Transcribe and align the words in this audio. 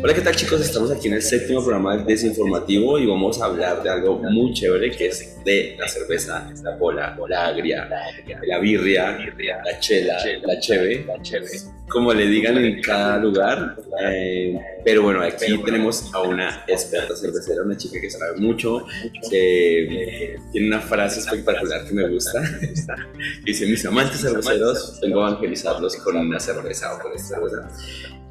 Hola, 0.00 0.14
¿qué 0.14 0.20
tal 0.20 0.36
chicos? 0.36 0.60
Estamos 0.60 0.92
aquí 0.92 1.08
en 1.08 1.14
el 1.14 1.22
séptimo 1.22 1.60
programa 1.60 1.96
del 1.96 2.06
Desinformativo 2.06 3.00
y 3.00 3.06
vamos 3.06 3.42
a 3.42 3.46
hablar 3.46 3.82
de 3.82 3.90
algo 3.90 4.16
muy 4.30 4.52
chévere 4.54 4.92
que 4.92 5.08
es 5.08 5.42
de 5.44 5.74
la 5.76 5.88
cerveza, 5.88 6.48
la 6.62 6.76
bola, 6.76 7.18
la 7.28 7.46
agria, 7.46 7.88
la 8.46 8.58
birria, 8.60 9.18
la 9.64 9.80
chela, 9.80 10.18
la 10.44 10.60
cheve, 10.60 11.04
como 11.88 12.12
le 12.12 12.26
digan 12.26 12.58
en 12.58 12.80
cada 12.82 13.18
lugar. 13.18 13.76
Eh, 14.02 14.58
pero 14.84 15.02
bueno, 15.02 15.22
aquí 15.22 15.46
tenemos 15.64 16.10
a 16.14 16.22
una 16.22 16.64
experta 16.66 17.16
cervecera, 17.16 17.62
una 17.62 17.76
chica 17.76 18.00
que 18.00 18.10
sabe 18.10 18.38
mucho, 18.38 18.84
que 19.30 20.36
tiene 20.52 20.68
una 20.68 20.80
frase 20.80 21.20
espectacular 21.20 21.86
que 21.86 21.94
me 21.94 22.08
gusta. 22.08 22.40
Dice, 23.44 23.66
mis 23.66 23.84
amantes 23.84 24.20
cerveceros, 24.20 24.98
vengo 25.02 25.24
a 25.24 25.30
evangelizarlos 25.30 25.96
con 25.96 26.16
una 26.16 26.40
cerveza 26.40 26.94
o 26.94 26.98
con 27.00 27.12
esta 27.12 27.36
cerveza 27.36 27.68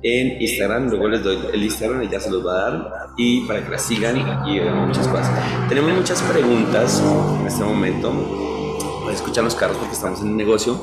en 0.04 0.42
Instagram. 0.42 0.90
Luego 0.90 1.08
les 1.10 1.24
doy 1.24 1.38
el 1.54 1.64
Instagram 1.64 2.04
y 2.04 2.10
ya 2.10 2.20
se 2.20 2.30
los 2.30 2.46
va 2.46 2.52
a 2.52 2.72
dar. 2.72 2.92
Y 3.18 3.42
para 3.48 3.64
que 3.64 3.72
la 3.72 3.80
sigan 3.80 4.18
y 4.48 4.60
vean 4.60 4.88
muchas 4.88 5.08
cosas. 5.08 5.30
Tenemos 5.70 5.92
muchas 5.94 6.22
preguntas 6.24 7.02
en 7.40 7.48
este 7.48 7.64
momento. 7.64 9.08
Escuchan 9.12 9.46
los 9.46 9.56
carros 9.56 9.78
porque 9.78 9.94
estamos 9.94 10.22
en 10.22 10.30
un 10.30 10.38
negocio. 10.38 10.80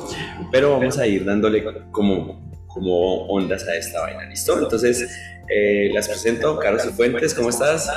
Pero 0.51 0.71
vamos 0.71 0.97
a 0.97 1.07
ir 1.07 1.25
dándole 1.25 1.63
como, 1.91 2.54
como 2.75 3.25
ondas 3.27 3.67
a 3.67 3.75
esta 3.75 4.01
vaina. 4.01 4.25
¿Listo? 4.25 4.59
Entonces, 4.59 5.09
eh, 5.49 5.89
las 5.93 6.07
presento. 6.07 6.59
Carlos 6.59 6.83
Fuentes, 6.95 7.33
¿cómo 7.33 7.49
estás? 7.49 7.89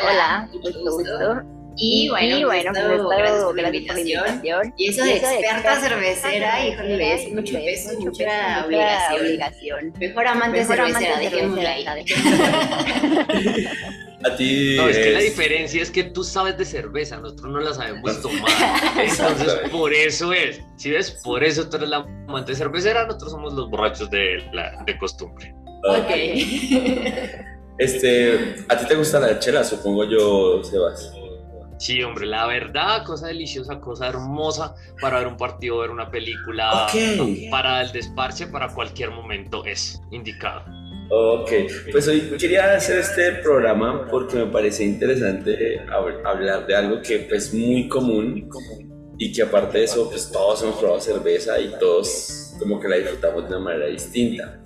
Hola, 0.00 0.48
mucho 0.52 0.78
gusto. 0.78 1.42
Y 1.76 2.10
bueno, 2.10 2.36
y 2.36 2.44
bueno 2.44 2.72
pues, 2.72 3.18
gracias 3.18 3.44
por 3.44 3.56
la 3.56 3.68
invitación. 3.68 4.42
Y 4.76 4.90
eso 4.90 5.04
de 5.04 5.16
experta 5.16 5.80
cervecera, 5.80 6.66
híjole, 6.66 7.14
es 7.14 7.32
mucho 7.32 7.54
peso, 7.54 7.98
mucha 7.98 8.66
obligación. 8.66 9.94
Mejor 9.98 10.26
amante 10.26 10.64
cervecera, 10.64 11.18
dejémosla 11.18 11.70
ahí. 11.70 11.86
A 14.24 14.36
ti. 14.36 14.76
No, 14.76 14.88
es 14.88 14.98
que 14.98 15.10
la 15.12 15.20
diferencia 15.20 15.82
es 15.82 15.90
que 15.90 16.04
tú 16.04 16.22
sabes 16.22 16.58
de 16.58 16.64
cerveza, 16.64 17.18
nosotros 17.18 17.52
no 17.52 17.60
la 17.60 17.72
sabemos 17.72 18.20
tomar. 18.20 18.50
Entonces, 18.98 19.70
por 19.70 19.92
eso 19.92 20.32
es. 20.32 20.60
Si 20.76 20.90
ves, 20.90 21.20
por 21.24 21.42
eso 21.42 21.68
tú 21.68 21.76
eres 21.76 21.88
la 21.88 22.06
amante 22.28 22.54
cervecera, 22.54 23.06
nosotros 23.06 23.32
somos 23.32 23.54
los 23.54 23.70
borrachos 23.70 24.10
de, 24.10 24.44
la, 24.52 24.82
de 24.84 24.98
costumbre. 24.98 25.54
Ok. 25.88 26.10
Este, 27.80 28.56
¿a 28.68 28.76
ti 28.76 28.84
te 28.86 28.94
gusta 28.94 29.18
la 29.18 29.38
chela, 29.38 29.64
supongo 29.64 30.04
yo, 30.04 30.62
Sebas? 30.62 31.14
Sí, 31.78 32.02
hombre, 32.02 32.26
la 32.26 32.46
verdad, 32.46 33.06
cosa 33.06 33.28
deliciosa, 33.28 33.80
cosa 33.80 34.08
hermosa 34.08 34.74
para 35.00 35.18
ver 35.18 35.28
un 35.28 35.38
partido, 35.38 35.78
ver 35.78 35.88
una 35.88 36.10
película, 36.10 36.86
para 37.50 37.80
el 37.80 37.90
desparche, 37.90 38.48
para 38.48 38.68
cualquier 38.74 39.10
momento 39.12 39.64
es 39.64 39.98
indicado. 40.10 40.62
Ok, 41.12 41.50
pues 41.90 42.06
hoy 42.06 42.20
quería 42.38 42.72
hacer 42.72 43.00
este 43.00 43.32
programa 43.42 44.06
porque 44.08 44.36
me 44.36 44.46
parece 44.46 44.84
interesante 44.84 45.80
hablar 46.24 46.68
de 46.68 46.76
algo 46.76 47.02
que 47.02 47.18
pues, 47.28 47.46
es 47.46 47.54
muy 47.54 47.88
común 47.88 48.48
y 49.18 49.32
que 49.32 49.42
aparte 49.42 49.78
de 49.78 49.84
eso 49.84 50.08
pues 50.08 50.30
todos 50.30 50.62
hemos 50.62 50.76
probado 50.76 51.00
cerveza 51.00 51.60
y 51.60 51.72
todos 51.80 52.54
como 52.60 52.78
que 52.78 52.86
la 52.86 52.96
disfrutamos 52.98 53.42
de 53.42 53.48
una 53.48 53.58
manera 53.58 53.86
distinta. 53.86 54.62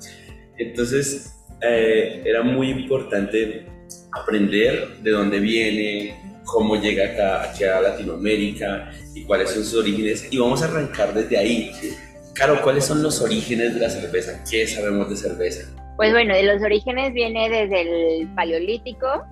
Entonces 0.58 1.34
eh, 1.62 2.20
era 2.26 2.42
muy 2.42 2.68
importante 2.68 3.66
aprender 4.12 4.98
de 5.02 5.10
dónde 5.12 5.38
viene, 5.38 6.42
cómo 6.44 6.76
llega 6.76 7.06
acá, 7.06 7.50
aquí 7.50 7.64
a 7.64 7.80
Latinoamérica 7.80 8.90
y 9.14 9.24
cuáles 9.24 9.48
son 9.48 9.64
sus 9.64 9.80
orígenes. 9.80 10.28
Y 10.30 10.36
vamos 10.36 10.60
a 10.60 10.66
arrancar 10.66 11.14
desde 11.14 11.38
ahí. 11.38 11.72
Caro, 12.34 12.60
¿cuáles 12.62 12.84
son 12.84 13.02
los 13.02 13.22
orígenes 13.22 13.72
de 13.72 13.80
la 13.80 13.88
cerveza? 13.88 14.44
¿Qué 14.50 14.66
sabemos 14.66 15.08
de 15.08 15.16
cerveza? 15.16 15.83
Pues 15.96 16.12
bueno, 16.12 16.34
de 16.34 16.42
los 16.42 16.62
orígenes 16.62 17.12
viene 17.12 17.48
desde 17.48 18.20
el 18.20 18.28
paleolítico. 18.34 19.24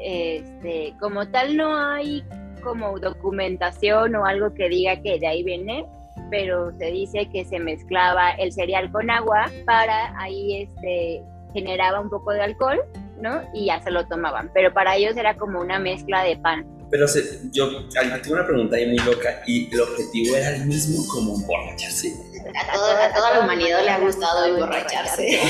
Este, 0.00 0.94
como 1.00 1.28
tal 1.28 1.56
no 1.56 1.76
hay 1.76 2.24
como 2.62 2.98
documentación 2.98 4.14
o 4.14 4.24
algo 4.24 4.54
que 4.54 4.68
diga 4.68 5.00
que 5.00 5.18
de 5.18 5.26
ahí 5.26 5.42
viene, 5.42 5.86
pero 6.30 6.72
se 6.78 6.86
dice 6.86 7.28
que 7.32 7.44
se 7.44 7.58
mezclaba 7.58 8.30
el 8.32 8.52
cereal 8.52 8.90
con 8.92 9.10
agua 9.10 9.50
para 9.64 10.16
ahí 10.20 10.62
este, 10.62 11.22
generaba 11.52 12.00
un 12.00 12.10
poco 12.10 12.32
de 12.32 12.42
alcohol 12.42 12.80
¿no? 13.20 13.42
Y 13.52 13.66
ya 13.66 13.82
se 13.82 13.90
lo 13.90 14.06
tomaban, 14.06 14.50
pero 14.54 14.72
para 14.72 14.96
ellos 14.96 15.16
era 15.16 15.36
como 15.36 15.60
una 15.60 15.78
mezcla 15.78 16.24
de 16.24 16.36
pan. 16.36 16.66
Pero 16.90 17.06
yo 17.52 17.88
tengo 17.88 18.34
una 18.34 18.46
pregunta 18.46 18.76
ahí 18.76 18.86
muy 18.86 18.98
loca 18.98 19.42
y 19.46 19.72
el 19.72 19.80
objetivo 19.80 20.36
era 20.36 20.56
el 20.56 20.66
mismo 20.66 21.06
como 21.08 21.34
emborracharse. 21.34 22.14
A, 22.54 23.04
a 23.06 23.12
toda 23.12 23.34
la 23.34 23.40
humanidad 23.40 23.84
le 23.84 23.90
ha 23.90 23.98
gustado 23.98 24.46
emborracharse. 24.46 25.40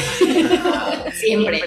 Siempre. 1.13 1.61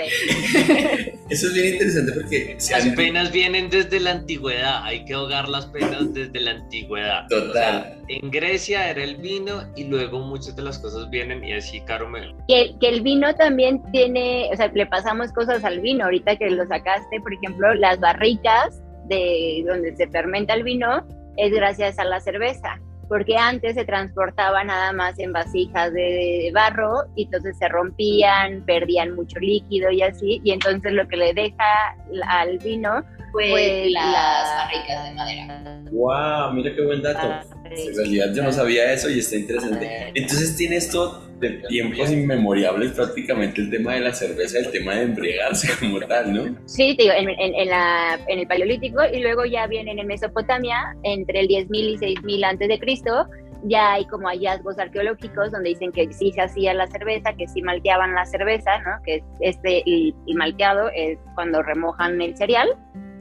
Eso 1.30 1.48
es 1.48 1.54
bien 1.54 1.74
interesante 1.74 2.12
porque... 2.12 2.58
Las 2.72 2.88
penas 2.96 3.32
vienen 3.32 3.70
desde 3.70 4.00
la 4.00 4.12
antigüedad, 4.12 4.84
hay 4.84 5.06
que 5.06 5.14
ahogar 5.14 5.48
las 5.48 5.66
penas 5.68 6.14
desde 6.14 6.40
la 6.42 6.52
antigüedad. 6.52 7.28
Total. 7.30 7.98
en 8.10 8.32
Grecia 8.32 8.90
era 8.90 9.04
el 9.04 9.16
vino 9.18 9.64
y 9.76 9.86
luego 9.86 10.20
muchas 10.20 10.56
de 10.56 10.64
las 10.64 10.80
cosas 10.80 11.10
vienen 11.10 11.44
y 11.44 11.54
así 11.54 11.80
Carmelo. 11.82 12.36
Que, 12.48 12.76
que 12.80 12.90
el 12.90 13.02
vino 13.02 13.34
también 13.36 13.82
tiene, 13.92 14.50
o 14.52 14.58
sea, 14.58 14.70
le 14.74 14.86
pasamos 14.86 15.32
cosas 15.32 15.64
al 15.64 15.80
vino, 15.80 16.04
ahorita 16.06 16.36
que 16.36 16.50
lo 16.50 16.68
sacaste, 16.68 17.20
por 17.22 17.34
ejemplo, 17.34 17.74
las 17.76 18.00
barricas 18.00 18.82
de 19.08 19.64
donde 19.66 19.96
se 19.96 20.08
fermenta 20.08 20.54
el 20.54 20.64
vino 20.64 21.06
es 21.38 21.52
gracias 21.52 21.98
a 21.98 22.04
la 22.04 22.20
cerveza 22.20 22.80
porque 23.12 23.36
antes 23.36 23.74
se 23.76 23.84
transportaba 23.84 24.64
nada 24.64 24.94
más 24.94 25.20
en 25.20 25.34
vasijas 25.34 25.92
de, 25.92 26.50
barro 26.54 27.04
y 27.18 27.26
entonces 27.26 27.58
se 27.58 27.68
rompían, 27.68 28.64
perdían 28.64 29.16
mucho 29.16 29.38
líquido 29.38 29.92
y 29.92 30.02
así, 30.02 30.40
y 30.46 30.52
entonces 30.52 30.94
lo 30.94 31.06
que 31.10 31.18
le 31.18 31.34
deja 31.34 31.98
al 32.30 32.58
vino 32.60 33.04
fue 33.32 33.90
las 33.90 34.56
barricas 34.56 35.04
de 35.06 35.16
madera. 35.16 35.82
¡Wow! 35.92 36.54
Mira 36.54 36.76
qué 36.76 36.86
buen 36.86 37.02
dato. 37.02 37.28
En 37.66 37.96
realidad 37.96 38.34
yo 38.34 38.44
no 38.44 38.52
sabía 38.52 38.92
eso 38.92 39.10
y 39.10 39.20
está 39.20 39.38
interesante. 39.38 40.12
Entonces 40.14 40.56
tiene 40.56 40.78
esto 40.78 41.28
de 41.40 41.50
tiempos 41.68 42.12
inmemorables 42.12 42.92
prácticamente 42.92 43.62
el 43.62 43.72
tema 43.72 43.96
de 43.96 44.02
la 44.02 44.14
cerveza, 44.14 44.60
el 44.60 44.72
tema 44.72 44.96
de 44.96 45.04
embriagarse 45.04 45.70
como 45.80 46.00
tal, 46.02 46.34
¿no? 46.34 46.56
Sí, 46.66 46.96
digo, 46.98 47.14
en, 47.18 47.30
en, 47.30 47.68
la, 47.68 48.20
en 48.28 48.40
el 48.40 48.48
Paleolítico 48.48 49.02
y 49.12 49.22
luego 49.22 49.46
ya 49.46 49.66
viene 49.68 49.92
en 49.92 50.06
Mesopotamia 50.06 50.96
entre 51.04 51.40
el 51.40 51.48
10.000 51.48 51.70
y 51.72 51.98
6.000 51.98 52.46
antes 52.46 52.68
de 52.68 52.80
Cristo 52.80 53.28
ya 53.64 53.94
hay 53.94 54.06
como 54.06 54.28
hallazgos 54.28 54.80
arqueológicos 54.80 55.52
donde 55.52 55.70
dicen 55.70 55.92
que 55.92 56.12
sí 56.12 56.32
se 56.32 56.42
hacía 56.42 56.74
la 56.74 56.88
cerveza, 56.88 57.34
que 57.34 57.48
sí 57.48 57.62
malteaban 57.62 58.16
la 58.16 58.26
cerveza, 58.26 58.80
¿no? 58.80 59.02
Que 59.04 59.24
este 59.40 59.84
y, 59.86 60.16
y 60.26 60.34
malteado 60.36 60.90
es 60.96 61.18
cuando 61.36 61.62
remojan 61.62 62.22
el 62.22 62.36
cereal 62.36 62.70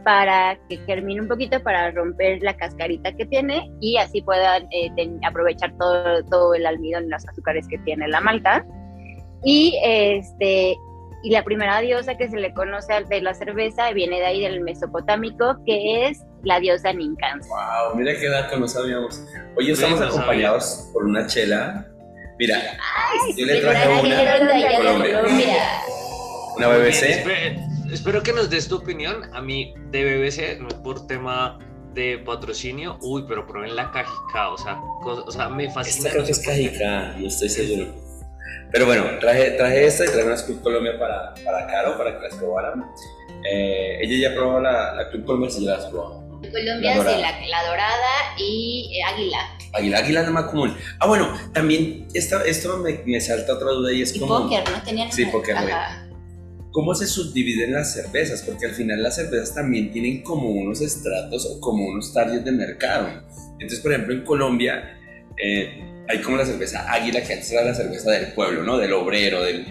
para 0.04 0.58
que 0.68 0.78
germine 0.86 1.20
un 1.20 1.28
poquito, 1.28 1.62
para 1.62 1.90
romper 1.90 2.42
la 2.42 2.56
cascarita 2.56 3.12
que 3.12 3.26
tiene 3.26 3.70
y 3.80 3.96
así 3.96 4.22
puedan 4.22 4.66
eh, 4.72 4.90
aprovechar 5.26 5.72
todo, 5.78 6.24
todo 6.24 6.54
el 6.54 6.66
almidón 6.66 7.04
y 7.04 7.08
los 7.08 7.26
azúcares 7.28 7.66
que 7.68 7.78
tiene 7.78 8.08
la 8.08 8.20
malta. 8.20 8.64
Y, 9.42 9.78
este, 9.82 10.76
y 11.22 11.30
la 11.30 11.44
primera 11.44 11.80
diosa 11.80 12.16
que 12.16 12.28
se 12.28 12.36
le 12.36 12.52
conoce 12.54 12.92
de 13.08 13.20
la 13.20 13.34
cerveza 13.34 13.90
viene 13.92 14.18
de 14.20 14.26
ahí 14.26 14.40
del 14.42 14.60
mesopotámico, 14.60 15.56
que 15.64 16.08
es 16.08 16.22
la 16.42 16.60
diosa 16.60 16.92
Ninkan. 16.92 17.40
¡Wow! 17.40 17.96
Mira 17.96 18.12
qué 18.18 18.28
dato 18.28 18.58
no 18.58 18.68
sabíamos. 18.68 19.22
Hoy 19.56 19.70
estamos 19.70 20.00
acompañados 20.00 20.90
por 20.92 21.04
una 21.04 21.26
chela. 21.26 21.86
Mira, 22.38 22.56
yo 23.36 23.44
le 23.44 23.60
traje 23.60 23.88
una, 23.88 24.22
una 26.56 26.68
BBC 26.68 27.69
espero 27.92 28.22
que 28.22 28.32
nos 28.32 28.50
des 28.50 28.68
tu 28.68 28.76
opinión. 28.76 29.32
A 29.34 29.40
mí 29.40 29.74
de 29.90 30.04
BBC, 30.04 30.60
no 30.60 30.68
es 30.68 30.74
por 30.74 31.06
tema 31.06 31.58
de 31.94 32.18
patrocinio, 32.18 32.98
uy, 33.02 33.24
pero 33.26 33.46
prueben 33.46 33.74
la 33.74 33.90
cajica, 33.90 34.50
o 34.50 34.58
sea, 34.58 34.80
o 35.04 35.30
sea 35.30 35.48
me 35.48 35.70
fascina. 35.70 36.08
Esta 36.08 36.10
creo 36.10 36.24
que 36.24 36.32
es 36.32 36.38
cajica, 36.38 37.16
no 37.18 37.26
estoy 37.26 37.48
seguro. 37.48 37.94
Pero 38.72 38.86
bueno, 38.86 39.04
traje, 39.18 39.52
traje 39.52 39.86
esta 39.86 40.04
y 40.04 40.08
traje 40.08 40.24
una 40.24 40.44
Club 40.44 40.62
Colombia 40.62 40.98
para, 40.98 41.34
para 41.44 41.66
Caro, 41.66 41.98
para 41.98 42.16
que 42.16 42.28
las 42.28 42.36
probaran. 42.36 42.84
Eh, 43.44 43.98
ella 44.02 44.28
ya 44.28 44.34
probó 44.34 44.60
la, 44.60 44.94
la 44.94 45.08
Club 45.10 45.24
Colombia, 45.24 45.50
sí 45.50 45.64
ya 45.64 45.72
las 45.72 45.86
probó. 45.86 46.20
Colombia, 46.40 46.96
la 46.96 47.14
sí, 47.14 47.48
la, 47.50 47.64
dorada 47.64 48.34
y 48.38 48.92
eh, 48.96 49.02
águila. 49.02 49.38
Águila, 49.72 49.98
águila 49.98 50.20
es 50.20 50.26
la 50.26 50.32
más 50.32 50.44
común. 50.44 50.76
Ah, 51.00 51.06
bueno, 51.06 51.32
también 51.52 52.06
esta, 52.14 52.44
esto 52.44 52.78
me, 52.78 53.02
me 53.04 53.20
salta 53.20 53.54
otra 53.54 53.70
duda 53.70 53.92
y 53.92 54.02
es 54.02 54.14
y 54.14 54.20
como... 54.20 54.42
Póker, 54.44 54.68
¿no? 54.70 54.82
Tenían 54.82 55.12
sí, 55.12 55.26
póker, 55.26 55.56
cómo 56.72 56.94
se 56.94 57.06
subdividen 57.06 57.72
las 57.72 57.92
cervezas, 57.92 58.42
porque 58.42 58.66
al 58.66 58.72
final 58.72 59.02
las 59.02 59.16
cervezas 59.16 59.54
también 59.54 59.90
tienen 59.92 60.22
como 60.22 60.50
unos 60.50 60.80
estratos 60.80 61.46
o 61.46 61.60
como 61.60 61.86
unos 61.86 62.12
targets 62.12 62.44
de 62.44 62.52
mercado. 62.52 63.08
Entonces, 63.54 63.80
por 63.80 63.92
ejemplo, 63.92 64.14
en 64.14 64.24
Colombia 64.24 64.98
eh, 65.42 65.82
hay 66.08 66.18
como 66.18 66.36
la 66.36 66.44
cerveza 66.44 66.90
águila, 66.90 67.22
que 67.22 67.34
antes 67.34 67.50
era 67.52 67.62
la 67.62 67.74
cerveza 67.74 68.10
del 68.10 68.32
pueblo, 68.32 68.62
¿no? 68.64 68.78
Del 68.78 68.92
obrero, 68.92 69.42
del... 69.42 69.64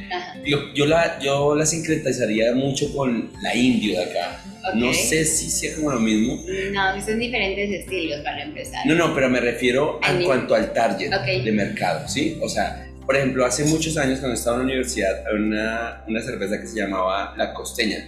yo, 0.46 0.86
la, 0.86 1.20
yo 1.20 1.56
la 1.56 1.66
sincretizaría 1.66 2.54
mucho 2.54 2.94
con 2.94 3.32
la 3.42 3.56
indio 3.56 3.98
de 3.98 4.06
acá. 4.06 4.44
No 4.76 4.94
sé 4.94 5.26
si 5.26 5.50
sea 5.50 5.76
como 5.76 5.92
lo 5.92 6.00
mismo. 6.00 6.38
No, 6.72 7.02
son 7.02 7.20
diferentes 7.20 7.72
estilos 7.72 8.22
para 8.22 8.44
empezar. 8.44 8.86
No, 8.86 8.94
no, 8.94 9.16
pero 9.16 9.30
me 9.30 9.40
refiero 9.40 10.00
en 10.08 10.24
cuanto 10.24 10.54
al 10.54 10.74
target 10.74 11.10
de 11.10 11.52
mercado, 11.52 12.08
¿sí? 12.08 12.38
O 12.42 12.50
sea, 12.50 12.89
Por 13.10 13.18
ejemplo, 13.18 13.44
hace 13.44 13.66
muchos 13.66 13.98
años 13.98 14.20
cuando 14.20 14.36
estaba 14.36 14.58
en 14.58 14.60
la 14.60 14.66
universidad, 14.66 15.26
había 15.26 15.44
una, 15.44 16.04
una 16.08 16.22
cerveza 16.22 16.62
que 16.62 16.68
se 16.68 16.80
llamaba 16.80 17.34
La 17.38 17.56
Costeña. 17.56 18.08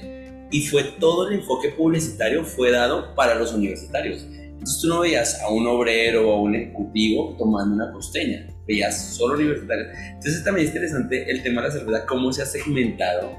Y 0.51 0.61
fue 0.67 0.83
todo 0.99 1.27
el 1.27 1.39
enfoque 1.39 1.69
publicitario 1.69 2.45
fue 2.45 2.69
dado 2.69 3.15
para 3.15 3.33
los 3.33 3.51
universitarios. 3.51 4.27
Entonces 4.29 4.79
tú 4.79 4.89
no 4.89 4.99
veías 4.99 5.41
a 5.41 5.49
un 5.49 5.65
obrero 5.65 6.29
o 6.29 6.33
a 6.33 6.41
un 6.41 6.53
ejecutivo 6.53 7.35
tomando 7.39 7.73
una 7.83 7.91
costeña, 7.91 8.45
veías 8.67 9.15
solo 9.15 9.33
universitarios. 9.33 9.87
Entonces 9.91 10.43
también 10.43 10.67
es 10.67 10.75
interesante 10.75 11.31
el 11.31 11.41
tema 11.41 11.63
de 11.63 11.69
la 11.69 11.73
cerveza, 11.73 12.05
cómo 12.05 12.31
se 12.31 12.43
ha 12.43 12.45
segmentado 12.45 13.35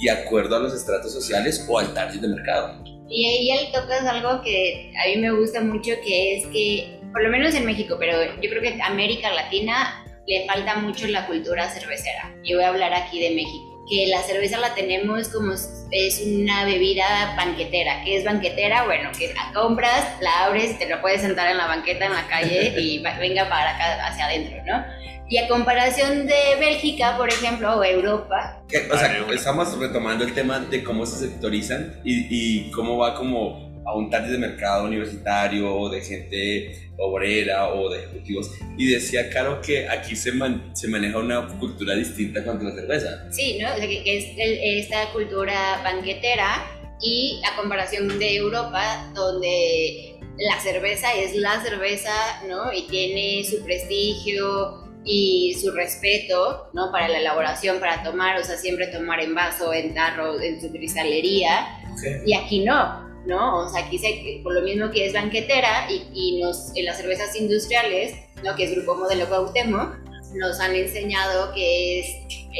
de 0.00 0.10
acuerdo 0.12 0.54
a 0.54 0.60
los 0.60 0.72
estratos 0.72 1.12
sociales 1.12 1.66
o 1.68 1.76
al 1.80 1.92
target 1.92 2.20
de 2.20 2.28
mercado. 2.28 2.84
Y 3.08 3.26
ahí 3.26 3.50
él 3.50 3.72
tocas 3.72 4.06
algo 4.06 4.42
que 4.42 4.92
a 4.96 5.08
mí 5.08 5.20
me 5.20 5.32
gusta 5.32 5.60
mucho, 5.60 5.90
que 6.04 6.36
es 6.36 6.46
que, 6.52 7.00
por 7.10 7.24
lo 7.24 7.30
menos 7.30 7.52
en 7.56 7.66
México, 7.66 7.96
pero 7.98 8.16
yo 8.40 8.48
creo 8.48 8.62
que 8.62 8.80
América 8.80 9.34
Latina 9.34 10.04
le 10.30 10.46
falta 10.46 10.76
mucho 10.76 11.08
la 11.08 11.26
cultura 11.26 11.68
cervecera. 11.68 12.32
Yo 12.44 12.56
voy 12.56 12.64
a 12.64 12.68
hablar 12.68 12.94
aquí 12.94 13.20
de 13.20 13.34
México 13.34 13.84
que 13.90 14.06
la 14.06 14.22
cerveza 14.22 14.56
la 14.58 14.72
tenemos 14.74 15.28
como 15.30 15.52
es 15.90 16.22
una 16.24 16.64
bebida 16.64 17.34
banquetera. 17.36 18.04
¿Qué 18.04 18.18
es 18.18 18.24
banquetera? 18.24 18.84
Bueno, 18.84 19.10
que 19.18 19.34
la 19.34 19.52
compras, 19.52 20.06
la 20.20 20.44
abres 20.44 20.70
y 20.70 20.74
te 20.74 20.88
lo 20.88 21.00
puedes 21.00 21.22
sentar 21.22 21.50
en 21.50 21.56
la 21.56 21.66
banqueta 21.66 22.06
en 22.06 22.12
la 22.12 22.28
calle 22.28 22.80
y 22.80 23.02
venga 23.18 23.48
para 23.48 23.74
acá 23.74 24.06
hacia 24.06 24.26
adentro, 24.26 24.58
¿no? 24.64 24.84
Y 25.28 25.38
a 25.38 25.48
comparación 25.48 26.28
de 26.28 26.56
Bélgica, 26.60 27.16
por 27.16 27.28
ejemplo, 27.28 27.78
o 27.78 27.82
Europa. 27.82 28.62
O 28.92 28.96
sea, 28.96 29.24
estamos 29.32 29.76
retomando 29.76 30.24
el 30.24 30.34
tema 30.34 30.60
de 30.60 30.84
cómo 30.84 31.04
se 31.04 31.26
sectorizan 31.26 32.00
y, 32.04 32.26
y 32.30 32.70
cómo 32.70 32.98
va 32.98 33.16
como 33.16 33.69
a 33.86 33.94
un 33.94 34.10
target 34.10 34.32
de 34.32 34.38
mercado 34.38 34.86
universitario 34.86 35.88
de 35.88 36.00
gente 36.00 36.90
obrera 36.98 37.68
o 37.72 37.88
de 37.88 38.00
ejecutivos. 38.04 38.50
Y 38.76 38.90
decía 38.90 39.30
Caro 39.30 39.60
que 39.60 39.88
aquí 39.88 40.14
se, 40.14 40.32
se 40.74 40.88
maneja 40.88 41.18
una 41.18 41.46
cultura 41.58 41.94
distinta 41.94 42.44
contra 42.44 42.68
la 42.68 42.74
cerveza. 42.74 43.32
Sí, 43.32 43.58
¿no? 43.60 43.72
O 43.72 43.76
sea, 43.76 43.86
que, 43.86 44.02
es 44.04 44.84
esta 44.84 45.10
cultura 45.12 45.80
banquetera 45.82 46.64
y 47.00 47.40
a 47.50 47.56
comparación 47.56 48.18
de 48.18 48.36
Europa, 48.36 49.10
donde 49.14 50.16
la 50.38 50.60
cerveza 50.60 51.14
es 51.14 51.34
la 51.34 51.60
cerveza, 51.62 52.12
¿no? 52.46 52.72
Y 52.72 52.86
tiene 52.88 53.44
su 53.44 53.64
prestigio 53.64 54.90
y 55.04 55.56
su 55.60 55.70
respeto, 55.70 56.70
¿no? 56.74 56.92
Para 56.92 57.08
la 57.08 57.20
elaboración, 57.20 57.80
para 57.80 58.02
tomar, 58.02 58.38
o 58.38 58.44
sea, 58.44 58.56
siempre 58.56 58.88
tomar 58.88 59.20
en 59.20 59.34
vaso, 59.34 59.72
en 59.72 59.94
tarro, 59.94 60.40
en 60.40 60.60
su 60.60 60.70
cristalería. 60.70 61.78
Y 62.24 62.34
aquí 62.34 62.60
no, 62.64 63.09
¿no? 63.26 63.66
O 63.66 63.68
sea, 63.68 63.86
aquí 63.86 63.98
se, 63.98 64.40
por 64.42 64.54
lo 64.54 64.62
mismo 64.62 64.90
que 64.90 65.06
es 65.06 65.12
banquetera 65.12 65.90
y, 65.90 66.08
y 66.12 66.40
nos, 66.40 66.74
en 66.76 66.84
las 66.84 66.96
cervezas 66.96 67.34
industriales, 67.36 68.14
¿no? 68.44 68.54
Que 68.56 68.64
es 68.64 68.72
Grupo 68.72 68.94
Modelo 68.94 69.28
Cuauhtémoc, 69.28 69.96
nos 70.34 70.60
han 70.60 70.74
enseñado 70.74 71.52
que 71.52 72.00
es 72.00 72.06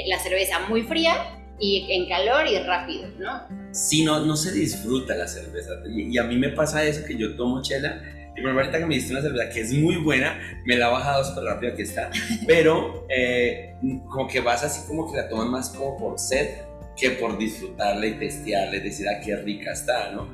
la 0.06 0.18
cerveza 0.18 0.60
muy 0.68 0.82
fría 0.82 1.36
y 1.58 1.86
en 1.90 2.08
calor 2.08 2.46
y 2.46 2.58
rápido, 2.58 3.08
¿no? 3.18 3.42
Sí, 3.72 4.04
no, 4.04 4.24
no 4.24 4.36
se 4.36 4.52
disfruta 4.52 5.14
la 5.14 5.28
cerveza. 5.28 5.72
Y, 5.86 6.16
a 6.18 6.24
mí 6.24 6.36
me 6.36 6.48
pasa 6.50 6.84
eso, 6.84 7.04
que 7.04 7.16
yo 7.16 7.36
tomo 7.36 7.62
chela 7.62 8.02
y 8.36 8.40
por 8.42 8.50
ahorita 8.52 8.78
que 8.78 8.86
me 8.86 8.94
diste 8.94 9.12
una 9.12 9.22
cerveza 9.22 9.50
que 9.50 9.60
es 9.60 9.72
muy 9.72 9.96
buena, 9.96 10.38
me 10.64 10.76
la 10.76 10.86
ha 10.86 10.90
bajado 10.90 11.24
súper 11.24 11.44
rápido 11.44 11.76
que 11.76 11.82
está, 11.82 12.10
pero 12.46 13.06
eh, 13.08 13.74
como 14.08 14.26
que 14.26 14.40
vas 14.40 14.64
así 14.64 14.86
como 14.88 15.10
que 15.10 15.18
la 15.18 15.28
tomas 15.28 15.48
más 15.48 15.70
como 15.70 15.98
por 15.98 16.18
sed 16.18 16.48
que 16.96 17.10
por 17.12 17.38
disfrutarla 17.38 18.06
y 18.06 18.18
testearla 18.18 18.76
y 18.76 18.80
decir, 18.80 19.06
ah, 19.08 19.20
qué 19.24 19.36
rica 19.36 19.72
está, 19.72 20.12
¿no? 20.12 20.28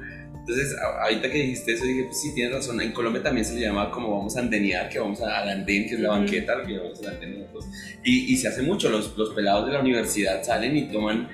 Entonces, 0.49 0.77
ahorita 0.79 1.29
que 1.29 1.39
dijiste 1.39 1.73
eso, 1.73 1.85
dije, 1.85 2.05
pues 2.05 2.21
sí, 2.21 2.33
tienes 2.33 2.55
razón. 2.55 2.81
En 2.81 2.93
Colombia 2.93 3.21
también 3.21 3.45
se 3.45 3.55
le 3.55 3.63
llama 3.63 3.91
como 3.91 4.17
vamos 4.17 4.37
a 4.37 4.41
andenear, 4.41 4.89
que 4.89 5.01
vamos 5.01 5.21
al 5.21 5.49
andén, 5.49 5.89
que 5.89 5.97
es 5.97 6.01
la 6.01 6.11
banqueta, 6.11 6.55
lo 6.55 6.65
que 6.65 6.79
vamos 6.79 7.01
al 7.01 7.15
andén 7.15 7.41
nosotros. 7.41 7.65
Y, 8.05 8.33
y, 8.33 8.37
se 8.37 8.47
hace 8.47 8.63
mucho, 8.63 8.89
los, 8.89 9.17
los 9.17 9.31
pelados 9.31 9.67
de 9.67 9.73
la 9.73 9.81
universidad 9.81 10.45
salen 10.45 10.77
y 10.77 10.85
toman 10.85 11.29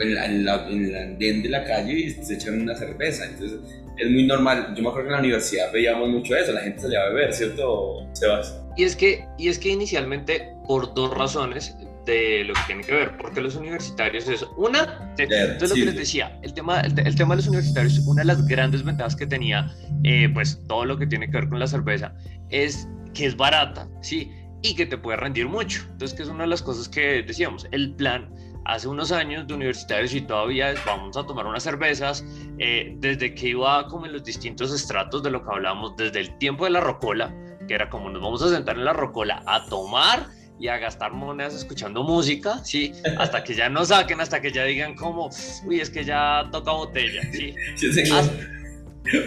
en, 0.00 0.18
en, 0.18 0.44
la, 0.44 0.68
en, 0.68 0.84
el 0.84 0.96
andén 0.96 1.44
de 1.44 1.48
la 1.48 1.62
calle 1.62 1.92
y 1.92 2.10
se 2.10 2.34
echan 2.34 2.60
una 2.60 2.74
cerveza. 2.74 3.24
Entonces, 3.26 3.60
es 3.96 4.10
muy 4.10 4.26
normal. 4.26 4.74
Yo 4.76 4.82
me 4.82 4.88
acuerdo 4.88 5.06
que 5.06 5.10
en 5.10 5.12
la 5.12 5.20
universidad 5.20 5.72
veíamos 5.72 6.08
mucho 6.08 6.34
eso, 6.34 6.50
la 6.50 6.62
gente 6.62 6.80
salía 6.80 7.02
a 7.02 7.08
beber, 7.10 7.32
¿cierto, 7.32 8.08
Sebas? 8.14 8.60
Y 8.76 8.82
es 8.82 8.96
que, 8.96 9.24
y 9.38 9.48
es 9.48 9.60
que 9.60 9.68
inicialmente, 9.68 10.54
por 10.66 10.92
dos 10.92 11.16
razones, 11.16 11.76
de 12.06 12.44
lo 12.44 12.54
que 12.54 12.60
tiene 12.66 12.82
que 12.82 12.92
ver, 12.92 13.16
porque 13.16 13.40
los 13.40 13.56
universitarios 13.56 14.28
es 14.28 14.44
una, 14.56 15.14
entonces 15.18 15.68
lo 15.68 15.74
que 15.74 15.84
les 15.84 15.96
decía, 15.96 16.38
el 16.42 16.54
tema, 16.54 16.80
el, 16.80 17.14
tema 17.14 17.34
de 17.34 17.42
los 17.42 17.48
universitarios, 17.48 17.98
una 18.06 18.22
de 18.22 18.26
las 18.26 18.46
grandes 18.46 18.82
ventajas 18.82 19.16
que 19.16 19.26
tenía, 19.26 19.70
eh, 20.04 20.28
pues 20.32 20.60
todo 20.66 20.84
lo 20.84 20.98
que 20.98 21.06
tiene 21.06 21.26
que 21.30 21.32
ver 21.32 21.48
con 21.48 21.58
la 21.58 21.66
cerveza, 21.66 22.14
es 22.48 22.88
que 23.14 23.26
es 23.26 23.36
barata, 23.36 23.88
¿sí? 24.00 24.30
Y 24.62 24.74
que 24.74 24.86
te 24.86 24.98
puede 24.98 25.16
rendir 25.16 25.48
mucho. 25.48 25.82
Entonces, 25.92 26.16
que 26.16 26.22
es 26.22 26.28
una 26.28 26.44
de 26.44 26.48
las 26.50 26.62
cosas 26.62 26.88
que 26.88 27.22
decíamos, 27.22 27.66
el 27.70 27.94
plan 27.94 28.32
hace 28.64 28.88
unos 28.88 29.10
años 29.10 29.46
de 29.46 29.54
universitarios 29.54 30.14
y 30.14 30.20
todavía 30.20 30.70
es, 30.70 30.84
vamos 30.84 31.16
a 31.16 31.24
tomar 31.26 31.46
unas 31.46 31.62
cervezas, 31.62 32.24
eh, 32.58 32.94
desde 32.98 33.34
que 33.34 33.48
iba 33.48 33.86
como 33.88 34.06
en 34.06 34.12
los 34.12 34.24
distintos 34.24 34.72
estratos 34.72 35.22
de 35.22 35.30
lo 35.30 35.42
que 35.42 35.50
hablamos, 35.50 35.96
desde 35.96 36.20
el 36.20 36.36
tiempo 36.38 36.64
de 36.64 36.70
la 36.70 36.80
rocola, 36.80 37.34
que 37.66 37.74
era 37.74 37.88
como 37.88 38.10
nos 38.10 38.22
vamos 38.22 38.42
a 38.42 38.50
sentar 38.50 38.76
en 38.76 38.84
la 38.84 38.92
rocola 38.92 39.42
a 39.46 39.64
tomar 39.66 40.26
y 40.60 40.68
a 40.68 40.76
gastar 40.78 41.12
monedas 41.12 41.54
escuchando 41.54 42.02
música, 42.02 42.62
¿sí? 42.62 42.92
Hasta 43.16 43.42
que 43.42 43.54
ya 43.54 43.70
no 43.70 43.84
saquen, 43.84 44.20
hasta 44.20 44.42
que 44.42 44.52
ya 44.52 44.64
digan 44.64 44.94
como, 44.94 45.30
uy, 45.64 45.80
es 45.80 45.88
que 45.88 46.04
ya 46.04 46.48
toca 46.52 46.72
botella, 46.72 47.22
¿sí? 47.32 47.54
Yo 47.80 47.94
tengo 47.94 48.20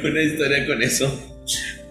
una 0.03 0.21
historia 0.21 0.65
con 0.67 0.81
eso. 0.83 1.39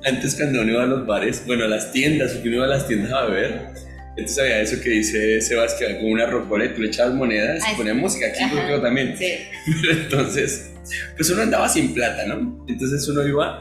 Antes 0.04 0.36
cuando 0.36 0.62
uno 0.62 0.72
iba 0.72 0.82
a 0.84 0.86
los 0.86 1.06
bares, 1.06 1.42
bueno, 1.44 1.64
a 1.64 1.68
las 1.68 1.92
tiendas, 1.92 2.32
porque 2.32 2.48
uno 2.48 2.58
iba 2.58 2.66
a 2.66 2.68
las 2.68 2.86
tiendas 2.86 3.12
a 3.12 3.24
beber, 3.26 3.72
entonces 4.16 4.38
había 4.38 4.60
eso 4.60 4.80
que 4.80 4.90
dice 4.90 5.40
Sebastián, 5.40 5.96
con 5.96 6.12
una 6.12 6.26
rocola 6.26 6.64
y 6.64 6.74
tú 6.74 6.82
le 6.82 6.88
echabas 6.88 7.14
monedas 7.14 7.64
y 7.72 7.76
ponías 7.76 7.96
música 7.96 8.26
aquí, 8.28 8.44
yo 8.68 8.80
también. 8.80 9.16
Sí. 9.16 9.38
Pero 9.82 9.92
entonces, 10.02 10.72
pues 11.16 11.30
uno 11.30 11.42
andaba 11.42 11.68
sin 11.68 11.92
plata, 11.94 12.26
¿no? 12.26 12.64
Entonces 12.68 13.08
uno 13.08 13.26
iba 13.26 13.60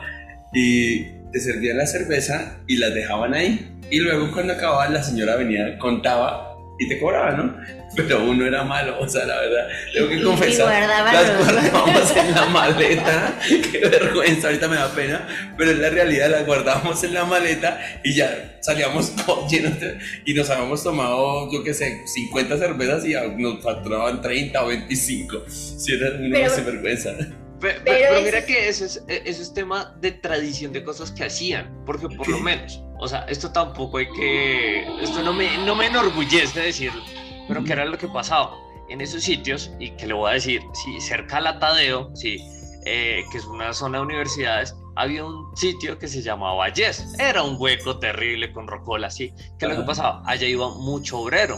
y 0.54 1.21
te 1.31 1.39
servían 1.39 1.78
la 1.78 1.88
cerveza 1.88 2.57
y 2.68 2.78
las 2.78 2.94
dejaban 2.94 3.33
ahí 3.33 3.72
y 3.92 4.00
luego 4.00 4.31
cuando 4.31 4.54
acababa 4.54 4.88
la 4.89 5.04
señora 5.04 5.36
venía, 5.36 5.78
contaba 5.78 6.48
y 6.80 6.88
te 6.88 6.98
cobraba, 6.98 7.31
¿no? 7.31 7.56
Pero 7.94 8.24
uno 8.24 8.45
era 8.45 8.63
malo, 8.63 8.98
o 9.01 9.07
sea, 9.07 9.25
la 9.25 9.42
verdad, 9.42 9.68
tengo 9.94 10.07
que 10.07 10.24
confesar, 10.24 10.88
las 10.88 11.38
guardábamos 11.38 12.16
en 12.16 12.31
la 12.33 12.45
maleta, 12.45 13.38
qué 13.72 13.80
vergüenza, 13.80 14.48
ahorita 14.48 14.69
me 14.69 14.78
da 14.78 14.95
pena, 14.95 15.28
pero 15.57 15.72
en 15.72 15.81
la 15.81 15.89
realidad 15.89 16.30
las 16.31 16.45
guardábamos 16.45 17.04
en 17.04 17.13
la 17.13 17.25
maleta 17.25 17.81
y 18.01 18.16
ya 18.16 18.57
salíamos 18.62 19.13
llenos 19.50 19.77
de, 19.82 19.98
y 20.25 20.34
nos 20.34 20.50
habíamos 20.50 20.82
tomado, 20.82 21.51
yo 21.51 21.63
qué 21.65 21.74
sé, 21.74 22.01
50 22.08 22.58
cervezas 22.58 23.06
y 23.06 23.13
nos 23.38 23.62
facturaban 23.62 24.22
30 24.22 24.63
o 24.63 24.67
25, 24.67 25.44
si 25.50 25.94
era 25.94 26.15
una 26.17 26.63
vergüenza. 26.63 27.13
Pero, 27.62 28.22
mira 28.24 28.44
que 28.46 28.68
eso 28.68 28.86
es, 28.86 29.03
e, 29.08 29.22
eso 29.25 29.41
es 29.41 29.53
tema 29.53 29.96
de 30.01 30.12
tradición 30.12 30.74
de 30.74 30.84
cosas 30.84 31.12
que 31.12 31.24
hacían, 31.25 31.84
porque 31.86 32.10
por 32.10 32.27
lo 32.27 32.39
menos, 32.39 32.84
o 33.00 33.08
sea, 33.08 33.20
esto 33.30 33.51
tampoco 33.51 34.00
hay 34.00 34.12
que, 34.12 34.84
esto 35.01 35.22
no 35.22 35.32
me, 35.32 35.58
no 35.65 35.75
me 35.75 35.86
enorgullece 35.86 36.60
decirlo, 36.60 37.01
pero 37.48 37.63
que 37.63 37.74
era 37.74 37.86
lo 37.86 37.98
que 37.98 38.08
pasaba 38.08 38.58
en 38.89 39.00
esos 39.00 39.24
sitios, 39.24 39.72
y 39.80 39.91
que 39.91 40.08
le 40.08 40.13
voy 40.13 40.32
a 40.32 40.34
decir, 40.34 40.62
sí, 40.74 41.00
cerca 41.00 41.38
a 41.38 41.41
la 41.41 41.60
Tadeo, 41.60 42.12
sí, 42.15 42.38
eh, 42.86 43.24
que 43.32 43.38
es 43.38 43.46
una 43.46 43.74
zona 43.74 44.00
de 44.00 44.06
universidades, 44.06 44.75
había 44.96 45.24
un 45.24 45.56
sitio 45.56 45.98
que 45.98 46.08
se 46.08 46.22
llamaba 46.22 46.68
Yes. 46.70 47.15
Era 47.20 47.44
un 47.44 47.56
hueco 47.60 48.00
terrible 48.00 48.51
con 48.51 48.68
rocola, 48.68 49.08
así. 49.08 49.34
¿Qué 49.58 49.65
es 49.65 49.72
lo 49.72 49.77
que 49.77 49.84
pasaba? 49.84 50.22
Allá 50.25 50.48
iba 50.48 50.70
mucho 50.70 51.20
obrero. 51.20 51.58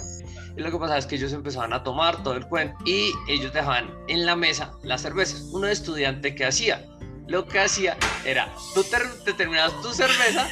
Y 0.55 0.61
lo 0.61 0.71
que 0.71 0.77
pasaba 0.77 0.99
es 0.99 1.05
que 1.05 1.15
ellos 1.15 1.33
empezaban 1.33 1.73
a 1.73 1.83
tomar 1.83 2.21
todo 2.23 2.35
el 2.35 2.45
cuento 2.47 2.77
y 2.85 3.11
ellos 3.27 3.53
dejaban 3.53 3.89
en 4.07 4.25
la 4.25 4.35
mesa 4.35 4.71
las 4.83 5.01
cervezas. 5.01 5.41
Uno 5.51 5.67
de 5.67 5.73
estudiante 5.73 6.35
que 6.35 6.45
hacía, 6.45 6.85
lo 7.27 7.47
que 7.47 7.59
hacía 7.59 7.97
era, 8.25 8.49
tú 8.73 8.83
te, 8.83 9.33
terminabas 9.33 9.81
tu 9.81 9.93
cerveza 9.93 10.47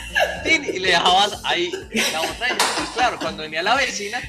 y 0.46 0.80
le 0.80 0.90
dejabas 0.90 1.42
ahí 1.44 1.72
la 2.12 2.20
botella. 2.20 2.58
Pues 2.78 2.90
claro, 2.96 3.18
cuando 3.20 3.44
venía 3.44 3.62
la 3.62 3.76
vecina, 3.76 4.20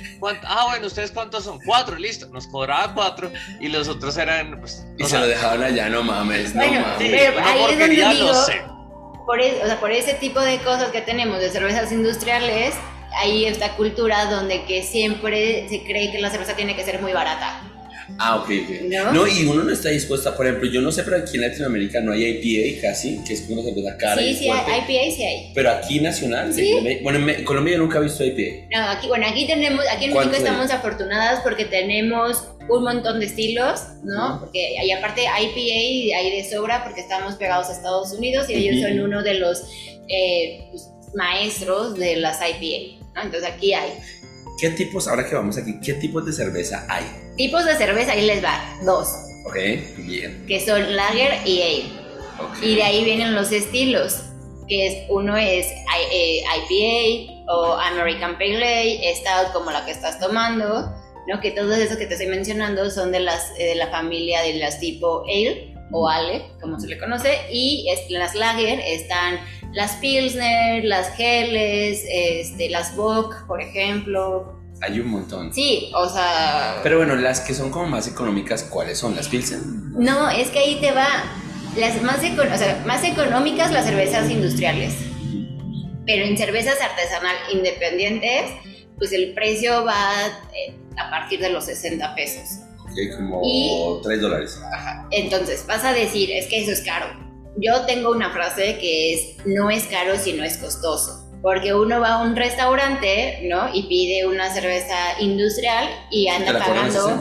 ah, 0.44 0.66
bueno, 0.68 0.86
¿ustedes 0.86 1.12
cuántos 1.12 1.44
son? 1.44 1.58
Cuatro, 1.64 1.96
listo. 1.96 2.28
Nos 2.28 2.46
cobraba 2.48 2.92
cuatro 2.94 3.30
y 3.60 3.68
los 3.68 3.88
otros 3.88 4.16
eran, 4.16 4.58
pues... 4.60 4.84
Y 4.98 5.04
se 5.04 5.18
lo 5.18 5.26
dejaban 5.26 5.62
allá, 5.62 5.88
no 5.88 6.02
mames, 6.02 6.54
no 6.54 6.66
mames. 6.66 6.96
Pero 6.98 7.40
ahí 7.44 7.62
es 7.70 7.78
donde 7.78 7.88
digo, 7.88 8.32
Por, 9.24 9.40
o 9.40 9.66
sea, 9.66 9.80
por 9.80 9.92
ese 9.92 10.14
tipo 10.14 10.40
de 10.40 10.58
cosas 10.58 10.90
que 10.90 11.00
tenemos 11.00 11.38
de 11.38 11.48
cervezas 11.48 11.92
industriales, 11.92 12.74
hay 13.16 13.46
esta 13.46 13.76
cultura 13.76 14.26
donde 14.26 14.64
que 14.64 14.82
siempre 14.82 15.66
se 15.68 15.82
cree 15.82 16.12
que 16.12 16.20
la 16.20 16.30
cerveza 16.30 16.54
tiene 16.54 16.76
que 16.76 16.84
ser 16.84 17.00
muy 17.00 17.12
barata. 17.12 17.68
Ah, 18.18 18.36
ok, 18.36 18.44
ok. 18.44 19.12
¿No? 19.12 19.26
y 19.26 19.44
uno 19.46 19.62
no 19.62 19.72
está 19.72 19.88
dispuesto, 19.88 20.34
por 20.36 20.46
ejemplo, 20.46 20.68
yo 20.68 20.80
no 20.80 20.92
sé, 20.92 21.02
pero 21.02 21.16
aquí 21.18 21.36
en 21.36 21.42
Latinoamérica 21.42 22.00
no 22.00 22.12
hay 22.12 22.24
IPA 22.24 22.80
casi, 22.82 23.22
que 23.24 23.34
es 23.34 23.48
una 23.48 23.62
cerveza 23.62 23.96
cara. 23.96 24.20
Sí, 24.20 24.34
sí, 24.34 24.48
hay, 24.48 24.80
IPA 24.80 25.16
sí 25.16 25.22
hay. 25.24 25.52
Pero 25.54 25.70
aquí 25.70 26.00
nacional, 26.00 26.52
¿Sí? 26.52 27.00
bueno, 27.02 27.30
en 27.30 27.44
Colombia 27.44 27.74
yo 27.74 27.78
nunca 27.78 27.98
he 27.98 28.02
visto 28.02 28.24
IPA. 28.24 28.76
No, 28.76 28.90
aquí, 28.90 29.08
bueno, 29.08 29.26
aquí 29.26 29.46
tenemos, 29.46 29.84
aquí 29.90 30.06
en 30.06 30.14
México 30.14 30.34
estamos 30.34 30.70
afortunadas 30.70 31.40
porque 31.42 31.64
tenemos 31.64 32.44
un 32.68 32.84
montón 32.84 33.20
de 33.20 33.26
estilos, 33.26 33.80
¿no? 34.04 34.40
Porque 34.40 34.78
hay 34.78 34.90
aparte 34.92 35.22
IPA 35.22 36.18
hay 36.18 36.30
de 36.30 36.48
sobra 36.48 36.84
porque 36.84 37.00
estamos 37.00 37.34
pegados 37.34 37.68
a 37.68 37.72
Estados 37.72 38.12
Unidos 38.12 38.48
y 38.48 38.54
ellos 38.54 38.82
son 38.82 39.00
uno 39.00 39.22
de 39.22 39.34
los 39.34 39.62
eh, 40.08 40.66
pues, 40.70 40.90
maestros 41.14 41.96
de 41.96 42.16
las 42.16 42.40
IPA. 42.40 43.01
Entonces 43.16 43.44
aquí 43.44 43.74
hay. 43.74 43.98
¿Qué 44.58 44.70
tipos, 44.70 45.08
ahora 45.08 45.28
que 45.28 45.34
vamos 45.34 45.56
aquí, 45.58 45.78
qué 45.84 45.94
tipos 45.94 46.24
de 46.24 46.32
cerveza 46.32 46.86
hay? 46.88 47.04
Tipos 47.36 47.64
de 47.64 47.76
cerveza, 47.76 48.12
ahí 48.12 48.26
les 48.26 48.44
va, 48.44 48.78
dos. 48.84 49.08
Ok, 49.46 49.56
bien. 49.98 50.44
Que 50.46 50.64
son 50.64 50.94
lager 50.94 51.46
y 51.46 51.62
ale. 51.62 52.02
Y 52.62 52.76
de 52.76 52.82
ahí 52.82 53.04
vienen 53.04 53.34
los 53.34 53.52
estilos, 53.52 54.22
que 54.68 54.86
es, 54.86 54.96
uno 55.08 55.36
es 55.36 55.66
IPA 55.66 56.06
eh, 56.12 57.26
o 57.48 57.74
American 57.74 58.38
Pale 58.38 58.56
Ale, 58.56 59.14
Stout 59.16 59.52
como 59.52 59.70
la 59.70 59.84
que 59.84 59.92
estás 59.92 60.18
tomando, 60.18 60.92
¿no? 61.26 61.40
Que 61.40 61.50
todos 61.50 61.76
esos 61.76 61.96
que 61.96 62.06
te 62.06 62.14
estoy 62.14 62.28
mencionando 62.28 62.90
son 62.90 63.12
de, 63.12 63.20
las, 63.20 63.50
eh, 63.58 63.66
de 63.66 63.74
la 63.74 63.88
familia 63.88 64.42
de 64.42 64.54
las 64.54 64.80
tipo 64.80 65.24
ale 65.24 65.74
o 65.92 66.08
ale, 66.08 66.42
como 66.60 66.80
se 66.80 66.88
le 66.88 66.98
conoce, 66.98 67.38
y 67.50 67.86
en 67.88 68.18
las 68.18 68.34
lager 68.34 68.80
están 68.80 69.38
las 69.72 69.92
Pilsner, 69.96 70.84
las 70.84 71.14
Geles, 71.16 72.04
este, 72.08 72.68
las 72.68 72.94
Bock, 72.94 73.46
por 73.46 73.60
ejemplo. 73.60 74.60
Hay 74.80 75.00
un 75.00 75.08
montón. 75.08 75.52
Sí, 75.52 75.90
o 75.94 76.08
sea... 76.08 76.80
Pero 76.82 76.98
bueno, 76.98 77.14
las 77.14 77.40
que 77.40 77.54
son 77.54 77.70
como 77.70 77.86
más 77.86 78.06
económicas, 78.08 78.64
¿cuáles 78.64 78.98
son? 78.98 79.16
¿Las 79.16 79.28
Pilsner? 79.28 79.60
No, 79.64 80.28
es 80.28 80.50
que 80.50 80.58
ahí 80.58 80.78
te 80.80 80.92
va. 80.92 81.06
Las 81.76 82.02
más, 82.02 82.18
o 82.18 82.58
sea, 82.58 82.82
más 82.84 83.02
económicas, 83.04 83.70
las 83.70 83.86
cervezas 83.86 84.30
industriales. 84.30 84.94
Pero 86.04 86.26
en 86.26 86.36
cervezas 86.36 86.78
artesanal 86.80 87.36
independientes, 87.52 88.50
pues 88.98 89.12
el 89.12 89.32
precio 89.32 89.84
va 89.84 90.12
eh, 90.54 90.74
a 90.98 91.08
partir 91.10 91.40
de 91.40 91.50
los 91.50 91.64
60 91.64 92.14
pesos. 92.14 92.58
Ok, 92.80 93.16
como 93.16 94.00
3 94.02 94.20
dólares. 94.20 94.60
Ajá. 94.74 95.06
Entonces, 95.12 95.64
vas 95.66 95.84
a 95.84 95.92
decir, 95.92 96.30
es 96.30 96.46
que 96.48 96.60
eso 96.60 96.72
es 96.72 96.82
caro 96.82 97.31
yo 97.56 97.84
tengo 97.86 98.10
una 98.10 98.30
frase 98.30 98.78
que 98.78 99.14
es, 99.14 99.36
no 99.46 99.70
es 99.70 99.84
caro 99.84 100.16
si 100.16 100.32
no 100.32 100.44
es 100.44 100.58
costoso. 100.58 101.18
Porque 101.42 101.74
uno 101.74 102.00
va 102.00 102.14
a 102.14 102.22
un 102.22 102.36
restaurante, 102.36 103.40
¿no? 103.44 103.74
Y 103.74 103.84
pide 103.84 104.26
una 104.26 104.52
cerveza 104.52 105.20
industrial 105.20 105.88
y 106.10 106.28
anda 106.28 106.56
pagando 106.56 107.18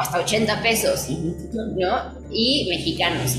hasta 0.00 0.18
80 0.18 0.62
pesos, 0.62 1.06
¿no? 1.08 2.18
Y 2.30 2.66
mexicanos. 2.68 3.36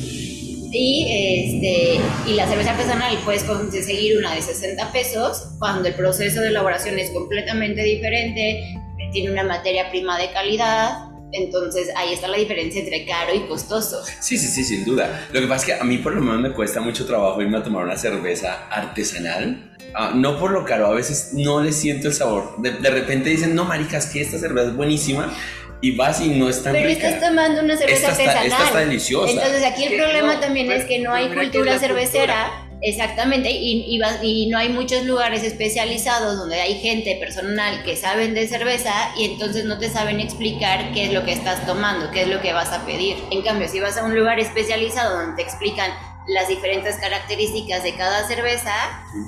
Y, 0.75 1.05
este, 1.07 1.99
y 2.31 2.33
la 2.35 2.47
cerveza 2.47 2.71
artesanal 2.71 3.15
puedes 3.25 3.43
conseguir 3.43 4.17
una 4.17 4.33
de 4.33 4.41
60 4.41 4.91
pesos 4.91 5.49
cuando 5.59 5.87
el 5.89 5.93
proceso 5.93 6.41
de 6.41 6.47
elaboración 6.47 6.97
es 6.97 7.11
completamente 7.11 7.83
diferente, 7.83 8.75
tiene 9.11 9.29
una 9.29 9.43
materia 9.43 9.89
prima 9.91 10.17
de 10.17 10.31
calidad 10.31 11.12
entonces 11.33 11.89
ahí 11.95 12.13
está 12.13 12.27
la 12.27 12.37
diferencia 12.37 12.79
entre 12.79 13.05
caro 13.05 13.33
y 13.33 13.41
costoso. 13.41 14.03
Sí, 14.21 14.37
sí, 14.37 14.47
sí, 14.47 14.63
sin 14.63 14.85
duda. 14.85 15.27
Lo 15.33 15.41
que 15.41 15.47
pasa 15.47 15.65
es 15.65 15.65
que 15.65 15.81
a 15.81 15.83
mí 15.83 15.97
por 15.97 16.13
lo 16.13 16.21
menos 16.21 16.39
me 16.39 16.51
cuesta 16.51 16.79
mucho 16.79 17.05
trabajo 17.05 17.41
irme 17.41 17.57
a 17.57 17.63
tomar 17.63 17.83
una 17.83 17.97
cerveza 17.97 18.67
artesanal. 18.69 19.71
Ah, 19.95 20.11
no 20.15 20.39
por 20.39 20.51
lo 20.51 20.63
caro, 20.63 20.87
a 20.87 20.93
veces 20.93 21.31
no 21.33 21.61
le 21.61 21.71
siento 21.71 22.07
el 22.07 22.13
sabor. 22.13 22.55
De, 22.59 22.71
repente 22.89 23.29
dicen, 23.29 23.55
no, 23.55 23.65
maricas, 23.65 24.07
que 24.07 24.21
esta 24.21 24.37
cerveza 24.37 24.69
es 24.69 24.75
buenísima. 24.75 25.35
Y 25.81 25.97
vas 25.97 26.21
y 26.21 26.29
no 26.29 26.47
es 26.47 26.63
tan 26.63 26.71
Pero 26.71 26.87
estás 26.87 27.19
tomando 27.19 27.61
una 27.61 27.75
cerveza 27.75 28.11
artesanal. 28.11 28.45
esta 28.47 28.63
está 28.63 28.79
deliciosa. 28.79 29.33
Entonces 29.33 29.63
aquí 29.65 29.83
el 29.83 30.01
problema 30.01 30.39
también 30.39 30.71
es 30.71 30.85
que 30.85 30.99
no 30.99 31.11
hay 31.13 31.29
cultura 31.29 31.77
cervecera. 31.77 32.62
Exactamente, 32.85 33.49
y, 33.49 33.97
y, 34.21 34.47
no 34.47 34.57
hay 34.57 34.67
muchos 34.67 35.05
lugares 35.05 35.41
especializados 35.43 36.37
donde 36.37 36.59
hay 36.59 36.75
gente 36.79 37.15
personal 37.15 37.81
que 37.83 37.95
saben 37.95 38.33
de 38.33 38.45
cerveza 38.45 38.91
y 39.17 39.23
entonces 39.23 39.63
no 39.63 39.79
te 39.79 39.89
saben 39.89 40.19
explicar 40.19 40.91
qué 40.91 41.05
es 41.05 41.13
lo 41.13 41.23
que 41.23 41.31
estás 41.31 41.65
tomando, 41.65 42.11
qué 42.11 42.23
es 42.23 42.27
lo 42.27 42.41
que 42.41 42.51
vas 42.51 42.73
a 42.73 42.85
pedir. 42.85 43.15
En 43.31 43.41
cambio, 43.41 43.69
si 43.69 43.79
vas 43.79 43.97
a 43.97 44.03
un 44.03 44.13
lugar 44.13 44.37
especializado 44.41 45.17
donde 45.17 45.37
te 45.37 45.43
explican 45.43 45.91
las 46.27 46.49
diferentes 46.49 46.97
características 46.97 47.83
de 47.83 47.95
cada 47.95 48.27
cerveza, 48.27 48.73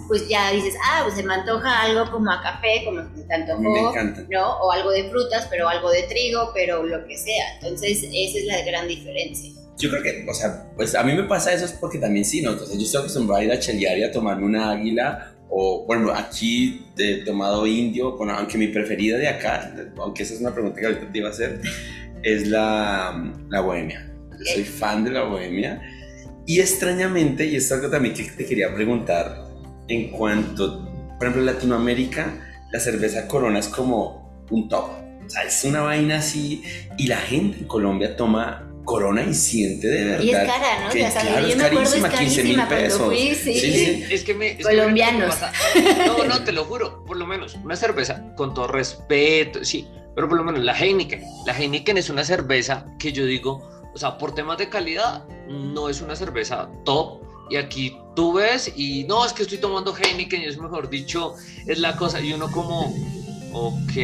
pues 0.10 0.28
ya 0.28 0.52
dices, 0.52 0.76
ah, 0.84 1.02
pues 1.04 1.16
se 1.16 1.24
me 1.24 1.34
antoja 1.34 1.84
algo 1.84 2.12
como 2.12 2.32
a 2.32 2.42
café, 2.42 2.84
como 2.84 3.04
te 3.26 3.34
antojó, 3.34 3.94
¿no? 4.30 4.58
O 4.60 4.72
algo 4.74 4.92
de 4.92 5.10
frutas, 5.10 5.48
pero 5.50 5.70
algo 5.70 5.90
de 5.92 6.04
trigo, 6.04 6.52
pero 6.54 6.84
lo 6.84 7.08
que 7.08 7.18
sea. 7.18 7.54
Entonces, 7.54 8.04
esa 8.04 8.38
es 8.38 8.46
la 8.46 8.62
gran 8.64 8.90
diferencia. 8.90 9.65
Yo 9.78 9.90
creo 9.90 10.02
que, 10.02 10.26
o 10.30 10.34
sea, 10.34 10.72
pues 10.76 10.96
a 10.96 11.04
mí 11.04 11.14
me 11.14 11.24
pasa 11.24 11.54
eso 11.54 11.66
es 11.66 11.74
porque 11.74 11.98
también 11.98 12.24
sí, 12.24 12.42
¿no? 12.42 12.52
Entonces 12.52 12.78
yo 12.78 12.84
estoy 12.84 13.00
acostumbrado 13.02 13.42
a 13.42 13.44
ir 13.44 13.52
a 13.52 13.60
chelear 13.60 13.98
y 13.98 14.04
a 14.04 14.12
tomarme 14.12 14.46
una 14.46 14.72
águila 14.72 15.36
o, 15.50 15.86
bueno, 15.86 16.12
aquí 16.12 16.86
he 16.98 17.24
tomado 17.24 17.68
indio, 17.68 18.18
bueno, 18.18 18.34
aunque 18.34 18.58
mi 18.58 18.68
preferida 18.68 19.18
de 19.18 19.28
acá, 19.28 19.74
aunque 19.98 20.24
esa 20.24 20.34
es 20.34 20.42
una 20.42 20.54
pregunta 20.54 20.80
que 20.80 20.86
ahorita 20.86 21.12
te 21.12 21.18
iba 21.18 21.28
a 21.28 21.32
hacer, 21.32 21.62
es 22.24 22.48
la, 22.48 23.34
la 23.50 23.62
bohemia. 23.62 24.12
Yo 24.40 24.46
soy 24.54 24.64
fan 24.64 25.04
de 25.04 25.12
la 25.12 25.24
bohemia 25.24 25.82
y 26.46 26.60
extrañamente, 26.60 27.46
y 27.46 27.56
es 27.56 27.72
algo 27.72 27.90
también 27.90 28.14
que 28.14 28.24
te 28.24 28.46
quería 28.46 28.74
preguntar, 28.74 29.46
en 29.88 30.12
cuanto, 30.12 30.86
por 31.18 31.28
ejemplo, 31.28 31.42
en 31.42 31.46
Latinoamérica, 31.46 32.66
la 32.72 32.80
cerveza 32.80 33.28
Corona 33.28 33.60
es 33.60 33.68
como 33.68 34.46
un 34.50 34.68
top. 34.70 34.90
O 35.26 35.30
sea, 35.30 35.44
es 35.44 35.64
una 35.64 35.82
vaina 35.82 36.18
así 36.18 36.64
y 36.98 37.08
la 37.08 37.18
gente 37.18 37.60
en 37.60 37.66
Colombia 37.66 38.16
toma 38.16 38.72
Corona 38.86 39.24
y 39.24 39.34
siente 39.34 39.88
de 39.88 40.06
verdad. 40.06 40.24
Y 40.24 40.30
es 40.30 40.38
cara, 40.38 40.86
¿no? 40.86 40.90
Que, 40.92 41.00
claro, 41.00 41.48
es 41.48 41.56
carísima, 41.56 42.10
15 42.10 42.44
mil 42.44 42.64
pesos. 42.68 43.02
Fui, 43.02 43.36
sí. 43.36 43.60
Sí, 43.60 43.72
sí. 43.72 44.06
Es 44.10 44.24
que 44.24 44.34
me. 44.34 44.58
Colombianos. 44.60 45.36
no, 46.08 46.24
no, 46.24 46.44
te 46.44 46.52
lo 46.52 46.64
juro. 46.66 47.04
Por 47.04 47.18
lo 47.18 47.26
menos, 47.26 47.56
una 47.64 47.76
cerveza, 47.76 48.34
con 48.36 48.54
todo 48.54 48.68
respeto, 48.68 49.66
sí. 49.66 49.88
Pero 50.16 50.30
por 50.30 50.38
lo 50.38 50.44
menos 50.44 50.64
la 50.64 50.74
Heineken. 50.74 51.22
La 51.46 51.58
Heineken 51.58 51.98
es 51.98 52.10
una 52.10 52.24
cerveza 52.24 52.86
que 52.98 53.12
yo 53.12 53.26
digo, 53.26 53.68
o 53.94 53.98
sea, 53.98 54.18
por 54.18 54.34
temas 54.34 54.58
de 54.58 54.70
calidad, 54.70 55.26
no 55.48 55.90
es 55.90 56.02
una 56.02 56.16
cerveza 56.16 56.70
top. 56.86 57.22
Y 57.50 57.58
aquí 57.58 57.98
tú 58.16 58.34
ves 58.34 58.72
y 58.76 59.04
no, 59.04 59.26
es 59.26 59.34
que 59.34 59.44
estoy 59.44 59.58
tomando 59.58 59.96
Heineken 59.96 60.42
y 60.42 60.46
es 60.46 60.58
mejor 60.58 60.90
dicho, 60.90 61.36
es 61.68 61.80
la 61.80 61.96
cosa. 61.96 62.22
Y 62.22 62.34
uno 62.34 62.50
como, 62.50 62.96
ok, 63.52 63.96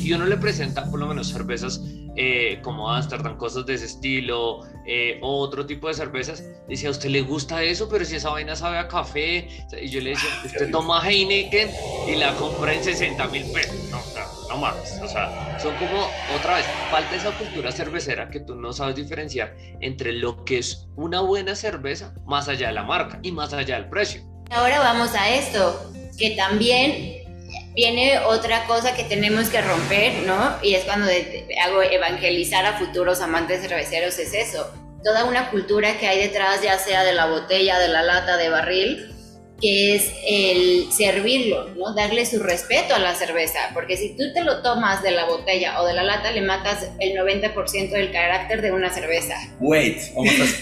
y 0.00 0.12
uno 0.12 0.26
le 0.26 0.36
presenta 0.36 0.88
por 0.90 1.00
lo 1.00 1.06
menos 1.06 1.28
cervezas 1.28 1.80
eh, 2.20 2.58
como 2.62 2.90
Amsterdam, 2.90 3.36
cosas 3.36 3.64
de 3.64 3.74
ese 3.74 3.84
estilo, 3.84 4.62
eh, 4.84 5.20
otro 5.22 5.64
tipo 5.64 5.86
de 5.86 5.94
cervezas. 5.94 6.42
Dice, 6.66 6.88
¿a 6.88 6.90
usted 6.90 7.10
le 7.10 7.20
gusta 7.20 7.62
eso? 7.62 7.88
Pero 7.88 8.04
si 8.04 8.16
esa 8.16 8.30
vaina 8.30 8.56
sabe 8.56 8.76
a 8.76 8.88
café. 8.88 9.48
Y 9.80 9.88
yo 9.88 10.00
le 10.00 10.10
decía, 10.10 10.28
usted 10.44 10.68
toma 10.72 11.00
Heineken 11.08 11.70
y 12.08 12.16
la 12.16 12.34
compra 12.34 12.74
en 12.74 12.82
60 12.82 13.28
mil 13.28 13.44
pesos. 13.52 13.76
No, 13.92 13.98
no, 13.98 14.48
no 14.48 14.56
mames. 14.56 14.98
O 15.00 15.06
sea, 15.06 15.56
son 15.60 15.76
como, 15.76 16.08
otra 16.36 16.56
vez, 16.56 16.66
falta 16.90 17.14
esa 17.14 17.30
cultura 17.38 17.70
cervecera 17.70 18.28
que 18.28 18.40
tú 18.40 18.56
no 18.56 18.72
sabes 18.72 18.96
diferenciar 18.96 19.54
entre 19.80 20.12
lo 20.12 20.44
que 20.44 20.58
es 20.58 20.88
una 20.96 21.20
buena 21.20 21.54
cerveza 21.54 22.14
más 22.26 22.48
allá 22.48 22.66
de 22.66 22.74
la 22.74 22.82
marca 22.82 23.20
y 23.22 23.30
más 23.30 23.52
allá 23.52 23.76
del 23.76 23.88
precio. 23.88 24.22
Ahora 24.50 24.80
vamos 24.80 25.14
a 25.14 25.32
esto, 25.32 25.92
que 26.18 26.30
también 26.30 27.27
viene 27.78 28.18
otra 28.26 28.64
cosa 28.64 28.96
que 28.96 29.04
tenemos 29.04 29.50
que 29.50 29.60
romper, 29.60 30.26
¿no? 30.26 30.56
Y 30.62 30.74
es 30.74 30.82
cuando 30.82 31.06
hago 31.64 31.80
evangelizar 31.80 32.66
a 32.66 32.76
futuros 32.76 33.20
amantes 33.20 33.60
cerveceros, 33.60 34.18
es 34.18 34.34
eso. 34.34 34.68
Toda 35.04 35.24
una 35.26 35.48
cultura 35.52 35.96
que 35.96 36.08
hay 36.08 36.18
detrás, 36.18 36.60
ya 36.60 36.76
sea 36.76 37.04
de 37.04 37.12
la 37.12 37.26
botella, 37.26 37.78
de 37.78 37.86
la 37.86 38.02
lata, 38.02 38.36
de 38.36 38.48
barril, 38.48 39.14
que 39.60 39.94
es 39.94 40.10
el 40.26 40.88
servirlo, 40.90 41.68
¿no? 41.76 41.94
Darle 41.94 42.26
su 42.26 42.40
respeto 42.40 42.96
a 42.96 42.98
la 42.98 43.14
cerveza, 43.14 43.70
porque 43.74 43.96
si 43.96 44.16
tú 44.16 44.24
te 44.34 44.42
lo 44.42 44.60
tomas 44.60 45.00
de 45.04 45.12
la 45.12 45.26
botella 45.26 45.80
o 45.80 45.86
de 45.86 45.94
la 45.94 46.02
lata, 46.02 46.32
le 46.32 46.40
matas 46.40 46.84
el 46.98 47.16
90% 47.16 47.90
del 47.90 48.10
carácter 48.10 48.60
de 48.60 48.72
una 48.72 48.92
cerveza. 48.92 49.36
Wait, 49.60 50.00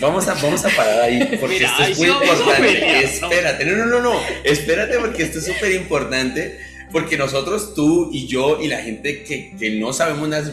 vamos 0.00 0.28
a, 0.28 0.34
vamos 0.34 0.66
a, 0.66 0.68
parar 0.68 1.00
ahí, 1.00 1.24
porque 1.40 1.64
esto 1.64 1.82
es 1.82 1.98
muy 1.98 2.08
importante. 2.08 3.04
Espérate, 3.04 3.64
no, 3.64 3.76
no, 3.76 3.86
no, 3.86 4.00
no, 4.00 4.20
espérate 4.44 4.98
porque 4.98 5.22
esto 5.22 5.38
es 5.38 5.46
súper 5.46 5.72
importante 5.72 6.75
porque 6.92 7.16
nosotros, 7.16 7.74
tú 7.74 8.10
y 8.12 8.26
yo 8.26 8.60
y 8.60 8.68
la 8.68 8.78
gente 8.78 9.22
que, 9.24 9.56
que 9.56 9.78
no 9.78 9.92
sabemos 9.92 10.28
nada 10.28 10.46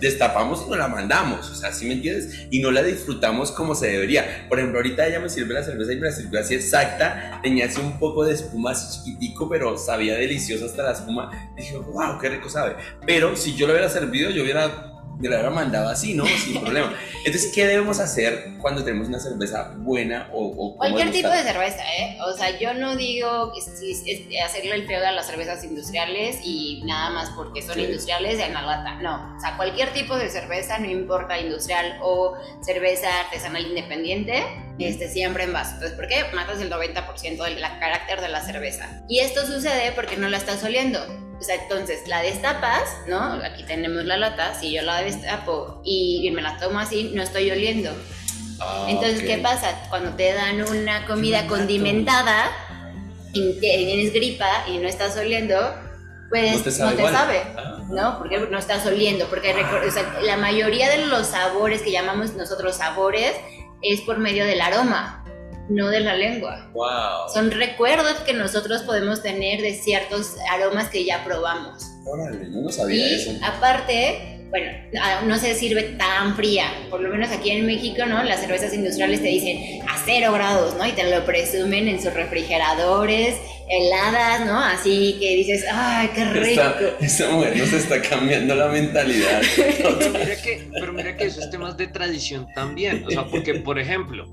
destapamos 0.00 0.64
y 0.66 0.70
nos 0.70 0.78
la 0.78 0.88
mandamos, 0.88 1.50
o 1.50 1.54
sea, 1.54 1.72
¿sí 1.72 1.86
me 1.86 1.94
entiendes? 1.94 2.46
Y 2.50 2.60
no 2.60 2.70
la 2.70 2.82
disfrutamos 2.82 3.52
como 3.52 3.74
se 3.74 3.88
debería. 3.88 4.46
Por 4.48 4.58
ejemplo, 4.58 4.78
ahorita 4.78 5.06
ella 5.06 5.20
me 5.20 5.28
sirve 5.28 5.54
la 5.54 5.62
cerveza 5.62 5.92
y 5.92 5.96
me 5.96 6.06
la 6.06 6.12
sirvió 6.12 6.40
así 6.40 6.54
exacta, 6.54 7.40
tenía 7.42 7.66
así 7.66 7.80
un 7.80 7.98
poco 7.98 8.24
de 8.24 8.34
espuma 8.34 8.72
así 8.72 8.98
chiquitico, 8.98 9.48
pero 9.48 9.76
sabía 9.78 10.14
delicioso 10.14 10.66
hasta 10.66 10.82
la 10.82 10.92
espuma. 10.92 11.30
Dije, 11.56 11.76
wow, 11.76 12.18
qué 12.20 12.28
rico 12.28 12.48
sabe. 12.48 12.76
Pero 13.06 13.36
si 13.36 13.54
yo 13.54 13.66
lo 13.66 13.72
hubiera 13.72 13.88
servido, 13.88 14.30
yo 14.30 14.42
hubiera 14.42 14.93
de 15.18 15.28
la 15.28 15.50
mandaba 15.50 15.92
así, 15.92 16.14
¿no? 16.14 16.24
Sin 16.26 16.60
problema. 16.60 16.92
Entonces, 17.24 17.52
¿qué 17.54 17.66
debemos 17.66 18.00
hacer 18.00 18.54
cuando 18.60 18.84
tenemos 18.84 19.08
una 19.08 19.18
cerveza 19.18 19.74
buena 19.76 20.28
o, 20.32 20.76
Cualquier 20.76 21.10
tipo 21.10 21.28
de 21.28 21.42
cerveza, 21.42 21.82
¿eh? 21.98 22.18
O 22.26 22.36
sea, 22.36 22.58
yo 22.58 22.74
no 22.74 22.96
digo 22.96 23.52
hacerle 24.44 24.74
el 24.74 24.86
feo 24.86 25.06
a 25.06 25.12
las 25.12 25.26
cervezas 25.26 25.64
industriales 25.64 26.38
y 26.42 26.82
nada 26.84 27.10
más 27.10 27.30
porque 27.30 27.62
son 27.62 27.78
industriales 27.78 28.38
en 28.40 28.54
la 28.54 28.62
lata. 28.62 28.94
No, 29.00 29.36
o 29.36 29.40
sea, 29.40 29.56
cualquier 29.56 29.92
tipo 29.92 30.16
de 30.16 30.28
cerveza, 30.28 30.78
no 30.78 30.90
importa 30.90 31.38
industrial 31.38 31.98
o 32.02 32.34
cerveza 32.62 33.20
artesanal 33.20 33.66
independiente, 33.66 34.42
este, 34.78 35.08
siempre 35.08 35.44
en 35.44 35.52
vaso. 35.52 35.74
Entonces, 35.74 35.96
¿por 35.96 36.08
qué? 36.08 36.24
Matas 36.34 36.60
el 36.60 36.70
90% 36.70 37.44
del 37.44 37.60
carácter 37.80 38.20
de 38.20 38.28
la 38.28 38.40
cerveza. 38.40 39.02
Y 39.08 39.20
esto 39.20 39.46
sucede 39.46 39.92
porque 39.92 40.16
no 40.16 40.28
la 40.28 40.38
estás 40.38 40.62
oliendo. 40.64 41.00
O 41.44 41.46
sea, 41.46 41.56
entonces 41.56 42.08
la 42.08 42.22
destapas, 42.22 42.84
¿no? 43.06 43.18
Aquí 43.44 43.64
tenemos 43.64 44.04
la 44.06 44.16
lata, 44.16 44.54
si 44.58 44.72
yo 44.72 44.80
la 44.80 45.02
destapo 45.02 45.82
y, 45.84 46.30
me 46.34 46.40
la 46.40 46.56
tomo 46.56 46.78
así, 46.78 47.10
no 47.14 47.22
estoy 47.22 47.50
oliendo. 47.50 47.90
Ah, 48.60 48.86
entonces, 48.88 49.22
¿qué 49.24 49.36
pasa? 49.38 49.78
Cuando 49.90 50.12
te 50.16 50.32
dan 50.32 50.62
una 50.62 51.04
comida 51.06 51.46
condimentada 51.46 52.50
y 53.34 53.60
tienes 53.60 54.14
gripa 54.14 54.48
y 54.68 54.78
no 54.78 54.88
estás 54.88 55.18
oliendo, 55.18 55.54
pues 56.30 56.52
No 56.52 56.56
no 56.56 56.62
te 56.62 56.70
te 56.70 56.70
sabe 57.02 57.12
sabe, 57.12 57.42
igual. 57.50 57.54
Ah. 57.58 57.82
¿no? 57.90 58.18
Porque 58.20 58.38
no 58.38 58.58
estás 58.58 58.86
oliendo, 58.86 59.26
porque 59.26 59.54
recor- 59.54 59.86
o 59.86 59.90
sea, 59.90 60.18
la 60.22 60.38
mayoría 60.38 60.88
de 60.88 61.04
los 61.06 61.26
sabores 61.26 61.82
que 61.82 61.90
llamamos 61.92 62.32
nosotros 62.36 62.76
sabores 62.76 63.34
es 63.82 64.00
por 64.00 64.16
medio 64.18 64.46
del 64.46 64.62
aroma, 64.62 65.22
no 65.68 65.88
de 65.88 66.00
la 66.00 66.14
lengua. 66.14 66.70
Wow. 66.74 67.28
Son 67.32 67.50
recuerdos 67.50 68.14
que 68.26 68.32
nosotros 68.34 68.82
podemos 68.82 69.22
tener 69.22 69.60
de 69.62 69.74
ciertos 69.74 70.36
aromas 70.50 70.88
que 70.90 71.04
ya 71.04 71.24
probamos. 71.24 71.84
Órale, 72.06 72.48
no 72.48 72.62
lo 72.62 72.70
sabía 72.70 73.06
Y 73.08 73.14
eso. 73.14 73.32
aparte, 73.42 74.40
bueno, 74.50 74.70
ah, 75.00 75.22
no 75.26 75.38
se 75.38 75.54
sirve 75.54 75.82
tan 75.98 76.36
fría. 76.36 76.66
Por 76.90 77.00
lo 77.00 77.08
menos 77.08 77.30
aquí 77.30 77.50
en 77.50 77.64
México, 77.66 78.04
¿no? 78.06 78.22
Las 78.22 78.40
cervezas 78.40 78.74
industriales 78.74 79.22
te 79.22 79.28
dicen 79.28 79.80
a 79.88 79.96
cero 80.04 80.32
grados, 80.32 80.74
¿no? 80.76 80.86
Y 80.86 80.92
te 80.92 81.08
lo 81.10 81.24
presumen 81.24 81.88
en 81.88 82.00
sus 82.02 82.12
refrigeradores, 82.12 83.36
heladas, 83.70 84.44
¿no? 84.46 84.60
Así 84.60 85.16
que 85.18 85.34
dices, 85.36 85.64
¡ay, 85.72 86.10
qué 86.14 86.24
rico! 86.26 86.60
Esta, 86.62 86.76
esta 87.00 87.30
mujer 87.30 87.56
nos 87.56 87.72
está 87.72 88.02
cambiando 88.02 88.54
la 88.54 88.68
mentalidad. 88.68 89.40
Pero 89.56 89.96
mira, 90.10 90.36
que, 90.42 90.68
pero 90.78 90.92
mira 90.92 91.16
que 91.16 91.24
esos 91.24 91.48
temas 91.50 91.76
de 91.78 91.86
tradición 91.86 92.46
también. 92.54 93.04
O 93.06 93.10
sea, 93.10 93.24
porque, 93.24 93.54
por 93.54 93.78
ejemplo, 93.78 94.26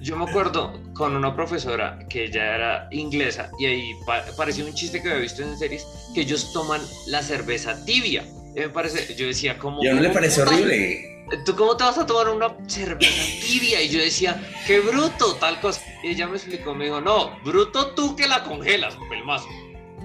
yo 0.00 0.16
me 0.16 0.24
acuerdo 0.24 0.80
con 0.94 1.16
una 1.16 1.34
profesora 1.34 1.98
que 2.08 2.24
ella 2.24 2.54
era 2.54 2.88
inglesa 2.90 3.50
y 3.58 3.66
ahí 3.66 3.92
pa- 4.06 4.24
parecía 4.36 4.64
un 4.64 4.74
chiste 4.74 5.00
que 5.02 5.08
había 5.08 5.22
visto 5.22 5.42
en 5.42 5.56
series 5.58 5.86
que 6.14 6.22
ellos 6.22 6.52
toman 6.52 6.80
la 7.06 7.22
cerveza 7.22 7.84
tibia. 7.84 8.24
Y 8.54 8.60
me 8.60 8.68
parece, 8.68 9.14
yo 9.16 9.26
decía, 9.26 9.58
como. 9.58 9.82
¿Y 9.82 9.88
a 9.88 9.92
uno 9.92 10.00
le 10.02 10.08
¿cómo 10.08 10.14
parece 10.14 10.42
horrible? 10.42 11.10
¿Tú 11.46 11.56
cómo 11.56 11.76
te 11.76 11.84
vas 11.84 11.96
a 11.98 12.04
tomar 12.06 12.28
una 12.28 12.54
cerveza 12.68 13.22
tibia? 13.40 13.82
Y 13.82 13.88
yo 13.88 13.98
decía, 13.98 14.40
qué 14.66 14.80
bruto, 14.80 15.34
tal 15.36 15.58
cosa. 15.60 15.80
Y 16.02 16.10
ella 16.10 16.26
me 16.28 16.36
explicó, 16.36 16.74
me 16.74 16.84
dijo, 16.84 17.00
no, 17.00 17.36
bruto 17.44 17.94
tú 17.94 18.14
que 18.14 18.28
la 18.28 18.44
congelas, 18.44 18.96
pelmazo. 19.08 19.48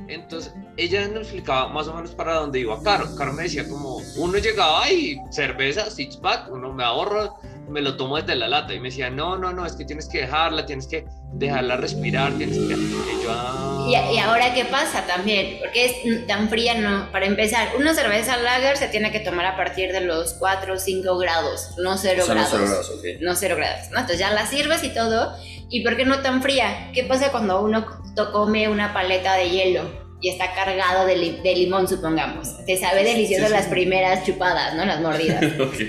Entonces, 0.08 0.54
ella 0.78 1.08
me 1.10 1.20
explicaba 1.20 1.68
más 1.70 1.88
o 1.88 1.94
menos 1.94 2.12
para 2.12 2.36
dónde 2.36 2.60
iba 2.60 2.82
Caro. 2.82 3.14
Caro 3.16 3.34
me 3.34 3.44
decía 3.44 3.68
como, 3.68 3.98
uno 4.16 4.38
llegaba 4.40 4.90
y 4.92 5.18
cerveza, 5.30 5.92
six 5.92 6.18
pack, 6.18 6.50
uno 6.52 6.74
me 6.74 6.84
ahorra, 6.84 7.30
me 7.70 7.82
lo 7.82 7.96
tomo 7.98 8.18
desde 8.18 8.36
la 8.36 8.48
lata. 8.48 8.74
Y 8.74 8.80
me 8.80 8.90
decía, 8.90 9.10
no, 9.10 9.38
no, 9.38 9.54
no, 9.54 9.66
es 9.66 9.74
que 9.74 9.86
tienes 9.86 10.08
que 10.08 10.22
dejarla, 10.22 10.66
tienes 10.66 10.88
que 10.88 11.06
dejarla 11.34 11.78
respirar, 11.78 12.34
tienes 12.34 12.58
que... 12.58 12.74
Y 12.74 13.24
yo, 13.24 13.30
ah, 13.30 13.86
Y, 13.88 14.16
y 14.16 14.20
ahora, 14.20 14.54
¿qué 14.54 14.66
pasa 14.66 15.06
también? 15.06 15.58
Porque 15.60 15.86
es 15.86 16.28
tan 16.28 16.50
fría, 16.50 16.76
no. 16.80 17.12
Para 17.12 17.26
empezar, 17.26 17.70
una 17.78 17.94
cerveza 17.94 18.38
lager 18.38 18.78
se 18.78 18.88
tiene 18.88 19.12
que 19.12 19.20
tomar 19.20 19.46
a 19.46 19.56
partir 19.56 19.92
de 19.92 20.02
los 20.02 20.34
4 20.34 20.74
o 20.74 20.78
5 20.78 21.18
grados, 21.18 21.76
no 21.78 21.98
0 21.98 22.24
Solo 22.26 22.34
grados. 22.34 22.50
cero 22.52 22.66
grados, 22.68 22.90
ok. 22.90 23.22
no 23.22 23.36
cero 23.36 23.56
grados, 23.58 23.90
¿no? 23.92 24.00
Entonces 24.00 24.20
ya 24.20 24.32
la 24.32 24.46
sirves 24.46 24.84
y 24.84 24.94
todo. 24.94 25.34
¿Y 25.70 25.84
por 25.84 25.96
qué 25.96 26.06
no 26.06 26.20
tan 26.22 26.42
fría? 26.42 26.90
¿Qué 26.94 27.04
pasa 27.04 27.32
cuando 27.32 27.62
uno 27.62 27.86
come 28.34 28.68
una 28.68 28.92
paleta 28.94 29.36
de 29.36 29.50
hielo 29.50 30.09
y 30.22 30.30
está 30.30 30.54
cargado 30.54 31.06
de, 31.06 31.16
li- 31.16 31.40
de 31.44 31.54
limón, 31.56 31.88
supongamos? 31.88 32.50
Te 32.66 32.78
sabe 32.78 33.04
delicioso 33.04 33.44
Sí, 33.46 33.48
sí. 33.48 33.54
las 33.54 33.68
primeras 33.68 34.26
chupadas, 34.26 34.76
¿no? 34.76 34.86
Las 34.86 35.00
mordidas. 35.02 35.44
Ok. 35.60 35.76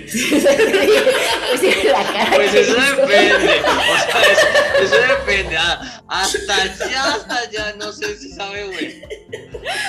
Pues 1.51 1.61
sí, 1.61 1.75
la 1.89 2.03
cara 2.13 2.31
Pues 2.37 2.55
eso 2.55 2.77
hizo. 2.79 2.97
depende, 2.97 3.35
o 3.61 4.13
sea, 4.13 4.23
eso, 4.33 4.85
eso 4.85 4.97
depende. 5.09 5.57
ah, 5.57 6.01
hasta 6.09 6.55
allá, 6.63 7.15
hasta 7.15 7.37
allá, 7.39 7.75
no 7.79 7.93
sé 7.93 8.17
si 8.17 8.31
sabe, 8.33 8.65
güey. 8.67 9.03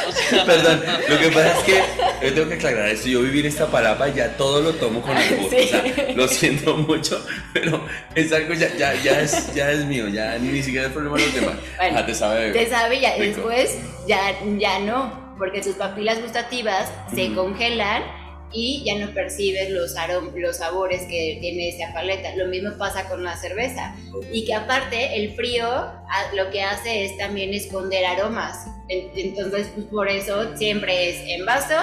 O 0.07 0.11
sea, 0.11 0.45
Perdón, 0.45 0.83
lo 1.07 1.19
que 1.19 1.27
pasa 1.29 1.51
es 1.57 1.63
que 1.63 1.83
yo 2.27 2.33
tengo 2.33 2.49
que 2.49 2.55
aclarar 2.55 2.89
esto. 2.89 3.07
Yo 3.09 3.21
vivir 3.21 3.45
esta 3.45 3.67
palapa 3.67 4.07
ya 4.09 4.35
todo 4.37 4.61
lo 4.61 4.73
tomo 4.73 5.01
con 5.01 5.15
albur. 5.15 5.49
Sí. 5.49 5.55
O 5.63 5.67
sea, 5.67 5.83
lo 6.15 6.27
siento 6.27 6.77
mucho, 6.77 7.23
pero 7.53 7.85
es 8.15 8.31
algo 8.33 8.53
ya, 8.53 8.75
ya, 8.75 8.93
ya, 9.03 9.21
es, 9.21 9.53
ya 9.53 9.71
es 9.71 9.85
mío. 9.85 10.07
Ya 10.09 10.37
ni 10.39 10.61
siquiera 10.63 10.87
es 10.87 10.93
problema 10.93 11.17
de 11.17 11.25
los 11.25 11.35
demás. 11.35 11.55
Bueno, 11.77 11.99
Ah, 11.99 12.05
te 12.05 12.13
sabe. 12.15 12.51
Te 12.51 12.69
sabe 12.69 12.99
ya 12.99 13.15
Rico. 13.15 13.47
después 13.49 13.77
ya, 14.07 14.30
ya 14.59 14.79
no, 14.79 15.35
porque 15.37 15.61
tus 15.61 15.75
papilas 15.75 16.21
gustativas 16.21 16.91
se 17.13 17.33
congelan 17.33 18.03
y 18.53 18.83
ya 18.85 18.95
no 19.03 19.13
percibes 19.13 19.69
los, 19.69 19.95
los 20.35 20.57
sabores 20.57 21.03
que 21.03 21.37
tiene 21.39 21.69
esa 21.69 21.93
paleta. 21.93 22.35
Lo 22.35 22.47
mismo 22.47 22.71
pasa 22.77 23.07
con 23.07 23.23
la 23.23 23.37
cerveza. 23.37 23.95
Y 24.31 24.45
que 24.45 24.53
aparte 24.53 25.15
el 25.15 25.33
frío 25.35 25.65
ah, 25.69 26.23
lo 26.35 26.49
que 26.51 26.61
hace 26.61 27.05
es 27.05 27.17
también 27.17 27.53
esconder 27.53 28.05
aromas. 28.05 28.67
En- 28.89 29.09
Entonces, 29.15 29.67
pues, 29.73 29.85
por 29.87 30.09
eso 30.09 30.55
siempre 30.57 31.09
es 31.09 31.17
en 31.27 31.45
vaso, 31.45 31.75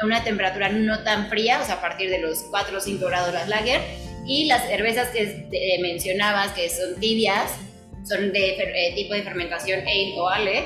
a 0.00 0.04
una 0.06 0.24
temperatura 0.24 0.68
no 0.70 1.02
tan 1.04 1.28
fría, 1.28 1.60
o 1.60 1.64
sea, 1.66 1.74
a 1.76 1.80
partir 1.82 2.08
de 2.10 2.18
los 2.18 2.38
4 2.50 2.78
o 2.78 2.80
5 2.80 3.06
grados 3.06 3.34
las 3.34 3.48
lager. 3.48 3.80
Y 4.26 4.46
las 4.46 4.66
cervezas 4.66 5.08
que 5.10 5.78
mencionabas, 5.82 6.52
que 6.52 6.68
son 6.70 6.98
tibias, 6.98 7.52
son 8.08 8.32
de 8.32 8.50
eh, 8.56 8.92
tipo 8.94 9.14
de 9.14 9.22
fermentación 9.22 9.80
ale 9.80 10.14
o 10.16 10.28
ale 10.28 10.64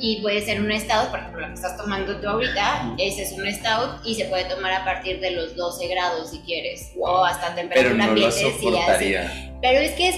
y 0.00 0.20
puede 0.22 0.40
ser 0.42 0.60
un 0.60 0.70
stout, 0.78 1.10
por 1.10 1.18
ejemplo, 1.20 1.40
la 1.40 1.48
que 1.48 1.54
estás 1.54 1.76
tomando 1.76 2.16
tú 2.20 2.28
ahorita, 2.28 2.94
ese 2.98 3.22
es 3.22 3.32
un 3.32 3.46
stout 3.52 4.00
y 4.04 4.14
se 4.14 4.26
puede 4.26 4.44
tomar 4.44 4.72
a 4.72 4.84
partir 4.84 5.20
de 5.20 5.30
los 5.32 5.56
12 5.56 5.88
grados 5.88 6.30
si 6.30 6.38
quieres, 6.40 6.92
o 6.98 7.24
hasta 7.24 7.54
pero 7.54 7.56
temperatura 7.68 7.94
no 7.94 8.04
lo 8.04 8.10
ambiente 8.10 8.36
si 8.36 8.44
hace. 8.46 8.60
soportaría. 8.60 9.44
Pero 9.60 9.80
es 9.80 9.92
que 9.92 10.08
es, 10.08 10.16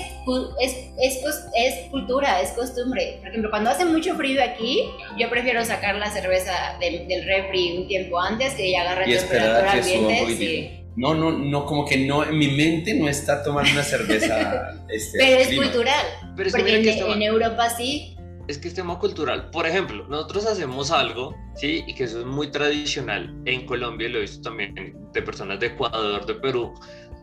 es, 0.61 0.77
es, 1.01 1.25
es 1.57 1.91
cultura, 1.91 2.41
es 2.43 2.51
costumbre. 2.51 3.17
Por 3.21 3.29
ejemplo, 3.29 3.51
cuando 3.51 3.71
hace 3.71 3.87
mucho 3.87 4.15
frío 4.17 4.43
aquí, 4.43 4.83
yo 5.19 5.31
prefiero 5.31 5.65
sacar 5.65 5.95
la 5.97 6.11
cerveza 6.11 6.77
del, 6.79 7.09
del 7.09 7.25
refri 7.25 7.79
un 7.79 7.89
tiempo 7.89 8.21
antes 8.21 8.53
que 8.55 8.71
ya 8.71 8.83
agarre 8.83 9.09
Y 9.09 9.15
esperar 9.15 9.71
temperatura 9.73 9.73
ambiente. 10.19 10.37
sí. 10.37 10.77
No, 10.97 11.15
no, 11.15 11.31
no, 11.31 11.65
como 11.65 11.87
que 11.87 11.97
no, 11.99 12.25
en 12.25 12.37
mi 12.37 12.49
mente 12.49 12.93
no 12.95 13.09
está 13.09 13.43
tomando 13.43 13.71
una 13.73 13.83
cerveza. 13.83 14.75
Este, 14.91 15.19
Pero 15.19 15.41
es 15.41 15.47
clima. 15.49 15.63
cultural, 15.65 16.05
pero 16.37 16.49
es 16.49 16.55
que 16.55 16.61
porque 16.61 16.77
en, 16.77 16.83
que 16.83 17.13
en 17.13 17.23
Europa 17.23 17.71
sí. 17.71 18.17
Es 18.51 18.59
que 18.59 18.69
es 18.69 18.75
tema 18.75 18.99
cultural. 18.99 19.51
Por 19.51 19.67
ejemplo, 19.67 20.07
nosotros 20.09 20.47
hacemos 20.47 20.91
algo, 20.91 21.35
¿sí? 21.57 21.85
Y 21.87 21.95
que 21.95 22.05
eso 22.05 22.21
es 22.21 22.27
muy 22.27 22.51
tradicional 22.51 23.35
en 23.45 23.67
Colombia, 23.67 24.09
y 24.09 24.13
lo 24.13 24.19
he 24.19 24.23
visto 24.23 24.43
también 24.43 24.97
de 25.13 25.23
personas 25.23 25.61
de 25.61 25.69
Ecuador, 25.69 26.27
de 26.27 26.35
Perú, 26.35 26.75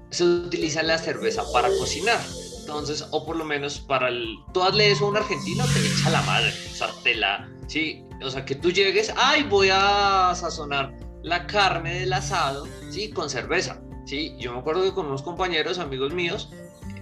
se 0.09 0.23
utiliza 0.23 0.83
la 0.83 0.97
cerveza 0.97 1.43
para 1.51 1.67
cocinar. 1.69 2.19
Entonces, 2.61 3.05
o 3.11 3.25
por 3.25 3.35
lo 3.35 3.45
menos 3.45 3.79
para 3.79 4.09
el... 4.09 4.35
Tú 4.53 4.63
hazle 4.63 4.91
eso 4.91 5.05
a 5.05 5.09
un 5.09 5.17
argentino, 5.17 5.63
te 5.65 5.79
echa 5.79 6.09
la 6.09 6.21
madre, 6.23 6.49
o 6.49 6.75
sea, 6.75 6.89
te 7.03 7.15
la... 7.15 7.49
Sí, 7.67 8.03
o 8.23 8.29
sea, 8.29 8.45
que 8.45 8.55
tú 8.55 8.71
llegues, 8.71 9.13
ay, 9.17 9.43
voy 9.43 9.69
a 9.71 10.33
sazonar 10.35 10.93
la 11.23 11.45
carne 11.47 11.99
del 11.99 12.13
asado, 12.13 12.65
¿sí? 12.89 13.09
Con 13.11 13.29
cerveza, 13.29 13.81
¿sí? 14.05 14.35
Yo 14.39 14.53
me 14.53 14.59
acuerdo 14.59 14.83
que 14.83 14.93
con 14.93 15.07
unos 15.07 15.21
compañeros, 15.21 15.79
amigos 15.79 16.13
míos, 16.13 16.49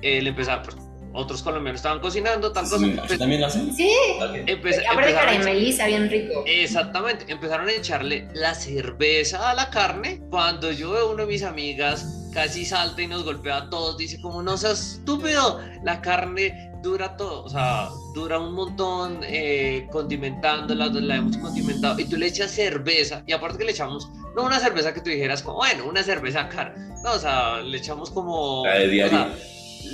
eh, 0.01 0.21
le 0.21 0.29
empezaban, 0.29 0.63
pues, 0.63 0.77
otros 1.15 1.41
colombianos 1.43 1.79
estaban 1.79 1.99
cocinando, 1.99 2.51
tal 2.51 2.65
cosa. 2.69 2.79
Sí, 2.85 2.91
pues, 2.91 3.03
¿aquí 3.11 3.17
¿También 3.17 3.41
lo 3.41 3.47
hacen? 3.47 3.73
Sí. 3.75 3.89
Empe- 4.19 4.45
aparte 4.45 4.51
empezaron 4.51 5.03
a 5.03 5.07
echar- 5.09 5.13
carameliza 5.15 5.87
bien 5.87 6.09
rico. 6.09 6.43
Exactamente, 6.45 7.25
empezaron 7.29 7.67
a 7.67 7.71
echarle 7.71 8.27
la 8.33 8.53
cerveza 8.55 9.49
a 9.49 9.53
la 9.53 9.69
carne. 9.69 10.21
Cuando 10.29 10.71
yo 10.71 10.91
veo 10.91 11.07
a 11.09 11.11
una 11.11 11.23
de 11.23 11.29
mis 11.29 11.43
amigas 11.43 12.29
casi 12.33 12.65
salta 12.65 13.01
y 13.01 13.07
nos 13.07 13.23
golpea 13.23 13.57
a 13.57 13.69
todos, 13.69 13.97
dice 13.97 14.19
como 14.21 14.43
no 14.43 14.57
seas 14.57 14.95
estúpido, 14.97 15.61
la 15.83 16.01
carne 16.01 16.71
dura 16.83 17.15
todo, 17.17 17.43
o 17.43 17.49
sea, 17.49 17.89
dura 18.13 18.37
un 18.39 18.53
montón 18.53 19.21
eh, 19.23 19.87
condimentándola, 19.91 20.87
la 20.87 21.15
hemos 21.15 21.37
condimentado 21.37 21.97
y 21.99 22.05
tú 22.05 22.15
le 22.17 22.27
echas 22.27 22.51
cerveza 22.51 23.23
y 23.25 23.31
aparte 23.31 23.57
que 23.57 23.63
le 23.65 23.71
echamos, 23.71 24.09
no 24.35 24.43
una 24.43 24.59
cerveza 24.59 24.93
que 24.93 25.01
tú 25.01 25.09
dijeras 25.09 25.41
como, 25.41 25.57
bueno, 25.57 25.85
una 25.87 26.03
cerveza 26.03 26.47
cara, 26.49 26.75
no, 27.03 27.13
o 27.13 27.17
sea, 27.19 27.61
le 27.61 27.77
echamos 27.77 28.11
como... 28.11 28.65
La 28.65 28.75
de 28.79 28.87
diario. 28.89 29.17
o 29.17 29.23
sea, 29.23 29.35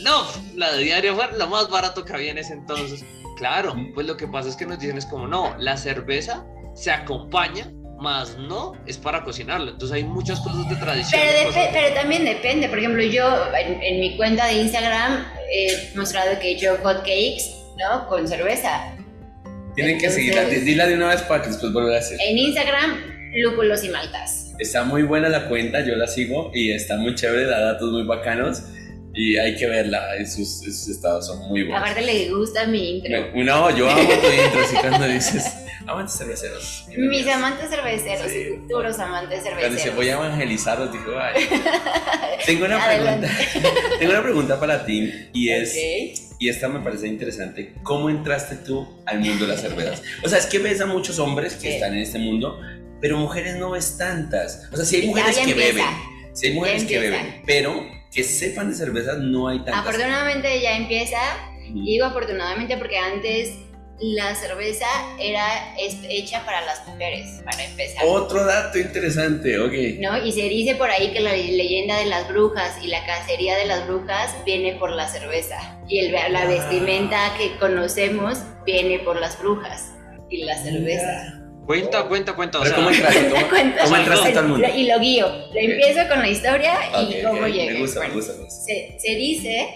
no, 0.04 0.26
la 0.56 0.72
de 0.74 0.84
diario 0.84 1.16
fue 1.16 1.26
lo 1.38 1.48
más 1.48 1.70
barato 1.70 2.04
que 2.06 2.14
había 2.14 2.32
en 2.32 2.38
ese 2.38 2.54
entonces. 2.54 3.04
Claro, 3.38 3.76
pues 3.94 4.06
lo 4.08 4.18
que 4.18 4.28
pasa 4.28 4.50
es 4.50 4.56
que 4.56 4.66
nos 4.66 4.80
dicen 4.80 4.98
es 4.98 5.06
como, 5.06 5.28
no, 5.28 5.56
la 5.60 5.76
cerveza 5.78 6.46
se 6.76 6.92
acompaña, 6.92 7.72
más 8.00 8.38
no 8.38 8.74
es 8.88 8.98
para 8.98 9.24
cocinarla. 9.24 9.72
Entonces 9.72 9.96
hay 9.96 10.04
muchas 10.04 10.40
cosas 10.40 10.68
de 10.70 10.76
tradición. 10.76 11.22
Pero, 11.24 11.48
cosas- 11.50 11.64
depe- 11.66 11.70
pero 11.74 11.94
también 11.96 12.26
depende. 12.26 12.68
Por 12.70 12.80
ejemplo, 12.80 13.04
yo 13.04 13.30
en, 13.56 13.82
en 13.82 14.00
mi 14.00 14.16
cuenta 14.18 14.46
de 14.48 14.54
Instagram 14.62 15.26
he 15.54 15.92
mostrado 15.96 16.38
que 16.40 16.50
he 16.50 16.52
hecho 16.54 16.78
hot 16.84 16.98
cakes, 17.00 17.44
¿no? 17.78 18.08
Con 18.08 18.28
cerveza. 18.28 18.96
Tienen 19.76 19.98
que 20.00 20.10
seguirla, 20.10 20.44
dila 20.46 20.86
de 20.88 20.96
una 20.96 21.08
vez 21.10 21.22
para 21.24 21.42
que 21.44 21.50
después 21.50 21.72
vuelva 21.72 21.96
a 21.96 22.00
hacer. 22.00 22.18
En 22.22 22.38
Instagram, 22.38 22.98
lúpulos 23.36 23.84
y 23.84 23.90
maltas. 23.90 24.54
Está 24.60 24.84
muy 24.84 25.04
buena 25.04 25.30
la 25.30 25.48
cuenta, 25.48 25.80
yo 25.86 25.96
la 25.96 26.08
sigo 26.08 26.52
y 26.54 26.72
está 26.72 26.98
muy 26.98 27.16
chévere, 27.16 27.46
da 27.46 27.60
datos 27.62 27.90
muy 27.92 28.04
bacanos 28.04 28.64
y 29.14 29.38
hay 29.38 29.56
que 29.56 29.68
verla, 29.68 30.16
en 30.18 30.30
sus, 30.30 30.62
en 30.64 30.74
sus 30.74 30.88
estados 30.90 31.28
son 31.28 31.40
muy 31.50 31.64
buenos. 31.64 31.82
Aparte 31.82 32.02
le 32.02 32.30
gusta 32.32 32.66
mi 32.68 32.98
intro. 32.98 33.32
No, 33.36 33.76
yo 33.76 33.90
amo 33.90 34.02
tu 34.10 34.28
intro, 34.28 34.62
así 34.64 34.76
cuando 34.78 35.08
dices, 35.08 35.46
amantes 35.88 36.18
cerveceros. 36.18 36.86
Mis 36.96 37.28
amantes 37.28 37.70
cerveceros, 37.70 38.32
Sí. 38.32 38.46
futuros 38.62 38.98
amantes 39.00 39.42
Cuando 39.42 39.50
cerveceros. 39.60 39.76
dice, 39.78 39.90
voy 39.96 40.10
a 40.10 40.14
evangelizarlos, 40.14 40.92
dijo, 40.94 41.12
ay. 41.20 41.44
Tengo 42.46 42.66
una 42.66 42.84
Adelante. 42.84 43.28
pregunta, 43.28 43.90
tengo 44.00 44.12
una 44.14 44.24
pregunta 44.24 44.60
para 44.60 44.86
ti 44.86 45.12
y 45.34 45.50
es, 45.50 45.72
Ok. 45.72 46.36
y 46.40 46.50
esta 46.50 46.68
me 46.70 46.80
parece 46.80 47.08
interesante, 47.08 47.76
¿cómo 47.84 48.10
entraste 48.10 48.56
tú 48.56 48.88
al 49.06 49.20
mundo 49.20 49.46
de 49.46 49.52
las 49.54 49.62
cervezas? 49.62 50.02
O 50.24 50.30
sea, 50.30 50.40
es 50.40 50.46
que 50.48 50.60
ves 50.60 50.82
a 50.82 50.86
muchos 50.86 51.20
hombres 51.20 51.54
que 51.56 51.62
Sí. 51.62 51.68
están 51.76 51.94
en 51.94 52.00
este 52.00 52.18
mundo, 52.20 52.60
pero 53.02 53.18
mujeres 53.18 53.58
no 53.58 53.72
ves 53.72 53.98
tantas. 53.98 54.68
O 54.72 54.76
sea, 54.76 54.86
sí 54.86 54.96
hay 54.98 55.08
mujeres 55.08 55.36
que 55.38 55.44
empieza. 55.52 55.74
beben, 55.74 55.86
sí 56.34 56.48
hay 56.48 56.54
mujeres 56.54 56.84
que 56.86 57.00
beben, 57.00 57.42
pero 57.46 57.84
que 58.12 58.24
sepan 58.24 58.70
de 58.70 58.76
cervezas 58.76 59.20
no 59.20 59.48
hay 59.48 59.60
tantas. 59.60 59.80
Afortunadamente 59.80 60.62
ya 60.62 60.76
empieza. 60.76 61.18
Y 61.74 61.94
digo 61.94 62.06
afortunadamente 62.06 62.76
porque 62.78 62.98
antes 62.98 63.54
la 64.02 64.34
cerveza 64.36 64.88
era 65.20 65.76
hecha 65.78 66.44
para 66.44 66.62
las 66.62 66.86
mujeres, 66.88 67.42
para 67.46 67.64
empezar. 67.64 68.04
Otro 68.06 68.44
dato 68.46 68.80
interesante, 68.80 69.60
ok. 69.60 70.00
¿No? 70.00 70.26
Y 70.26 70.32
se 70.32 70.50
dice 70.50 70.76
por 70.76 70.90
ahí 70.90 71.14
que 71.14 71.20
la 71.20 71.32
leyenda 71.32 72.00
de 72.00 72.08
las 72.08 72.28
brujas 72.28 72.78
y 72.84 72.88
la 72.88 73.06
cacería 73.06 73.56
de 73.58 73.66
las 73.66 73.88
brujas 73.88 74.36
viene 74.44 74.74
por 74.74 74.92
la 74.92 75.08
cerveza. 75.08 75.80
Y 75.88 76.00
el, 76.00 76.12
la 76.12 76.46
vestimenta 76.46 77.34
que 77.38 77.56
conocemos 77.58 78.40
viene 78.66 79.00
por 79.00 79.20
las 79.20 79.40
brujas 79.40 79.92
y 80.30 80.44
la 80.44 80.58
cerveza. 80.62 81.41
Cuenta, 81.66 82.04
cuenta, 82.04 82.34
cuenta. 82.34 82.60
O 82.60 82.66
sea, 82.66 82.76
¿Cómo 82.76 82.90
entraste? 82.90 83.30
¿Cómo, 83.30 83.48
¿cómo 83.84 83.96
entraste 83.96 84.38
al 84.38 84.48
mundo? 84.48 84.68
Y 84.76 84.88
lo 84.88 85.00
guío. 85.00 85.28
Lo 85.28 85.60
empiezo 85.60 86.08
con 86.10 86.20
la 86.20 86.30
historia 86.30 86.74
y 87.02 87.22
cómo 87.24 87.48
llegué. 87.48 87.74
Me 87.74 87.80
gusta, 87.82 88.00
me 88.02 88.10
gusta. 88.10 88.34
Se, 88.50 88.98
se, 89.00 89.16
dice 89.16 89.70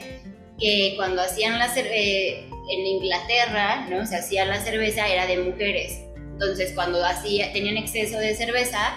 que 0.60 0.94
cuando 0.98 1.22
hacían 1.22 1.60
la 1.60 1.70
cerveza, 1.70 1.96
eh, 1.96 2.50
en 2.70 2.86
Inglaterra, 2.86 3.88
¿no? 3.90 4.06
Se 4.06 4.16
hacía 4.16 4.46
la 4.46 4.60
cerveza, 4.60 5.08
era 5.08 5.28
de 5.28 5.38
mujeres. 5.38 6.02
Entonces, 6.18 6.72
cuando 6.74 7.04
hacía, 7.06 7.54
tenían 7.54 7.78
exceso 7.78 8.18
de 8.18 8.36
cerveza, 8.36 8.96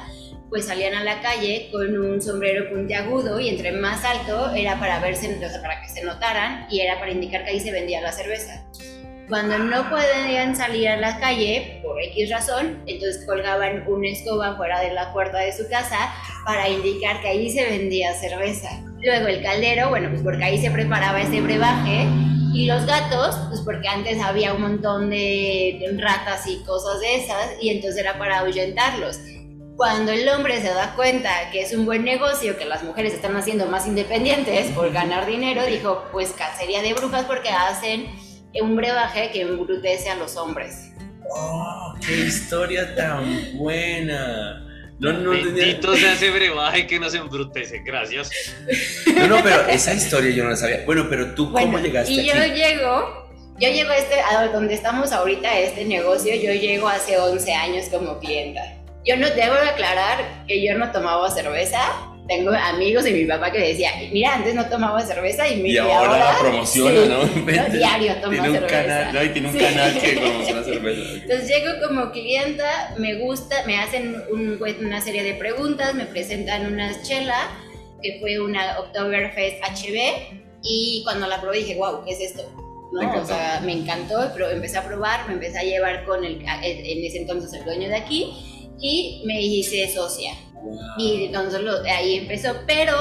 pues 0.48 0.66
salían 0.66 0.94
a 0.94 1.04
la 1.04 1.20
calle 1.20 1.68
con 1.70 1.96
un 1.96 2.22
sombrero 2.22 2.70
puntiagudo 2.70 3.38
y 3.38 3.48
entre 3.48 3.72
más 3.72 4.04
alto 4.04 4.50
era 4.54 4.78
para 4.80 4.98
verse, 4.98 5.36
o 5.36 5.48
sea, 5.48 5.60
para 5.60 5.82
que 5.82 5.88
se 5.88 6.02
notaran 6.04 6.66
y 6.70 6.80
era 6.80 6.98
para 6.98 7.12
indicar 7.12 7.44
que 7.44 7.50
ahí 7.50 7.60
se 7.60 7.70
vendía 7.70 8.00
la 8.00 8.12
cerveza. 8.12 8.66
Cuando 9.28 9.58
no 9.58 9.90
podían 9.90 10.56
salir 10.56 10.88
a 10.88 10.96
la 10.96 11.20
calle, 11.20 11.80
por 11.82 12.00
X 12.02 12.30
razón, 12.30 12.82
entonces 12.86 13.26
colgaban 13.26 13.84
una 13.86 14.08
escoba 14.08 14.56
fuera 14.56 14.80
de 14.80 14.94
la 14.94 15.12
puerta 15.12 15.38
de 15.38 15.52
su 15.52 15.68
casa 15.68 16.14
para 16.46 16.66
indicar 16.66 17.20
que 17.20 17.28
ahí 17.28 17.50
se 17.50 17.62
vendía 17.64 18.14
cerveza. 18.14 18.70
Luego 19.02 19.26
el 19.26 19.42
caldero, 19.42 19.90
bueno, 19.90 20.08
pues 20.08 20.22
porque 20.22 20.44
ahí 20.44 20.58
se 20.58 20.70
preparaba 20.70 21.20
ese 21.20 21.42
brebaje. 21.42 22.06
Y 22.54 22.64
los 22.64 22.86
gatos, 22.86 23.36
pues 23.48 23.60
porque 23.60 23.86
antes 23.86 24.18
había 24.18 24.54
un 24.54 24.62
montón 24.62 25.10
de 25.10 25.94
ratas 25.98 26.46
y 26.46 26.64
cosas 26.64 26.98
de 27.00 27.16
esas, 27.16 27.50
y 27.60 27.68
entonces 27.68 28.00
era 28.00 28.16
para 28.16 28.38
ahuyentarlos. 28.38 29.18
Cuando 29.76 30.10
el 30.10 30.26
hombre 30.30 30.60
se 30.62 30.72
da 30.72 30.94
cuenta 30.96 31.50
que 31.52 31.60
es 31.60 31.74
un 31.74 31.84
buen 31.84 32.02
negocio, 32.02 32.56
que 32.56 32.64
las 32.64 32.82
mujeres 32.82 33.12
están 33.12 33.36
haciendo 33.36 33.66
más 33.66 33.86
independientes 33.86 34.72
por 34.72 34.90
ganar 34.90 35.26
dinero, 35.26 35.66
dijo, 35.66 36.04
pues 36.10 36.30
cacería 36.30 36.80
de 36.80 36.94
brujas 36.94 37.26
porque 37.26 37.50
hacen 37.50 38.06
un 38.54 38.76
brebaje 38.76 39.30
que 39.30 39.42
embrutece 39.42 40.08
a 40.08 40.16
los 40.16 40.36
hombres. 40.36 40.92
¡Oh, 41.30 41.94
qué 42.04 42.26
historia 42.26 42.94
tan 42.94 43.58
buena! 43.58 44.64
No, 44.98 45.12
no 45.12 45.30
Bendito 45.30 45.94
sea 45.94 46.14
ese 46.14 46.30
brebaje 46.30 46.86
que 46.86 46.98
no 46.98 47.08
se 47.08 47.18
embrutece, 47.18 47.82
gracias. 47.84 48.30
No, 49.16 49.28
no, 49.28 49.42
pero 49.44 49.68
esa 49.68 49.94
historia 49.94 50.30
yo 50.30 50.44
no 50.44 50.50
la 50.50 50.56
sabía. 50.56 50.82
Bueno, 50.86 51.06
pero 51.08 51.34
tú, 51.34 51.52
¿cómo 51.52 51.78
llegaste 51.78 52.12
y 52.12 52.26
yo 52.26 52.34
llego, 52.34 53.30
yo 53.60 53.68
llego 53.68 53.90
a, 53.90 53.96
este, 53.96 54.20
a 54.20 54.48
donde 54.48 54.74
estamos 54.74 55.12
ahorita, 55.12 55.48
a 55.48 55.60
este 55.60 55.84
negocio, 55.84 56.34
yo 56.34 56.52
llego 56.52 56.88
hace 56.88 57.16
11 57.16 57.54
años 57.54 57.86
como 57.90 58.18
clienta. 58.18 58.60
Yo 59.04 59.16
no 59.16 59.30
debo 59.30 59.54
aclarar 59.54 60.46
que 60.48 60.66
yo 60.66 60.76
no 60.76 60.90
tomaba 60.90 61.30
cerveza, 61.30 61.80
tengo 62.28 62.50
amigos 62.50 63.06
y 63.06 63.12
mi 63.12 63.24
papá 63.24 63.50
que 63.50 63.58
decía, 63.58 63.90
mira, 64.12 64.34
antes 64.34 64.54
no 64.54 64.68
tomaba 64.68 65.00
cerveza 65.00 65.48
y, 65.48 65.62
y 65.66 65.78
ahora, 65.78 65.98
ahora, 65.98 66.32
la 66.32 66.38
promociona, 66.38 67.06
¿no? 67.06 67.24
Diario 67.72 68.16
toma 68.16 68.32
tiene 68.32 68.48
un 68.50 68.54
cerveza. 68.54 68.82
Canal, 68.82 69.14
¿no? 69.14 69.24
Y 69.24 69.28
tiene 69.30 69.48
un 69.48 69.58
canal 69.58 69.98
que 69.98 70.12
promociona 70.12 70.62
cerveza. 70.62 71.14
Entonces 71.14 71.48
llego 71.48 71.86
como 71.86 72.12
clienta, 72.12 72.94
me 72.98 73.14
gusta, 73.14 73.64
me 73.66 73.78
hacen 73.78 74.14
un, 74.30 74.60
una 74.80 75.00
serie 75.00 75.22
de 75.22 75.34
preguntas, 75.34 75.94
me 75.94 76.04
presentan 76.04 76.70
una 76.70 77.02
chela, 77.02 77.48
que 78.02 78.18
fue 78.20 78.38
una 78.38 78.78
Oktoberfest 78.78 79.62
HB, 79.64 80.58
y 80.62 81.00
cuando 81.04 81.26
la 81.26 81.40
probé 81.40 81.58
dije, 81.58 81.76
wow, 81.76 82.04
¿qué 82.04 82.12
es 82.12 82.20
esto? 82.20 82.42
¿no? 82.92 83.22
O 83.22 83.24
sea, 83.24 83.62
me 83.64 83.72
encantó, 83.72 84.30
pero 84.34 84.50
empecé 84.50 84.76
a 84.76 84.84
probar, 84.84 85.26
me 85.28 85.34
empecé 85.34 85.58
a 85.58 85.62
llevar 85.62 86.04
con 86.04 86.24
el, 86.24 86.42
en 86.42 87.04
ese 87.04 87.18
entonces 87.18 87.52
el 87.54 87.64
dueño 87.64 87.88
de 87.88 87.96
aquí, 87.96 88.34
y 88.80 89.22
me 89.26 89.40
hice 89.40 89.88
socia 89.92 90.34
y 90.98 91.24
entonces 91.24 91.60
ahí 91.86 92.16
empezó, 92.16 92.54
pero 92.66 92.94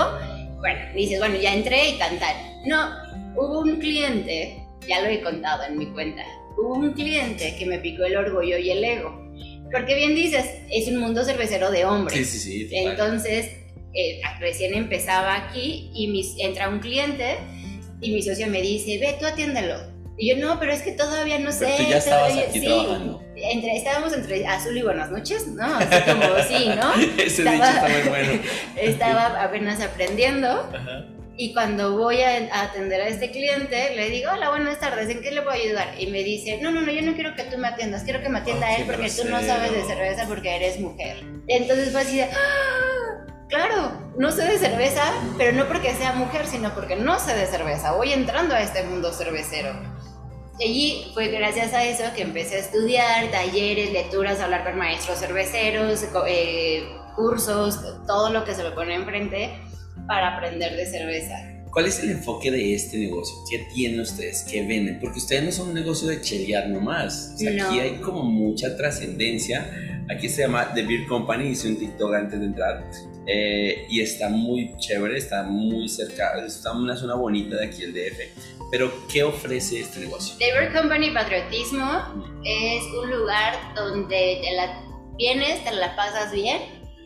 bueno, 0.60 0.80
dices, 0.96 1.20
bueno, 1.20 1.36
ya 1.36 1.54
entré 1.54 1.90
y 1.90 1.98
tan 1.98 2.20
tal. 2.20 2.36
No, 2.66 2.90
hubo 3.36 3.60
un 3.60 3.78
cliente, 3.78 4.64
ya 4.88 5.02
lo 5.02 5.08
he 5.08 5.22
contado 5.22 5.64
en 5.64 5.78
mi 5.78 5.88
cuenta, 5.88 6.24
hubo 6.58 6.74
un 6.74 6.94
cliente 6.94 7.56
que 7.58 7.66
me 7.66 7.80
picó 7.80 8.04
el 8.06 8.18
orgullo 8.18 8.58
y 8.58 8.70
el 8.72 8.84
ego. 8.84 9.26
Porque 9.72 9.96
bien 9.96 10.16
dices, 10.16 10.46
es 10.70 10.88
un 10.88 10.98
mundo 10.98 11.26
cervecero 11.26 11.72
de 11.72 11.84
hombres. 11.84 12.18
Sí, 12.18 12.40
sí, 12.40 12.68
sí. 12.68 12.76
Entonces, 12.76 13.52
eh, 13.94 14.22
recién 14.40 14.74
empezaba 14.74 15.36
aquí 15.36 15.92
y 15.94 16.08
mis, 16.08 16.36
entra 16.40 16.70
un 16.70 16.80
cliente 16.80 17.36
y 18.00 18.12
mi 18.12 18.22
socio 18.22 18.48
me 18.48 18.62
dice, 18.62 18.98
ve, 19.00 19.18
tú 19.20 19.26
atiéndelo 19.26 19.98
y 20.18 20.30
yo, 20.30 20.38
no, 20.38 20.60
pero 20.60 20.74
es 20.74 20.82
que 20.82 20.94
todavía 20.94 21.38
no 21.38 21.52
sé. 21.52 21.68
Tú 21.78 21.84
ya 21.90 21.98
estabas 21.98 22.36
aquí 22.36 22.60
trabajando. 22.62 23.22
Entre, 23.40 23.78
estábamos 23.78 24.14
entre 24.14 24.46
azul 24.48 24.78
y 24.78 24.82
buenas 24.82 25.12
noches, 25.12 25.48
¿no? 25.48 25.64
Así 25.64 26.02
como 26.12 26.24
sí, 26.48 26.70
¿no? 26.70 26.94
Ese 27.18 27.44
estaba, 27.44 27.54
dicho 27.54 27.66
está 27.66 27.88
muy 27.88 28.10
bueno. 28.10 28.44
estaba 28.76 29.44
apenas 29.44 29.82
aprendiendo. 29.82 30.48
Ajá. 30.74 31.06
Y 31.40 31.54
cuando 31.54 31.96
voy 31.96 32.20
a 32.22 32.64
atender 32.64 33.00
a 33.00 33.08
este 33.08 33.30
cliente, 33.30 33.96
le 33.96 34.10
digo, 34.10 34.32
hola, 34.32 34.50
buenas 34.50 34.80
tardes, 34.80 35.08
¿en 35.08 35.22
qué 35.22 35.30
le 35.30 35.44
puedo 35.44 35.56
ayudar? 35.56 35.94
Y 36.00 36.08
me 36.08 36.24
dice, 36.24 36.60
no, 36.64 36.72
no, 36.72 36.82
no, 36.82 36.92
yo 36.92 37.04
no 37.04 37.14
quiero 37.14 37.36
que 37.36 37.44
tú 37.44 37.60
me 37.60 37.68
atiendas, 37.68 38.04
quiero 38.04 38.22
que 38.22 38.30
me 38.30 38.40
atienda 38.40 38.76
él 38.76 38.86
porque 38.88 39.08
tú 39.12 39.30
no 39.30 39.40
sabes 39.44 39.72
de 39.72 39.84
cerveza 39.84 40.26
porque 40.28 40.56
eres 40.56 40.80
mujer. 40.80 41.24
Entonces 41.48 41.92
fue 41.92 42.02
así 42.02 42.18
de, 42.18 42.24
¡Ah! 42.24 43.28
claro, 43.50 43.92
no 44.18 44.32
sé 44.32 44.46
de 44.46 44.58
cerveza, 44.58 45.04
pero 45.38 45.52
no 45.52 45.68
porque 45.68 45.94
sea 45.94 46.14
mujer, 46.14 46.48
sino 46.48 46.74
porque 46.74 46.96
no 46.96 47.20
sé 47.20 47.36
de 47.36 47.46
cerveza. 47.46 47.92
Voy 47.92 48.14
entrando 48.14 48.56
a 48.56 48.62
este 48.62 48.82
mundo 48.82 49.14
cervecero. 49.14 49.74
Allí 50.60 51.12
fue 51.14 51.28
gracias 51.28 51.74
a 51.74 51.86
eso 51.86 52.04
que 52.16 52.24
empecé 52.24 52.56
a 52.56 52.60
estudiar, 52.60 53.30
talleres, 53.30 53.92
lecturas, 53.92 54.40
hablar 54.40 54.64
con 54.64 54.78
maestros 54.78 55.20
cerveceros, 55.20 56.04
eh, 56.28 56.84
cursos, 57.16 57.80
todo 58.08 58.32
lo 58.32 58.44
que 58.44 58.56
se 58.56 58.64
me 58.64 58.72
pone 58.72 58.96
enfrente 58.96 59.52
para 60.08 60.36
aprender 60.36 60.76
de 60.76 60.86
cerveza. 60.86 61.36
¿Cuál 61.72 61.86
es 61.86 62.00
el 62.02 62.10
enfoque 62.10 62.50
de 62.50 62.74
este 62.74 62.98
negocio? 62.98 63.36
¿Qué 63.48 63.68
tienen 63.72 64.00
ustedes? 64.00 64.48
¿Qué 64.50 64.66
venden? 64.66 65.00
Porque 65.00 65.20
ustedes 65.20 65.44
no 65.44 65.52
son 65.52 65.68
un 65.70 65.74
negocio 65.76 66.08
de 66.08 66.22
chelear 66.22 66.70
nomás. 66.70 67.34
O 67.36 67.38
sea, 67.38 67.68
Aquí 67.68 67.80
hay 67.80 67.98
como 67.98 68.24
mucha 68.24 68.76
trascendencia. 68.76 69.70
Aquí 70.10 70.28
se 70.28 70.42
llama 70.42 70.74
The 70.74 70.82
Beer 70.84 71.06
Company, 71.06 71.50
hice 71.50 71.68
un 71.68 71.78
TikTok 71.78 72.16
antes 72.16 72.40
de 72.40 72.46
entrar. 72.48 72.84
Eh, 73.28 73.86
y 73.90 74.02
está 74.02 74.30
muy 74.30 74.76
chévere, 74.78 75.18
está 75.18 75.44
muy 75.44 75.88
cerca, 75.90 76.44
está 76.46 76.72
en 76.72 76.78
una 76.78 76.96
zona 76.96 77.16
bonita 77.16 77.58
de 77.58 77.66
aquí, 77.66 77.84
el 77.84 77.94
DF. 77.94 78.57
Pero, 78.72 78.92
¿qué 79.08 79.24
ofrece 79.24 79.82
este 79.82 80.02
negocio? 80.02 80.36
Beer 80.40 80.74
Company 80.74 81.12
Patriotismo 81.12 82.42
es 82.44 82.84
un 83.02 83.12
lugar 83.12 83.56
donde 83.76 84.40
te 84.44 84.52
la 84.56 84.84
vienes, 85.18 85.64
te 85.64 85.72
la 85.72 85.96
pasas 85.96 86.32
bien 86.32 86.62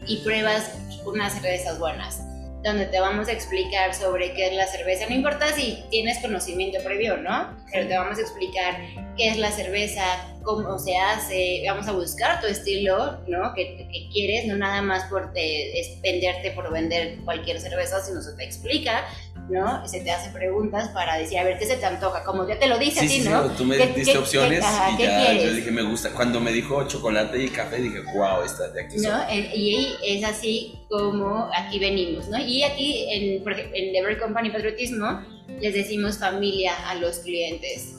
y 0.07 0.17
pruebas 0.17 0.77
unas 1.05 1.33
cervezas 1.33 1.79
buenas 1.79 2.21
donde 2.63 2.85
te 2.85 2.99
vamos 2.99 3.27
a 3.27 3.31
explicar 3.31 3.93
sobre 3.93 4.33
qué 4.33 4.47
es 4.47 4.53
la 4.53 4.67
cerveza. 4.67 5.05
No 5.09 5.15
importa 5.15 5.47
si 5.47 5.83
tienes 5.89 6.19
conocimiento 6.19 6.79
previo, 6.83 7.17
¿no? 7.17 7.57
Pero 7.71 7.87
te 7.87 7.97
vamos 7.97 8.17
a 8.17 8.21
explicar 8.21 8.77
qué 9.17 9.29
es 9.29 9.37
la 9.37 9.51
cerveza, 9.51 10.03
cómo 10.43 10.77
se 10.77 10.95
hace, 10.95 11.63
vamos 11.65 11.87
a 11.87 11.93
buscar 11.93 12.39
tu 12.39 12.47
estilo, 12.47 13.19
¿no? 13.27 13.53
Que, 13.55 13.87
quieres, 14.11 14.45
no 14.45 14.57
nada 14.57 14.81
más 14.81 15.05
por 15.05 15.33
venderte 15.33 16.51
por 16.51 16.71
vender 16.71 17.17
cualquier 17.25 17.59
cerveza, 17.59 18.01
sino 18.01 18.21
se 18.21 18.33
te 18.33 18.43
explica 18.43 19.05
¿no? 19.51 19.87
Se 19.87 19.99
te 19.99 20.11
hace 20.11 20.29
preguntas 20.31 20.89
para 20.89 21.17
decir, 21.17 21.37
a 21.37 21.43
ver, 21.43 21.59
¿qué 21.59 21.65
se 21.65 21.75
te 21.75 21.85
antoja? 21.85 22.23
Como 22.23 22.47
ya 22.47 22.57
te 22.57 22.67
lo 22.67 22.79
dice 22.79 23.07
sí, 23.07 23.19
a 23.19 23.23
ti, 23.23 23.29
¿no? 23.29 23.43
Sí, 23.43 23.55
tú 23.57 23.65
me 23.65 23.77
diste 23.77 24.17
opciones 24.17 24.63
y 24.97 25.01
ya 25.01 25.33
yo 25.33 25.53
dije, 25.53 25.71
me 25.71 25.83
gusta. 25.83 26.11
Cuando 26.11 26.39
me 26.39 26.51
dijo 26.51 26.87
chocolate 26.87 27.43
y 27.43 27.49
café, 27.49 27.77
dije, 27.77 27.99
wow, 28.15 28.43
esta 28.43 28.69
de 28.69 28.81
aquí. 28.81 28.97
¿No? 28.97 29.19
Y 29.31 29.95
es 30.05 30.23
así 30.23 30.79
como 30.89 31.49
aquí 31.55 31.79
venimos, 31.79 32.27
¿no? 32.29 32.39
Y 32.39 32.63
aquí, 32.63 33.05
en, 33.11 33.43
en 33.73 33.93
Never 33.93 34.19
Company 34.19 34.49
Patriotismo, 34.49 35.21
les 35.59 35.73
decimos 35.73 36.17
familia 36.17 36.73
a 36.89 36.95
los 36.95 37.19
clientes. 37.19 37.95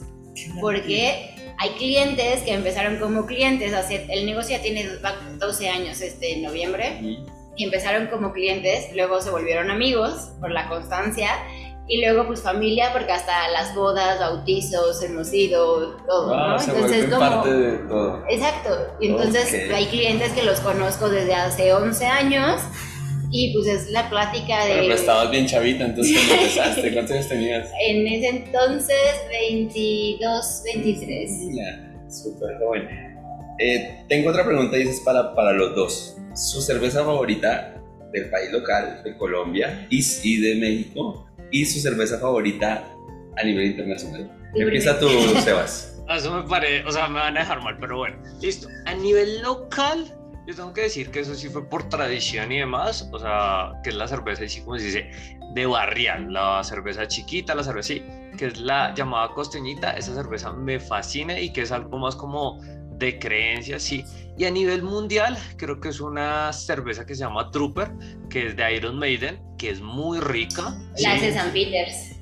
Porque 0.59 1.35
hay 1.59 1.69
clientes 1.77 2.41
que 2.41 2.53
empezaron 2.53 2.97
como 2.97 3.27
clientes, 3.27 3.73
hace, 3.73 4.07
el 4.09 4.25
negocio 4.25 4.57
ya 4.57 4.63
tiene 4.63 4.87
12 5.39 5.69
años 5.69 6.01
este 6.01 6.37
noviembre 6.37 7.19
y 7.55 7.65
empezaron 7.65 8.07
como 8.07 8.33
clientes, 8.33 8.89
luego 8.95 9.21
se 9.21 9.29
volvieron 9.29 9.69
amigos 9.69 10.31
por 10.39 10.51
la 10.51 10.67
constancia 10.67 11.29
y 11.87 12.01
luego 12.01 12.25
pues 12.27 12.41
familia 12.41 12.89
porque 12.93 13.11
hasta 13.11 13.49
las 13.49 13.75
bodas, 13.75 14.19
bautizos 14.19 15.03
hemos 15.03 15.33
ido, 15.33 15.97
todo, 16.07 16.35
¿no? 16.35 16.59
entonces 16.59 17.05
como 17.05 17.19
parte 17.19 17.53
de 17.53 17.77
todo. 17.87 18.23
Exacto. 18.29 18.95
Y 19.01 19.07
entonces 19.07 19.69
hay 19.71 19.85
clientes 19.87 20.31
que 20.31 20.43
los 20.43 20.59
conozco 20.61 21.09
desde 21.09 21.35
hace 21.35 21.73
11 21.73 22.05
años 22.05 22.61
y 23.31 23.51
pues 23.53 23.67
es 23.67 23.91
la 23.91 24.09
plática 24.09 24.63
de... 24.65 24.73
Pero, 24.75 24.93
estabas 24.93 25.31
bien 25.31 25.45
chavita, 25.45 25.85
entonces 25.85 26.15
cuando 26.15 26.33
empezaste, 26.35 26.93
¿cuántos 26.93 27.15
años 27.15 27.27
tenías? 27.27 27.69
En 27.85 28.07
ese 28.07 28.29
entonces 28.29 28.97
22, 29.29 30.61
23. 30.73 31.31
Ya, 31.53 32.09
súper 32.09 32.57
joven. 32.59 33.12
Eh, 33.59 34.05
tengo 34.09 34.29
otra 34.29 34.45
pregunta 34.45 34.77
y 34.77 34.87
es 34.87 34.99
para, 35.01 35.35
para 35.35 35.53
los 35.53 35.75
dos 35.75 36.17
su 36.35 36.61
cerveza 36.61 37.03
favorita 37.03 37.75
del 38.11 38.29
país 38.29 38.51
local, 38.51 39.01
de 39.03 39.17
Colombia 39.17 39.87
y, 39.89 40.41
de 40.41 40.55
México, 40.55 41.27
y 41.51 41.65
su 41.65 41.79
cerveza 41.79 42.19
favorita 42.19 42.83
a 43.35 43.43
nivel 43.43 43.67
internacional. 43.67 44.31
Empieza 44.55 44.99
tú, 44.99 45.09
Sebas. 45.43 46.01
Eso 46.09 46.31
me 46.35 46.47
parece, 46.47 46.85
o 46.85 46.91
sea, 46.91 47.07
me 47.07 47.19
van 47.19 47.37
a 47.37 47.39
dejar 47.39 47.61
mal, 47.63 47.77
pero 47.79 47.97
bueno, 47.97 48.17
listo. 48.41 48.67
A 48.85 48.93
nivel 48.93 49.41
local, 49.41 50.13
yo 50.45 50.53
tengo 50.53 50.73
que 50.73 50.81
decir 50.81 51.09
que 51.11 51.21
eso 51.21 51.33
sí 51.33 51.47
fue 51.47 51.67
por 51.69 51.87
tradición 51.87 52.51
y 52.51 52.59
demás, 52.59 53.09
o 53.13 53.19
sea, 53.19 53.71
que 53.83 53.89
es 53.89 53.95
la 53.95 54.07
cerveza, 54.07 54.43
así 54.43 54.61
como 54.61 54.77
se 54.77 54.85
dice, 54.85 55.11
de 55.53 55.65
barrial, 55.65 56.31
la 56.31 56.61
cerveza 56.63 57.07
chiquita, 57.07 57.55
la 57.55 57.63
cerveza, 57.63 57.87
sí, 57.87 58.03
que 58.37 58.47
es 58.47 58.59
la 58.59 58.93
llamada 58.93 59.29
costeñita, 59.29 59.91
esa 59.91 60.13
cerveza 60.13 60.51
me 60.51 60.77
fascina 60.77 61.39
y 61.39 61.53
que 61.53 61.61
es 61.61 61.71
algo 61.71 61.97
más 61.97 62.17
como 62.17 62.59
de 63.03 63.19
creencia, 63.19 63.79
sí. 63.79 64.03
Y 64.37 64.45
a 64.45 64.51
nivel 64.51 64.81
mundial, 64.81 65.37
creo 65.57 65.79
que 65.79 65.89
es 65.89 65.99
una 65.99 66.51
cerveza 66.53 67.05
que 67.05 67.13
se 67.15 67.21
llama 67.21 67.51
Trooper, 67.51 67.91
que 68.29 68.47
es 68.47 68.55
de 68.55 68.75
Iron 68.75 68.97
Maiden, 68.97 69.41
que 69.57 69.69
es 69.69 69.81
muy 69.81 70.19
rica. 70.19 70.75
La 70.99 71.13
hace 71.13 71.33
San 71.33 71.51
Peters. 71.51 72.15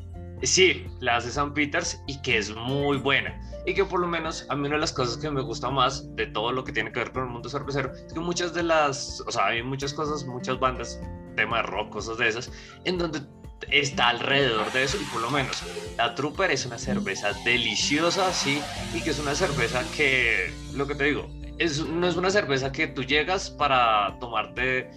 Sí, 0.44 0.88
la 1.00 1.17
hace 1.17 1.32
San 1.32 1.54
Peters 1.54 2.02
y 2.08 2.22
que 2.22 2.38
es 2.38 2.54
muy 2.56 2.98
buena. 2.98 3.39
Y 3.65 3.76
que 3.76 3.86
por 3.86 4.00
lo 4.00 4.08
menos 4.08 4.46
a 4.50 4.56
mí 4.56 4.67
una 4.67 4.76
de 4.76 4.82
las 4.82 4.91
cosas 4.91 5.17
que 5.17 5.30
me 5.30 5.41
gusta 5.41 5.70
más 5.70 6.15
de 6.15 6.26
todo 6.28 6.52
lo 6.52 6.63
que 6.63 6.72
tiene 6.72 6.91
que 6.91 7.00
ver 7.00 7.12
con 7.12 7.24
el 7.24 7.30
mundo 7.30 7.48
cervecero 7.48 7.91
es 7.94 8.12
que 8.12 8.20
muchas 8.20 8.54
de 8.54 8.63
las, 8.63 9.22
o 9.22 9.32
sea, 9.32 9.48
hay 9.48 9.62
muchas 9.62 9.94
cosas, 9.94 10.26
muchas 10.26 10.60
bandas, 10.60 11.00
tema 11.36 11.58
de 11.58 11.63
rock, 11.63 11.91
cosas 11.91 12.17
de 12.17 12.28
esas, 12.28 12.52
en 12.86 12.98
donde 12.98 13.22
está 13.69 14.10
alrededor 14.10 14.71
de 14.71 14.84
eso 14.84 14.97
y 15.02 15.06
por 15.06 15.21
lo 15.21 15.30
menos 15.30 15.63
la 15.97 16.15
Trooper 16.15 16.52
es 16.52 16.65
una 16.65 16.78
cerveza 16.78 17.32
deliciosa, 17.45 18.34
sí, 18.34 18.62
y 18.93 19.02
que 19.02 19.12
es 19.12 19.19
una 19.19 19.36
cerveza 19.36 19.84
que, 19.95 20.52
lo 20.74 20.88
que 20.88 20.95
te 20.95 21.06
digo, 21.06 21.30
es, 21.58 21.80
no 21.86 22.08
es 22.08 22.15
una 22.15 22.32
cerveza 22.32 22.71
que 22.71 22.88
tú 22.88 23.04
llegas 23.04 23.50
para 23.50 24.17
tomarte 24.19 24.89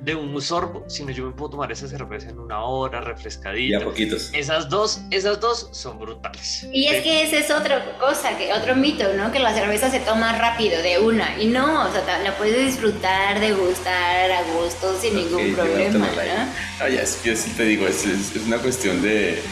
de 0.00 0.14
un 0.14 0.40
sorbo, 0.40 0.84
sino 0.88 1.10
yo 1.10 1.26
me 1.26 1.32
puedo 1.32 1.50
tomar 1.50 1.72
esa 1.72 1.88
cerveza 1.88 2.30
en 2.30 2.38
una 2.38 2.62
hora, 2.62 3.00
refrescadita. 3.00 3.78
Y 3.78 3.80
a 3.80 3.84
poquitos. 3.84 4.30
Esas 4.32 4.68
dos, 4.68 5.00
esas 5.10 5.40
dos 5.40 5.68
son 5.72 5.98
brutales. 5.98 6.66
Y 6.72 6.86
es 6.86 7.02
que 7.02 7.22
esa 7.22 7.38
es 7.38 7.50
otra 7.50 7.98
cosa, 7.98 8.36
que 8.36 8.52
otro 8.52 8.76
mito, 8.76 9.04
¿no? 9.14 9.32
Que 9.32 9.38
la 9.38 9.54
cerveza 9.54 9.90
se 9.90 10.00
toma 10.00 10.36
rápido, 10.38 10.80
de 10.82 10.98
una. 10.98 11.40
Y 11.40 11.46
no, 11.46 11.86
o 11.86 11.92
sea, 11.92 12.18
la 12.22 12.36
puedes 12.36 12.66
disfrutar, 12.66 13.40
degustar 13.40 14.30
a 14.30 14.42
gusto, 14.42 14.98
sin 15.00 15.16
ningún 15.16 15.54
problema, 15.54 16.06
¿no? 16.06 16.50
Ah, 16.80 16.88
ya, 16.88 17.02
es 17.02 17.16
que 17.16 17.30
yo 17.30 17.36
sí 17.36 17.50
te 17.50 17.64
digo, 17.64 17.86
es, 17.86 18.04
es 18.04 18.36
una 18.46 18.58
cuestión 18.58 19.02
de 19.02 19.42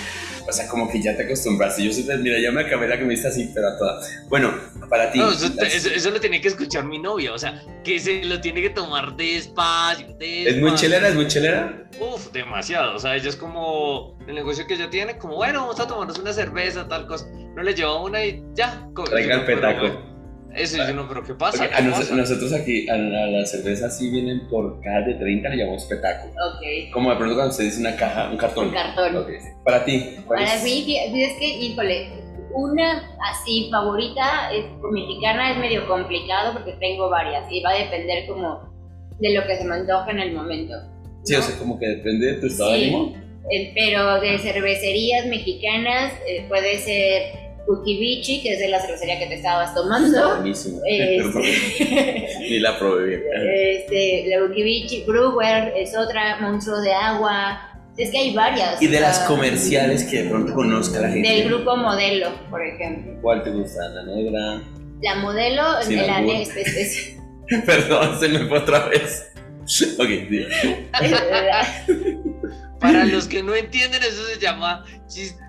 o 0.47 0.53
sea, 0.53 0.69
como 0.69 0.91
que 0.91 1.01
ya 1.01 1.17
te 1.17 1.25
acostumbraste. 1.25 1.85
Yo 1.85 1.93
sí, 1.93 2.07
mira, 2.21 2.39
ya 2.39 2.53
me 2.53 2.63
acabé 2.63 2.89
la 2.89 2.99
que 2.99 3.05
me 3.05 3.15
está 3.15 3.29
así, 3.29 3.51
pero 3.55 3.69
a 3.69 3.79
toda. 3.79 4.01
Bueno, 4.29 4.55
para 4.89 5.11
ti. 5.11 5.19
No, 5.19 5.31
eso, 5.31 6.11
lo 6.11 6.21
tiene 6.21 6.41
que 6.41 6.49
escuchar 6.49 6.85
mi 6.85 6.99
novia, 6.99 7.33
o 7.33 7.39
sea, 7.39 7.63
que 7.83 7.99
se 7.99 8.25
lo 8.25 8.41
tiene 8.41 8.61
que 8.61 8.71
tomar 8.71 9.17
despacio. 9.17 10.07
despacio. 10.19 10.49
¿Es 10.51 10.61
muy 10.61 10.75
chelera? 10.75 11.09
¿Es 11.09 11.15
muy 11.15 11.27
chelera? 11.29 11.89
Uf, 12.01 12.31
demasiado. 12.33 12.97
O 12.97 12.99
sea, 12.99 13.17
ella 13.17 13.29
es 13.29 13.37
como 13.37 14.19
el 14.27 14.35
negocio 14.35 14.67
que 14.67 14.75
ella 14.75 14.91
tiene, 14.91 15.17
como 15.19 15.37
bueno, 15.37 15.63
vamos 15.63 15.81
a 15.81 15.87
tomarnos 15.87 16.19
una 16.19 16.33
cerveza, 16.33 16.87
tal 16.89 17.07
cosa. 17.07 17.27
No 17.55 17.63
le 17.63 17.75
lleva 17.75 18.03
una 18.03 18.25
y 18.25 18.43
ya. 18.55 18.87
Traiga 19.07 19.37
el 19.37 19.45
petaco. 19.45 20.14
Eso 20.57 20.77
yo 20.77 20.95
no, 20.95 21.09
pero 21.09 21.23
¿qué 21.25 21.35
pasa? 21.35 21.69
a 21.73 21.81
nosotros 21.81 22.53
aquí, 22.53 22.89
a 22.89 22.97
la, 22.97 23.45
cerveza 23.47 23.91
sí 23.91 24.11
vienen 24.11 24.49
por 24.49 24.81
cajas 24.81 25.07
de 25.07 25.15
30, 25.15 25.49
le 25.49 25.57
llamamos 25.57 25.85
petaco. 25.85 26.29
Ok. 26.29 26.93
Como 26.93 27.11
de 27.11 27.17
pronto 27.17 27.35
cuando 27.35 27.53
se 27.53 27.65
dice 27.65 27.81
una 27.81 27.97
caja, 27.97 28.31
un 28.31 28.37
cartón. 28.37 28.69
Un 28.69 28.75
cartón. 28.75 29.27
Para 29.65 29.85
ti. 29.85 30.17
Para 30.29 30.41
mí, 30.63 30.97
es 30.97 31.33
que, 31.39 31.47
híjole, 31.47 32.09
una 32.53 33.11
así 33.33 33.69
favorita 33.71 34.53
es 34.53 34.65
mexicana 34.93 35.53
es 35.53 35.59
medio 35.59 35.87
complicado 35.89 36.53
porque 36.53 36.73
tengo 36.81 37.11
varias 37.11 37.51
y 37.51 37.61
va 37.61 37.71
a 37.71 37.79
depender 37.79 38.27
como 38.29 38.73
de 39.19 39.35
lo 39.35 39.47
que 39.47 39.57
se 39.57 39.65
me 39.65 39.75
antoja 39.75 40.11
en 40.11 40.21
el 40.21 40.33
momento. 40.33 40.75
Sí, 41.25 41.35
o 41.35 41.43
sea, 41.43 41.59
como 41.59 41.79
que 41.79 41.89
depende 41.89 42.27
de 42.27 42.35
tu 42.35 42.47
estado 42.47 42.71
de 42.71 42.77
ánimo. 42.77 43.13
pero 43.75 44.21
de 44.21 44.39
cervecerías 44.39 45.27
mexicanas 45.27 46.13
eh, 46.29 46.45
puede 46.49 46.79
ser 46.79 47.44
Ukibichi, 47.67 48.43
que 48.43 48.55
es 48.55 48.59
de 48.59 48.69
la 48.69 48.81
cervecería 48.81 49.19
que 49.19 49.27
te 49.27 49.35
estabas 49.35 49.75
tomando. 49.75 50.37
Buenísimo. 50.37 50.81
Este, 50.87 52.29
Ni 52.41 52.59
la 52.61 52.79
probé 52.79 53.07
bien. 53.07 53.23
Este, 53.33 54.25
la 54.29 54.45
Ukibichi 54.45 55.05
Brewer 55.05 55.73
es 55.77 55.97
otra, 55.97 56.39
Monstruo 56.41 56.81
de 56.81 56.93
Agua. 56.93 57.71
Es 57.97 58.11
que 58.11 58.19
hay 58.19 58.35
varias. 58.35 58.83
Y 58.83 58.89
de 58.89 59.01
las 59.01 59.21
comerciales 59.21 60.05
que 60.05 60.25
de 60.25 60.31
pronto 60.31 60.53
conozca 60.53 61.01
la 61.01 61.09
gente. 61.09 61.29
Del 61.29 61.49
grupo 61.49 61.77
Modelo, 61.77 62.31
por 62.51 62.65
ejemplo. 62.65 63.13
¿Cuál 63.23 63.45
te 63.45 63.51
gusta? 63.51 63.89
¿La 63.89 64.03
negra? 64.03 64.63
La 65.01 65.15
Modelo, 65.17 65.63
sí, 65.83 65.95
la 65.95 66.21
negra. 66.21 66.55
Perdón, 67.67 68.19
se 68.19 68.29
me 68.29 68.47
fue 68.47 68.59
otra 68.59 68.89
vez. 68.89 69.33
ok, 69.99 70.09
sí. 70.29 70.47
Para 72.81 73.05
los 73.05 73.29
que 73.29 73.43
no 73.43 73.55
entienden, 73.55 74.03
eso 74.03 74.27
se 74.27 74.39
llama 74.41 74.85
chiste, 75.07 75.41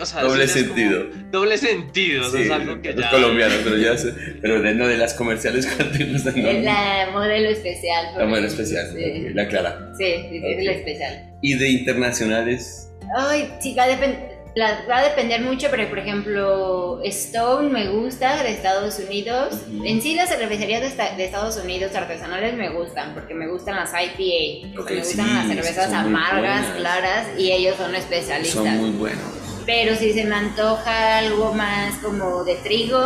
o 0.00 0.06
sea, 0.06 0.22
doble 0.22 0.48
sentido. 0.48 1.06
Doble 1.30 1.58
sentido, 1.58 2.30
sí, 2.30 2.42
es 2.42 2.50
algo 2.50 2.80
que 2.80 2.94
ya. 2.94 3.10
colombiano, 3.10 3.54
pero 3.62 3.76
ya 3.76 3.96
sé, 3.96 4.12
pero 4.40 4.60
de, 4.60 4.74
no 4.74 4.86
de 4.88 4.96
las 4.96 5.14
comerciales 5.14 5.66
Es 5.98 6.24
la 6.64 7.08
modelo 7.12 7.50
especial. 7.50 8.06
La 8.16 8.26
modelo 8.26 8.46
especial, 8.46 9.34
la 9.34 9.48
clara. 9.48 9.92
Sí, 9.96 10.12
sí, 10.30 10.42
es 10.42 10.64
la 10.64 10.72
especial. 10.72 11.30
¿Y 11.42 11.54
de 11.54 11.68
internacionales? 11.68 12.90
Ay, 13.16 13.50
sí, 13.60 13.74
va 13.74 13.84
a 13.84 13.88
depender 13.88 14.40
va 14.58 14.98
a 14.98 15.08
depender 15.08 15.40
mucho, 15.42 15.68
pero 15.70 15.88
por 15.88 15.98
ejemplo, 15.98 17.00
Stone 17.04 17.70
me 17.70 17.88
gusta 17.88 18.42
de 18.42 18.50
Estados 18.50 18.98
Unidos. 18.98 19.54
En 19.84 20.02
sí, 20.02 20.14
las 20.14 20.28
cervecerías 20.28 20.80
de, 20.80 21.24
Estados 21.24 21.56
Unidos 21.56 21.94
artesanales 21.94 22.54
me 22.54 22.70
gustan, 22.70 23.14
porque 23.14 23.34
me 23.34 23.48
gustan 23.48 23.76
las 23.76 23.90
IPA, 23.90 24.82
me 24.84 24.98
gustan 24.98 25.34
las 25.34 25.46
cervezas 25.46 25.92
amargas, 25.92 26.66
claras, 26.76 27.28
y 27.38 27.52
ellos 27.52 27.76
son 27.76 27.94
especialistas. 27.94 28.64
Son 28.64 28.76
muy 28.78 28.90
buenos. 28.90 29.39
Pero 29.70 29.94
si 29.94 30.12
se 30.12 30.24
me 30.24 30.34
antoja 30.34 31.18
algo 31.18 31.54
más 31.54 31.96
como 31.98 32.42
de 32.42 32.56
trigo, 32.56 33.00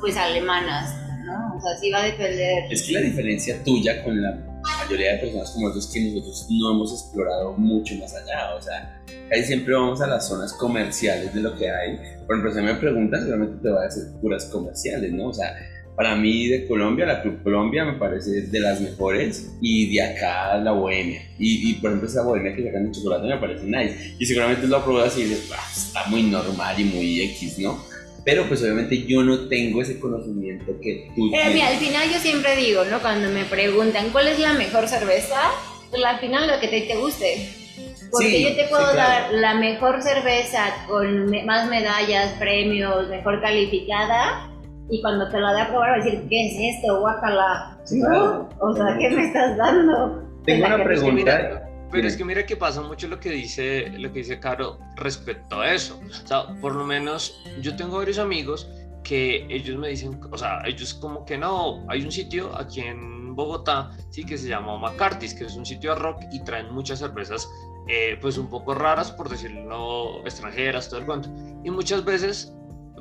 pues 0.00 0.16
alemanas, 0.16 0.96
¿no? 1.26 1.54
O 1.54 1.60
sea, 1.60 1.76
sí 1.78 1.90
va 1.90 1.98
a 1.98 2.06
depender. 2.06 2.64
Es 2.70 2.84
que 2.84 2.92
la 2.92 3.00
diferencia 3.02 3.62
tuya 3.62 4.02
con 4.02 4.22
la 4.22 4.34
mayoría 4.62 5.12
de 5.12 5.18
personas 5.18 5.50
como 5.50 5.68
nosotros 5.68 5.92
que 5.92 6.00
nosotros 6.00 6.46
no 6.48 6.70
hemos 6.70 6.92
explorado 6.94 7.52
mucho 7.52 7.96
más 7.96 8.14
allá. 8.14 8.54
O 8.54 8.62
sea, 8.62 8.98
ahí 9.30 9.44
siempre 9.44 9.74
vamos 9.74 10.00
a 10.00 10.06
las 10.06 10.26
zonas 10.26 10.54
comerciales 10.54 11.34
de 11.34 11.42
lo 11.42 11.54
que 11.54 11.70
hay. 11.70 11.98
Por 12.26 12.36
ejemplo, 12.36 12.54
si 12.54 12.62
me 12.62 12.74
preguntas, 12.76 13.26
realmente 13.26 13.62
te 13.62 13.68
va 13.68 13.82
a 13.82 13.84
decir 13.84 14.04
puras 14.22 14.46
comerciales, 14.46 15.12
¿no? 15.12 15.26
O 15.26 15.34
sea, 15.34 15.54
para 16.00 16.16
mí 16.16 16.48
de 16.48 16.66
Colombia, 16.66 17.04
la 17.04 17.20
Club 17.20 17.42
Colombia 17.42 17.84
me 17.84 17.98
parece 17.98 18.30
de 18.30 18.58
las 18.60 18.80
mejores 18.80 19.50
y 19.60 19.94
de 19.94 20.00
acá 20.00 20.56
la 20.56 20.72
Bohemia. 20.72 21.20
Y, 21.38 21.74
por 21.74 21.90
ejemplo 21.90 22.08
esa 22.08 22.22
Bohemia 22.22 22.56
que 22.56 22.64
sacan 22.64 22.86
de 22.86 22.92
chocolate 22.92 23.28
me 23.28 23.36
parece 23.36 23.66
nice. 23.66 24.14
Y 24.18 24.24
seguramente 24.24 24.66
lo 24.66 24.82
pruebas 24.82 25.18
y 25.18 25.24
dices, 25.24 25.50
ah, 25.54 25.70
está 25.70 26.06
muy 26.06 26.22
normal 26.22 26.80
y 26.80 26.84
muy 26.84 27.20
X, 27.20 27.58
¿no? 27.58 27.84
pero 28.24 28.46
pues 28.48 28.62
obviamente 28.62 29.04
yo 29.06 29.22
no 29.22 29.46
tengo 29.48 29.82
ese 29.82 30.00
conocimiento 30.00 30.72
que 30.80 31.10
tú 31.14 31.34
eh, 31.34 31.50
Mira, 31.52 31.68
al 31.68 31.76
final 31.76 32.08
yo 32.10 32.18
siempre 32.18 32.56
digo, 32.56 32.82
¿no? 32.86 33.00
Cuando 33.00 33.28
me 33.28 33.44
preguntan 33.44 34.08
cuál 34.08 34.28
es 34.28 34.38
la 34.38 34.54
mejor 34.54 34.88
cerveza, 34.88 35.38
pues 35.90 36.02
al 36.02 36.18
final 36.18 36.46
lo 36.46 36.58
que 36.60 36.68
te, 36.68 36.80
te 36.80 36.96
guste. 36.96 37.46
Porque 38.10 38.42
yo 38.42 38.56
te 38.56 38.64
puedo 38.64 38.94
dar 38.94 39.32
la 39.34 39.54
mejor 39.54 40.02
cerveza 40.02 40.86
con 40.88 41.30
más 41.44 41.68
medallas, 41.68 42.32
premios, 42.38 43.08
mejor 43.08 43.42
calificada, 43.42 44.49
y 44.90 45.00
cuando 45.00 45.28
te 45.28 45.38
la 45.38 45.52
dé 45.54 45.60
a 45.60 45.68
probar, 45.68 45.90
va 45.90 45.94
a 45.94 46.04
decir, 46.04 46.26
¿qué 46.28 46.46
es 46.46 46.76
esto? 46.76 47.00
Guácala. 47.00 47.78
¿No? 47.92 48.48
O 48.58 48.74
sea, 48.74 48.96
¿qué 48.98 49.10
me 49.10 49.26
estás 49.26 49.56
dando? 49.56 50.22
Tengo 50.44 50.66
una 50.66 50.82
pregunta. 50.82 51.66
Pero 51.92 52.06
es 52.06 52.16
que 52.16 52.24
mira 52.24 52.46
que 52.46 52.56
pasa 52.56 52.82
mucho 52.82 53.08
lo 53.08 53.18
que 53.18 53.30
dice, 53.30 53.90
lo 53.98 54.12
que 54.12 54.20
dice 54.20 54.38
Caro 54.38 54.78
respecto 54.96 55.60
a 55.60 55.72
eso. 55.72 56.00
O 56.08 56.26
sea, 56.26 56.46
por 56.60 56.76
lo 56.76 56.84
menos 56.84 57.42
yo 57.60 57.74
tengo 57.74 57.98
varios 57.98 58.18
amigos 58.18 58.70
que 59.02 59.46
ellos 59.48 59.76
me 59.76 59.88
dicen, 59.88 60.20
o 60.30 60.38
sea, 60.38 60.62
ellos 60.66 60.94
como 60.94 61.24
que 61.24 61.36
no, 61.36 61.84
hay 61.88 62.04
un 62.04 62.12
sitio 62.12 62.56
aquí 62.56 62.80
en 62.80 63.34
Bogotá, 63.34 63.90
sí, 64.10 64.24
que 64.24 64.38
se 64.38 64.48
llama 64.48 64.78
McCarthy's, 64.78 65.34
que 65.34 65.44
es 65.46 65.56
un 65.56 65.66
sitio 65.66 65.94
de 65.94 66.00
rock 66.00 66.22
y 66.30 66.44
traen 66.44 66.72
muchas 66.72 67.00
cervezas, 67.00 67.48
eh, 67.88 68.16
pues 68.20 68.38
un 68.38 68.48
poco 68.48 68.74
raras, 68.74 69.10
por 69.10 69.28
decirlo, 69.28 70.20
extranjeras, 70.24 70.88
todo 70.88 71.00
el 71.00 71.06
cuento. 71.06 71.28
Y 71.64 71.70
muchas 71.70 72.04
veces 72.04 72.54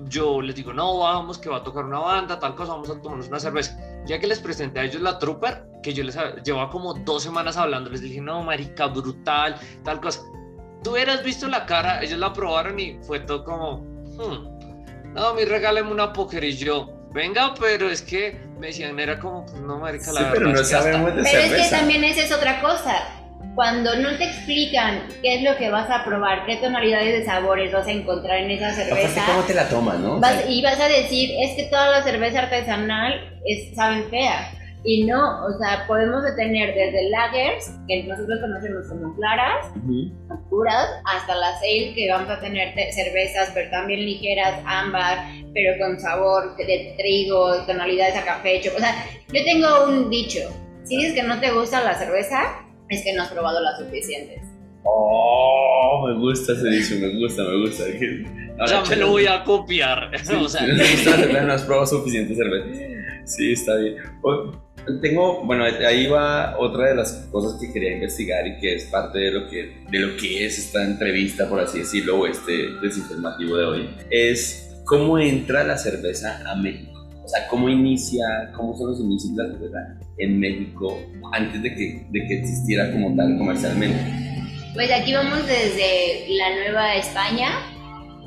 yo 0.07 0.41
les 0.41 0.55
digo, 0.55 0.73
no, 0.73 0.99
vamos, 0.99 1.37
que 1.37 1.49
va 1.49 1.57
a 1.57 1.63
tocar 1.63 1.85
una 1.85 1.99
banda, 1.99 2.39
tal 2.39 2.55
cosa, 2.55 2.73
vamos 2.73 2.89
a 2.89 3.01
tomarnos 3.01 3.27
una 3.27 3.39
cerveza. 3.39 3.77
Ya 4.05 4.19
que 4.19 4.27
les 4.27 4.39
presenté 4.39 4.79
a 4.79 4.83
ellos 4.85 5.01
la 5.01 5.19
Trooper, 5.19 5.63
que 5.83 5.93
yo 5.93 6.03
les 6.03 6.17
llevaba 6.43 6.69
como 6.69 6.93
dos 6.93 7.23
semanas 7.23 7.57
hablando, 7.57 7.89
les 7.89 8.01
dije, 8.01 8.21
no, 8.21 8.43
marica, 8.43 8.87
brutal, 8.87 9.55
tal 9.83 9.99
cosa. 9.99 10.21
Tú 10.83 10.91
hubieras 10.91 11.23
visto 11.23 11.47
la 11.47 11.65
cara, 11.65 12.01
ellos 12.01 12.19
la 12.19 12.31
probaron 12.31 12.79
y 12.79 12.97
fue 13.01 13.19
todo 13.19 13.43
como, 13.43 13.79
hmm, 13.79 15.13
no, 15.13 15.33
mi 15.33 15.45
regáleme 15.45 15.91
una 15.91 16.13
póker 16.13 16.43
y 16.43 16.55
yo, 16.55 16.89
venga, 17.11 17.53
pero 17.59 17.89
es 17.89 18.01
que 18.01 18.39
me 18.57 18.67
decían, 18.67 18.99
era 18.99 19.19
como, 19.19 19.45
pues 19.45 19.61
no, 19.61 19.77
marica, 19.79 20.11
la 20.13 20.21
sí, 20.21 20.25
pero 20.33 20.49
no 20.49 20.63
sabemos 20.63 21.15
de 21.15 21.23
Pero 21.23 21.39
es 21.39 21.63
que 21.63 21.75
también 21.75 22.03
esa 22.03 22.23
es 22.23 22.31
otra 22.31 22.61
cosa 22.61 23.18
cuando 23.59 23.93
no 23.97 24.17
te 24.17 24.23
explican 24.23 25.01
qué 25.21 25.35
es 25.35 25.43
lo 25.43 25.57
que 25.57 25.69
vas 25.69 25.89
a 25.89 26.05
probar, 26.05 26.45
qué 26.45 26.55
tonalidades 26.55 27.19
de 27.19 27.25
sabores 27.25 27.73
vas 27.73 27.85
a 27.87 27.91
encontrar 27.91 28.37
en 28.37 28.51
esa 28.51 28.71
cerveza. 28.71 29.21
¿Cómo 29.27 29.41
te 29.43 29.53
la 29.53 29.67
tomas, 29.67 29.99
no? 29.99 30.21
y 30.47 30.61
vas 30.61 30.79
a 30.79 30.87
decir, 30.87 31.31
es 31.41 31.57
que 31.57 31.63
toda 31.63 31.89
la 31.89 32.01
cerveza 32.01 32.39
artesanal 32.39 33.37
es, 33.45 33.75
saben 33.75 34.05
fea. 34.09 34.49
Y 34.85 35.03
no, 35.03 35.45
o 35.45 35.57
sea, 35.57 35.83
podemos 35.87 36.23
tener 36.37 36.73
desde 36.73 37.09
lagers, 37.09 37.73
que 37.89 38.03
nosotros 38.03 38.39
conocemos 38.39 38.87
como 38.87 39.13
claras, 39.17 39.65
oscuras, 40.29 40.87
hasta 41.03 41.35
las 41.35 41.57
ale, 41.57 41.93
que 41.95 42.09
vamos 42.09 42.29
a 42.29 42.39
tener 42.39 42.73
cervezas, 42.93 43.51
pero 43.53 43.69
también 43.71 44.05
ligeras, 44.05 44.61
ámbar, 44.65 45.17
pero 45.53 45.77
con 45.85 45.99
sabor 45.99 46.55
de 46.55 46.95
trigo, 46.97 47.57
tonalidades 47.65 48.15
a 48.15 48.23
café. 48.23 48.61
O 48.73 48.79
sea, 48.79 49.05
yo 49.33 49.43
tengo 49.43 49.83
un 49.83 50.09
dicho, 50.09 50.49
si 50.85 50.95
dices 50.95 51.13
que 51.13 51.23
no 51.23 51.41
te 51.41 51.51
gusta 51.51 51.83
la 51.83 51.95
cerveza, 51.95 52.68
es 52.89 53.03
que 53.03 53.13
no 53.13 53.23
has 53.23 53.29
probado 53.29 53.61
las 53.61 53.79
suficientes. 53.79 54.41
Oh, 54.83 56.05
me 56.07 56.19
gusta 56.19 56.53
ese 56.53 56.69
dicho, 56.69 56.95
me 56.99 57.19
gusta, 57.19 57.43
me 57.43 57.61
gusta. 57.61 57.83
ya 58.67 58.83
me 58.89 58.95
lo 58.95 59.09
voy 59.09 59.27
a 59.27 59.43
copiar. 59.43 60.11
o 60.35 60.49
sea. 60.49 60.65
no 60.65 61.53
has 61.53 61.63
probado 61.63 61.87
suficiente 61.87 62.35
cerveza. 62.35 62.67
Sí, 63.25 63.53
está 63.53 63.75
bien. 63.75 63.97
Tengo, 65.01 65.43
bueno, 65.45 65.65
ahí 65.65 66.07
va 66.07 66.57
otra 66.57 66.89
de 66.89 66.95
las 66.95 67.27
cosas 67.31 67.59
que 67.59 67.71
quería 67.71 67.93
investigar 67.93 68.47
y 68.47 68.57
que 68.59 68.75
es 68.75 68.85
parte 68.85 69.19
de 69.19 69.31
lo 69.31 69.47
que, 69.47 69.83
de 69.91 69.99
lo 69.99 70.17
que 70.17 70.45
es 70.45 70.57
esta 70.57 70.83
entrevista, 70.83 71.47
por 71.47 71.59
así 71.59 71.79
decirlo, 71.79 72.21
o 72.21 72.25
este 72.25 72.73
desinformativo 72.81 73.57
de 73.57 73.65
hoy, 73.65 73.89
es 74.09 74.71
cómo 74.85 75.19
entra 75.19 75.63
la 75.63 75.77
cerveza 75.77 76.41
a 76.49 76.55
México. 76.55 77.07
O 77.23 77.27
sea, 77.27 77.47
cómo 77.47 77.69
inicia, 77.69 78.51
cómo 78.55 78.75
son 78.75 78.87
los 78.87 78.99
inicios 78.99 79.35
de 79.35 79.43
la 79.43 79.49
cerveza 79.51 79.99
en 80.19 80.39
México 80.39 80.99
antes 81.33 81.61
de 81.61 81.73
que, 81.73 82.05
de 82.09 82.27
que 82.27 82.39
existiera 82.39 82.91
como 82.91 83.15
tal 83.15 83.37
comercialmente. 83.37 83.99
Pues 84.73 84.91
aquí 84.91 85.13
vamos 85.13 85.45
desde 85.47 86.27
la 86.29 86.55
Nueva 86.55 86.95
España, 86.95 87.49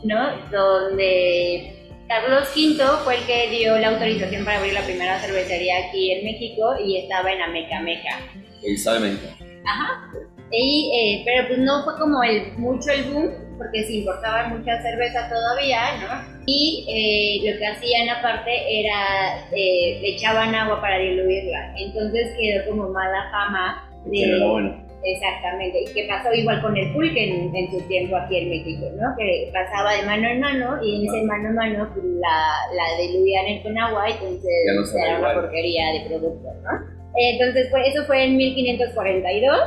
¿no? 0.05 0.31
Donde 0.51 1.73
Carlos 2.09 2.49
V 2.55 2.85
fue 3.05 3.17
el 3.17 3.25
que 3.25 3.51
dio 3.51 3.79
la 3.79 3.89
autorización 3.91 4.45
para 4.45 4.59
abrir 4.59 4.75
la 4.75 4.85
primera 4.85 5.19
cervecería 5.21 5.89
aquí 5.89 6.13
en 6.13 6.25
México 6.25 6.75
y 6.85 6.99
estaba 6.99 7.33
en 7.33 7.41
Ameca 7.41 7.81
Meca. 7.81 8.19
Exactamente. 8.63 9.29
Ajá. 9.65 10.11
Y, 10.53 10.93
eh, 10.95 11.23
pero 11.25 11.49
pues 11.49 11.59
no 11.61 11.83
fue 11.85 11.99
como 11.99 12.23
el, 12.23 12.53
mucho 12.59 12.91
el 12.91 13.05
boom, 13.05 13.31
porque 13.57 13.85
se 13.85 13.95
importaba 13.95 14.49
mucha 14.49 14.81
cerveza 14.83 15.29
todavía, 15.29 15.81
¿no? 16.01 16.43
Y 16.47 16.87
eh, 16.89 17.51
lo 17.51 17.59
que 17.59 17.67
hacían 17.67 18.09
aparte 18.11 18.51
era, 18.81 19.47
eh, 19.53 19.99
le 20.03 20.09
echaban 20.11 20.55
agua 20.55 20.81
para 20.81 20.99
diluirla. 20.99 21.75
Entonces 21.79 22.35
quedó 22.39 22.71
como 22.71 22.89
mala 22.91 23.31
fama 23.31 23.89
de... 24.05 24.45
bueno 24.47 24.93
Exactamente, 25.05 25.83
y 25.83 25.95
que 25.95 26.07
pasó 26.07 26.33
igual 26.33 26.63
con 26.63 26.77
el 26.77 26.93
pulque 26.93 27.25
en, 27.25 27.71
su 27.73 27.81
tiempo 27.89 28.15
aquí 28.15 28.39
en 28.39 28.51
México, 28.51 28.87
¿no? 28.95 29.09
Que 29.19 29.51
pasaba 29.53 29.97
de 29.97 30.05
mano 30.05 30.29
en 30.29 30.39
mano 30.39 30.79
y 30.81 30.95
en 30.95 31.09
ese 31.09 31.27
mano 31.27 31.49
en 31.49 31.55
mano 31.57 31.91
pues, 31.93 32.07
la, 32.21 32.55
la 32.77 33.03
diluían 33.03 33.63
con 33.65 33.77
agua 33.77 34.09
y 34.09 34.13
entonces 34.13 34.95
era 34.95 35.19
una 35.19 35.35
porquería 35.35 35.93
de 35.95 36.09
producto, 36.09 36.49
¿no? 36.63 36.71
Entonces, 37.17 37.67
pues, 37.71 37.89
eso 37.89 38.05
fue 38.05 38.25
en 38.25 38.37
1542. 38.37 39.59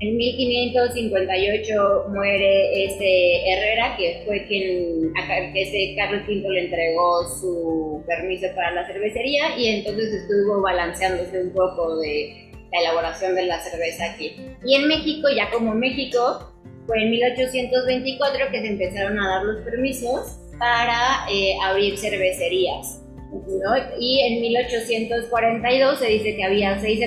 En 0.00 0.16
1558 0.16 2.06
muere 2.08 2.84
este 2.84 3.48
Herrera, 3.48 3.96
que 3.96 4.22
fue 4.26 4.44
quien, 4.46 5.12
que 5.52 5.62
ese 5.62 5.94
Carlos 5.96 6.22
V 6.26 6.48
le 6.50 6.64
entregó 6.64 7.28
su 7.40 8.02
permiso 8.04 8.48
para 8.56 8.72
la 8.72 8.86
cervecería 8.86 9.56
y 9.56 9.68
entonces 9.68 10.12
estuvo 10.12 10.60
balanceándose 10.62 11.44
un 11.44 11.52
poco 11.52 11.98
de 11.98 12.50
la 12.72 12.80
elaboración 12.80 13.36
de 13.36 13.46
la 13.46 13.60
cerveza 13.60 14.10
aquí. 14.12 14.34
Y 14.66 14.74
en 14.74 14.88
México, 14.88 15.28
ya 15.34 15.48
como 15.50 15.74
México, 15.74 16.52
fue 16.86 17.00
en 17.00 17.10
1824 17.12 18.50
que 18.50 18.60
se 18.60 18.66
empezaron 18.66 19.18
a 19.20 19.28
dar 19.28 19.44
los 19.44 19.64
permisos 19.64 20.38
para 20.58 21.24
eh, 21.30 21.56
abrir 21.62 21.96
cervecerías. 21.98 23.00
¿no? 23.32 23.76
Y 24.00 24.20
en 24.20 24.40
1842 24.40 25.98
se 26.00 26.06
dice 26.06 26.36
que 26.36 26.44
había 26.44 26.80
seis, 26.80 27.00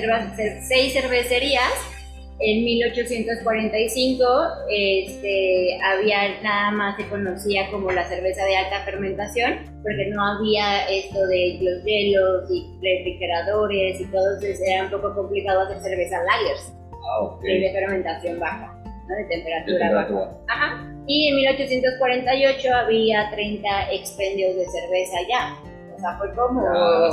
seis 0.66 0.92
cervecerías 0.94 1.72
en 2.40 2.64
1845 2.64 4.24
este, 4.70 5.78
había 5.82 6.40
nada 6.42 6.70
más 6.70 6.96
se 6.96 7.08
conocía 7.08 7.68
como 7.70 7.90
la 7.90 8.04
cerveza 8.08 8.44
de 8.44 8.56
alta 8.56 8.84
fermentación, 8.84 9.58
porque 9.82 10.06
no 10.10 10.24
había 10.24 10.88
esto 10.88 11.26
de 11.26 11.58
los 11.60 11.84
hielos 11.84 12.48
y 12.50 12.64
refrigeradores 12.80 14.00
y 14.00 14.04
todo, 14.06 14.34
entonces 14.34 14.60
era 14.66 14.84
un 14.84 14.90
poco 14.90 15.14
complicado 15.14 15.62
hacer 15.62 15.80
cerveza 15.80 16.18
lagers, 16.22 16.72
ah, 16.92 17.38
de 17.42 17.72
fermentación 17.72 18.38
baja, 18.38 18.72
de 18.84 19.24
temperatura 19.24 19.92
baja. 19.92 20.38
Ajá. 20.48 20.94
Y 21.08 21.28
en 21.28 21.36
1848 21.36 22.74
había 22.74 23.30
30 23.30 23.92
expendios 23.92 24.54
de 24.54 24.64
cerveza 24.66 25.16
ya. 25.28 25.67
O 25.98 26.00
sea, 26.00 26.16
fue 26.16 26.32
como... 26.32 26.64
Ah, 26.64 27.10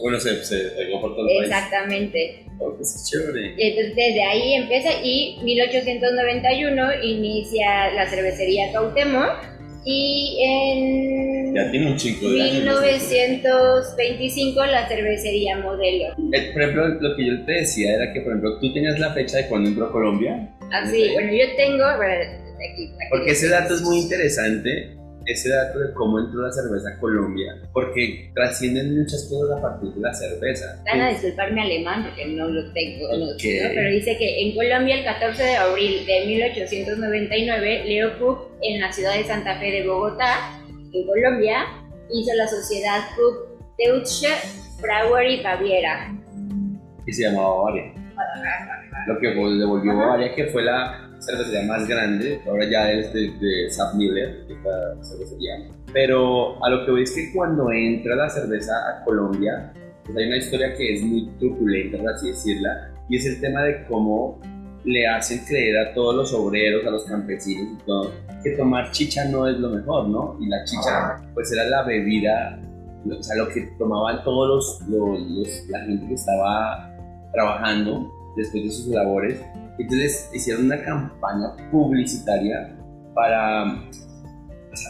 bueno, 0.00 0.20
se, 0.20 0.44
se 0.44 0.56
pegó 0.76 1.00
por 1.00 1.16
todo 1.16 1.28
el 1.28 1.44
Exactamente. 1.44 2.44
Oh, 2.60 2.72
pues 2.76 3.10
chévere. 3.10 3.56
Entonces, 3.58 3.96
desde 3.96 4.22
ahí 4.22 4.54
empieza 4.54 4.90
y 5.02 5.40
1891 5.42 7.02
inicia 7.02 7.92
la 7.94 8.08
cervecería 8.08 8.70
Cautemo 8.72 9.24
y 9.84 10.38
en 10.44 11.54
ya 11.54 11.70
tiene 11.72 11.90
un 11.90 11.96
chico 11.96 12.30
de 12.30 12.36
1925 12.36 14.64
la 14.66 14.86
cervecería 14.86 15.58
Modelo. 15.58 16.14
Eh, 16.32 16.52
por 16.52 16.62
ejemplo, 16.62 16.86
lo 16.88 17.16
que 17.16 17.26
yo 17.26 17.44
te 17.46 17.52
decía 17.52 17.94
era 17.94 18.12
que, 18.12 18.20
por 18.20 18.32
ejemplo, 18.32 18.60
tú 18.60 18.72
tenías 18.72 19.00
la 19.00 19.12
fecha 19.12 19.38
de 19.38 19.48
cuando 19.48 19.70
entró 19.70 19.86
a 19.86 19.92
Colombia. 19.92 20.54
Ah, 20.70 20.86
sí, 20.88 21.10
bueno, 21.14 21.32
yo 21.32 21.46
tengo... 21.56 21.84
Porque 23.10 23.30
ese 23.30 23.48
dato 23.48 23.74
es 23.74 23.82
muy 23.82 23.98
interesante 23.98 24.97
ese 25.28 25.50
dato 25.50 25.78
de 25.78 25.92
cómo 25.92 26.18
entró 26.18 26.42
la 26.42 26.50
cerveza 26.50 26.88
a 26.88 26.98
Colombia, 26.98 27.54
porque 27.72 28.30
trascienden 28.34 28.98
muchas 28.98 29.28
cosas 29.28 29.58
a 29.58 29.62
partir 29.62 29.90
de 29.90 30.00
la 30.00 30.14
cerveza. 30.14 30.82
Van 30.86 31.00
a 31.02 31.10
disculparme 31.10 31.60
alemán 31.60 32.04
porque 32.04 32.26
no 32.26 32.48
lo 32.48 32.72
tengo, 32.72 33.08
pero 33.38 33.90
dice 33.90 34.16
que 34.16 34.42
en 34.42 34.54
Colombia 34.54 34.98
el 34.98 35.04
14 35.04 35.42
de 35.42 35.56
abril 35.56 36.06
de 36.06 36.26
1899, 36.26 37.84
Leo 37.84 38.18
Cook 38.18 38.48
en 38.62 38.80
la 38.80 38.90
ciudad 38.90 39.14
de 39.14 39.24
Santa 39.24 39.58
Fe 39.58 39.70
de 39.70 39.86
Bogotá, 39.86 40.58
en 40.92 41.06
Colombia, 41.06 41.66
hizo 42.10 42.34
la 42.34 42.48
sociedad 42.48 43.00
Cook 43.14 43.76
Deutsche 43.76 44.28
Brauerei 44.80 45.42
Baviera. 45.42 46.10
Y 47.06 47.12
se 47.12 47.24
llamaba 47.24 47.54
Bavaria. 47.54 47.92
Lo 49.06 49.18
que 49.20 49.28
devolvió 49.28 49.96
Bavaria, 49.96 50.34
que 50.34 50.46
fue 50.46 50.62
la 50.62 51.07
cervecería 51.20 51.66
más 51.66 51.86
grande, 51.88 52.40
ahora 52.46 52.64
ya 52.70 52.92
es 52.92 53.12
de, 53.12 53.30
de 53.38 53.68
Miller, 53.94 54.46
esta 54.48 55.04
cervecería. 55.04 55.68
Pero 55.92 56.62
a 56.64 56.70
lo 56.70 56.84
que 56.84 56.90
voy 56.92 57.02
es 57.02 57.12
que 57.12 57.32
cuando 57.32 57.70
entra 57.72 58.14
la 58.16 58.28
cerveza 58.28 58.72
a 58.72 59.04
Colombia, 59.04 59.72
pues 60.04 60.16
hay 60.16 60.26
una 60.26 60.36
historia 60.36 60.74
que 60.74 60.94
es 60.94 61.02
muy 61.02 61.28
truculenta, 61.38 61.98
por 61.98 62.10
así 62.10 62.28
decirla, 62.28 62.92
y 63.08 63.16
es 63.16 63.26
el 63.26 63.40
tema 63.40 63.62
de 63.62 63.84
cómo 63.86 64.40
le 64.84 65.06
hacen 65.06 65.44
creer 65.44 65.78
a 65.78 65.94
todos 65.94 66.14
los 66.14 66.32
obreros, 66.32 66.86
a 66.86 66.90
los 66.90 67.04
campesinos 67.04 67.78
y 67.80 67.86
todo, 67.86 68.12
que 68.42 68.50
tomar 68.52 68.90
chicha 68.92 69.24
no 69.26 69.46
es 69.48 69.58
lo 69.58 69.70
mejor, 69.70 70.08
¿no? 70.08 70.36
Y 70.40 70.46
la 70.46 70.64
chicha, 70.64 71.16
pues 71.34 71.52
era 71.52 71.64
la 71.64 71.82
bebida, 71.82 72.58
o 73.06 73.22
sea, 73.22 73.36
lo 73.36 73.48
que 73.48 73.62
tomaban 73.78 74.22
todos 74.24 74.80
los, 74.88 74.88
los 74.88 75.68
la 75.68 75.80
gente 75.80 76.06
que 76.06 76.14
estaba 76.14 76.94
trabajando 77.32 78.10
después 78.36 78.64
de 78.64 78.70
sus 78.70 78.86
labores 78.88 79.40
entonces 79.78 80.28
hicieron 80.32 80.66
una 80.66 80.82
campaña 80.82 81.56
publicitaria 81.70 82.76
para, 83.14 83.64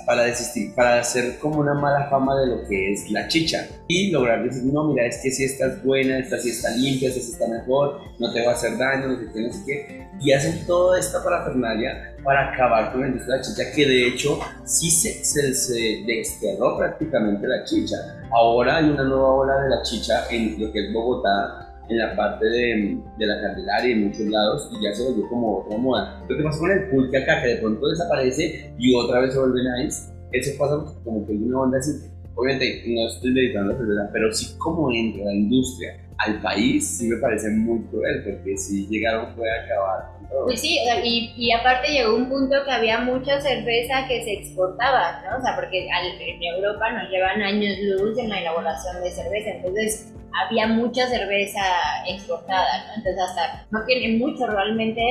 para 0.06 0.22
desistir, 0.24 0.74
para 0.74 1.00
hacer 1.00 1.38
como 1.38 1.60
una 1.60 1.74
mala 1.74 2.08
fama 2.10 2.38
de 2.40 2.46
lo 2.46 2.68
que 2.68 2.92
es 2.92 3.10
la 3.10 3.28
chicha 3.28 3.66
y 3.88 4.10
lograr 4.10 4.42
decir, 4.42 4.64
no, 4.72 4.84
mira, 4.84 5.06
es 5.06 5.18
que 5.22 5.30
si 5.30 5.44
esta 5.44 5.66
es 5.66 5.84
buena, 5.84 6.18
esta 6.18 6.38
sí 6.38 6.50
está 6.50 6.70
limpia, 6.70 7.08
esta 7.08 7.20
está 7.20 7.48
mejor, 7.48 8.00
no 8.18 8.32
te 8.32 8.44
va 8.44 8.52
a 8.52 8.54
hacer 8.54 8.76
daño, 8.76 9.08
no 9.08 9.18
sé 9.18 9.32
qué, 9.32 9.40
no 9.40 9.52
sé 9.52 9.60
qué. 9.66 10.08
Y 10.20 10.32
hacen 10.32 10.66
toda 10.66 10.98
esta 10.98 11.22
parafernalia 11.22 12.16
para 12.24 12.52
acabar 12.52 12.92
con 12.92 13.02
la 13.02 13.08
industria 13.08 13.36
de 13.36 13.40
la 13.40 13.46
chicha, 13.46 13.62
que 13.74 13.86
de 13.86 14.08
hecho 14.08 14.38
sí 14.64 14.90
se, 14.90 15.24
se, 15.24 15.54
se 15.54 16.04
desterró 16.06 16.76
prácticamente 16.76 17.46
la 17.46 17.64
chicha. 17.64 17.96
Ahora 18.30 18.76
hay 18.76 18.90
una 18.90 19.04
nueva 19.04 19.32
ola 19.32 19.62
de 19.62 19.68
la 19.70 19.82
chicha 19.82 20.24
en 20.30 20.60
lo 20.60 20.72
que 20.72 20.86
es 20.86 20.92
Bogotá, 20.92 21.67
en 21.88 21.98
la 21.98 22.14
parte 22.16 22.44
de, 22.44 22.98
de 23.18 23.26
la 23.26 23.40
Candelaria 23.40 23.88
y 23.88 23.92
en 23.92 24.08
muchos 24.08 24.26
lados 24.26 24.70
y 24.72 24.84
ya 24.84 24.94
se 24.94 25.04
volvió 25.04 25.28
como 25.28 25.58
otra 25.58 25.78
moda. 25.78 26.22
Lo 26.28 26.36
que 26.36 26.42
pasa 26.42 26.58
con 26.58 26.70
el 26.70 26.90
pulque 26.90 27.16
acá, 27.16 27.42
que 27.42 27.48
de 27.48 27.56
pronto 27.56 27.88
desaparece 27.88 28.74
y 28.78 28.94
otra 28.94 29.20
vez 29.20 29.32
se 29.32 29.38
vuelve 29.38 29.60
nice, 29.78 30.12
eso 30.32 30.58
pasa 30.58 30.84
como 31.04 31.26
que 31.26 31.32
hay 31.32 31.38
una 31.38 31.60
onda 31.60 31.78
así. 31.78 31.92
Obviamente 32.34 32.84
no 32.86 33.08
estoy 33.08 33.34
dedicando 33.34 33.70
a 33.70 33.74
la 33.74 33.78
cerveza, 33.80 34.10
pero 34.12 34.32
sí 34.32 34.54
como 34.58 34.92
entra 34.92 35.24
la 35.24 35.34
industria 35.34 35.96
al 36.18 36.40
país, 36.42 36.98
sí 36.98 37.08
me 37.08 37.16
parece 37.18 37.48
muy 37.50 37.80
cruel, 37.86 38.22
porque 38.24 38.56
si 38.56 38.86
llegaron 38.88 39.34
puede 39.36 39.52
acabar 39.52 40.12
con 40.18 40.28
todo. 40.28 40.44
Pues 40.46 40.60
sí, 40.60 40.78
y, 41.04 41.32
y, 41.36 41.52
aparte 41.52 41.92
llegó 41.92 42.16
un 42.16 42.28
punto 42.28 42.56
que 42.64 42.70
había 42.72 43.00
mucha 43.00 43.40
cerveza 43.40 44.06
que 44.08 44.24
se 44.24 44.32
exportaba, 44.34 45.22
¿no? 45.22 45.38
O 45.38 45.40
sea, 45.40 45.54
porque 45.54 45.88
al, 45.90 46.20
en 46.20 46.42
Europa 46.42 46.90
nos 46.90 47.08
llevan 47.10 47.40
años 47.40 47.76
luz 47.82 48.18
en 48.18 48.30
la 48.30 48.40
elaboración 48.40 49.02
de 49.02 49.10
cerveza, 49.10 49.50
entonces 49.50 50.12
había 50.32 50.66
mucha 50.66 51.08
cerveza 51.08 51.60
exportada, 52.08 52.86
¿no? 52.86 52.94
Entonces 52.96 53.22
hasta 53.22 53.66
no 53.70 53.84
tiene 53.84 54.18
mucho 54.18 54.46
realmente, 54.46 55.02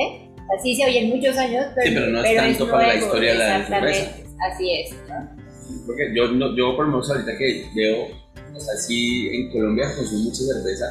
así 0.56 0.74
se 0.74 0.84
oyen 0.84 1.10
muchos 1.10 1.36
años, 1.36 1.66
pero, 1.74 1.86
sí, 1.86 1.94
pero 1.94 2.06
no 2.08 2.24
es 2.24 2.36
tanto 2.36 2.70
para 2.70 2.88
la 2.88 2.94
historia 2.96 3.32
de 3.32 3.38
la 3.38 3.66
cerveza. 3.66 4.10
Así 4.50 4.70
es. 4.72 4.94
Porque 5.86 6.14
yo, 6.14 6.24
yo 6.56 6.76
por 6.76 6.86
lo 6.86 6.92
menos 6.92 7.10
ahorita 7.10 7.36
que 7.36 7.66
veo, 7.74 8.06
o 8.54 8.60
sea, 8.60 8.74
sí 8.76 9.28
en 9.32 9.50
Colombia 9.50 9.86
consumo 9.96 10.24
mucha 10.24 10.42
cerveza, 10.42 10.86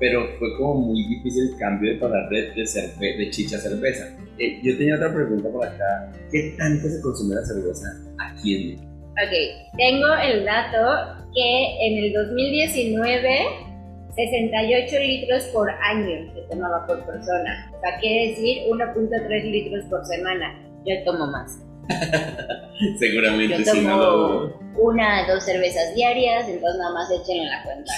pero 0.00 0.26
fue 0.38 0.56
como 0.56 0.74
muy 0.74 1.06
difícil 1.06 1.50
el 1.50 1.58
cambio 1.58 1.92
de 1.92 1.98
pasar 1.98 2.28
de, 2.28 2.52
de, 2.54 3.16
de 3.16 3.30
chicha 3.30 3.56
a 3.56 3.60
cerveza. 3.60 4.08
Eh, 4.38 4.60
yo 4.62 4.76
tenía 4.76 4.96
otra 4.96 5.14
pregunta 5.14 5.48
por 5.50 5.66
acá. 5.66 6.12
¿Qué 6.30 6.54
tanto 6.58 6.88
se 6.88 7.00
consume 7.00 7.36
la 7.36 7.44
cerveza 7.44 7.86
aquí 8.18 8.56
en 8.56 8.68
México? 8.68 8.93
Ok, 9.22 9.76
tengo 9.76 10.14
el 10.22 10.44
dato 10.44 11.22
que 11.34 11.86
en 11.86 12.04
el 12.04 12.12
2019 12.12 13.64
68 14.14 14.98
litros 15.00 15.44
por 15.46 15.70
año 15.70 16.32
se 16.34 16.42
tomaba 16.42 16.86
por 16.86 17.04
persona. 17.04 17.70
O 17.76 17.80
sea, 17.80 17.98
quiere 17.98 18.30
decir 18.30 18.62
1.3 18.68 19.50
litros 19.50 19.84
por 19.86 20.04
semana. 20.06 20.54
Yo 20.84 21.02
tomo 21.04 21.26
más. 21.26 21.58
Seguramente 22.98 23.62
Yo 23.64 23.72
tomo 23.72 24.64
una, 24.76 25.26
dos 25.28 25.44
cervezas 25.44 25.94
diarias, 25.94 26.48
entonces 26.48 26.78
nada 26.78 26.94
más 26.94 27.10
echen 27.10 27.42
en 27.42 27.48
la 27.48 27.62
cuenta. 27.62 27.92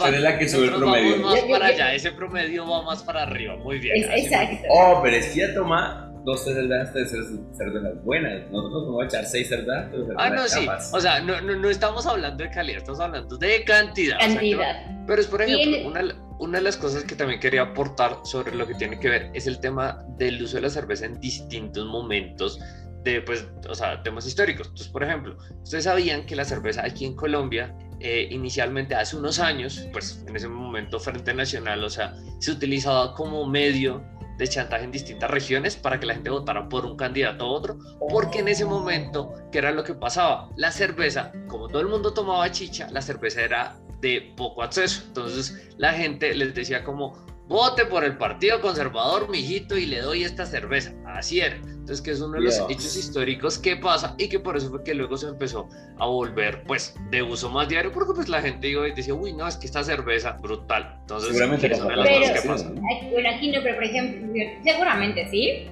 pero 0.00 0.16
es 0.16 0.22
la, 0.22 0.38
que 0.38 0.48
sube 0.48 0.66
el 0.66 0.74
promedio. 0.74 1.22
Vamos 1.22 1.32
más 1.32 1.40
para 1.50 1.66
allá, 1.66 1.94
ese 1.94 2.12
promedio 2.12 2.68
va 2.68 2.82
más 2.82 3.02
para 3.02 3.22
arriba, 3.22 3.56
muy 3.56 3.78
bien. 3.78 4.04
exacto. 4.10 4.68
Oh, 4.70 5.00
pero 5.02 5.16
es 5.16 5.28
que 5.28 5.40
ya 5.40 5.54
toma 5.54 6.11
dos 6.24 6.44
cerdas 6.44 6.94
de 6.94 7.06
cervezas 7.06 8.04
buenas. 8.04 8.50
Nosotros 8.50 8.86
vamos 8.86 9.02
a 9.02 9.06
echar 9.06 9.24
seis 9.24 9.48
cerdas. 9.48 9.90
Ah, 10.16 10.30
no, 10.30 10.46
sí. 10.48 10.66
O 10.92 11.00
sea, 11.00 11.20
no, 11.20 11.40
no, 11.40 11.56
no, 11.56 11.68
estamos 11.68 12.06
hablando 12.06 12.44
de 12.44 12.50
calidad, 12.50 12.78
estamos 12.78 13.00
hablando 13.00 13.36
de 13.36 13.64
cantidad. 13.64 14.18
Cantidad. 14.18 15.04
pero 15.06 15.20
es, 15.20 15.26
por 15.26 15.42
ejemplo, 15.42 15.88
una, 15.88 16.14
una, 16.38 16.58
de 16.58 16.64
las 16.64 16.76
cosas 16.76 17.04
que 17.04 17.14
también 17.14 17.40
quería 17.40 17.62
aportar 17.62 18.18
sobre 18.24 18.54
lo 18.54 18.66
que 18.66 18.74
tiene 18.74 18.98
que 19.00 19.08
ver 19.08 19.30
es 19.34 19.46
el 19.46 19.58
tema 19.60 20.04
del 20.16 20.42
uso 20.42 20.56
de 20.56 20.62
la 20.62 20.70
cerveza 20.70 21.06
en 21.06 21.20
distintos 21.20 21.86
momentos 21.86 22.60
de, 23.02 23.20
pues, 23.22 23.46
o 23.68 23.74
sea, 23.74 24.02
temas 24.02 24.26
históricos. 24.26 24.68
Entonces, 24.68 24.88
por 24.88 25.02
ejemplo, 25.02 25.36
ustedes 25.62 25.84
sabían 25.84 26.24
que 26.26 26.36
la 26.36 26.44
cerveza 26.44 26.84
aquí 26.84 27.04
en 27.04 27.16
Colombia, 27.16 27.74
eh, 28.00 28.28
inicialmente 28.30 28.94
hace 28.94 29.16
unos 29.16 29.38
años, 29.38 29.88
pues 29.92 30.24
en 30.26 30.36
ese 30.36 30.48
momento 30.48 30.98
Frente 31.00 31.34
Nacional, 31.34 31.82
o 31.84 31.90
sea, 31.90 32.14
se 32.40 32.52
utilizaba 32.52 33.14
como 33.14 33.46
medio 33.46 34.04
de 34.42 34.48
chantaje 34.48 34.84
en 34.84 34.90
distintas 34.90 35.30
regiones 35.30 35.76
para 35.76 36.00
que 36.00 36.06
la 36.06 36.14
gente 36.14 36.28
votara 36.28 36.68
por 36.68 36.84
un 36.84 36.96
candidato 36.96 37.46
u 37.46 37.50
otro, 37.52 37.78
porque 38.10 38.40
en 38.40 38.48
ese 38.48 38.64
momento, 38.64 39.32
¿qué 39.52 39.58
era 39.58 39.70
lo 39.70 39.84
que 39.84 39.94
pasaba? 39.94 40.48
La 40.56 40.72
cerveza, 40.72 41.32
como 41.46 41.68
todo 41.68 41.80
el 41.80 41.86
mundo 41.86 42.12
tomaba 42.12 42.50
chicha, 42.50 42.88
la 42.90 43.00
cerveza 43.02 43.42
era 43.42 43.76
de 44.00 44.34
poco 44.36 44.64
acceso. 44.64 45.04
Entonces 45.06 45.70
la 45.78 45.92
gente 45.92 46.34
les 46.34 46.54
decía 46.54 46.82
como, 46.82 47.24
vote 47.48 47.86
por 47.86 48.04
el 48.04 48.16
Partido 48.16 48.60
Conservador, 48.60 49.28
mijito, 49.30 49.76
y 49.76 49.86
le 49.86 50.00
doy 50.00 50.24
esta 50.24 50.46
cerveza. 50.46 50.92
Así 51.06 51.40
era. 51.40 51.56
Entonces, 51.56 52.00
que 52.00 52.12
es 52.12 52.20
uno 52.20 52.34
de 52.34 52.42
los 52.42 52.62
hechos 52.70 52.96
históricos 52.96 53.58
que 53.58 53.76
pasa 53.76 54.14
y 54.16 54.28
que 54.28 54.38
por 54.38 54.56
eso 54.56 54.70
fue 54.70 54.84
que 54.84 54.94
luego 54.94 55.16
se 55.16 55.28
empezó 55.28 55.68
a 55.98 56.06
volver, 56.06 56.62
pues, 56.64 56.94
de 57.10 57.22
uso 57.22 57.50
más 57.50 57.68
diario, 57.68 57.90
porque 57.90 58.12
pues 58.14 58.28
la 58.28 58.40
gente 58.40 58.68
iba 58.68 58.86
y 58.88 58.92
decía, 58.92 59.14
uy, 59.14 59.32
no, 59.32 59.48
es 59.48 59.56
que 59.56 59.66
esta 59.66 59.82
cerveza 59.82 60.32
brutal. 60.40 60.96
Entonces, 61.00 61.30
seguramente 61.30 61.72
es 61.72 61.80
una 61.80 61.90
de 61.90 61.96
las 61.96 62.08
cosas 62.08 62.40
que 62.40 62.48
pasa. 62.48 62.70
Bueno, 63.10 63.28
aquí 63.28 63.50
no, 63.50 63.60
pero 63.62 63.74
por 63.74 63.84
ejemplo, 63.84 64.42
seguramente 64.62 65.28
sí, 65.30 65.68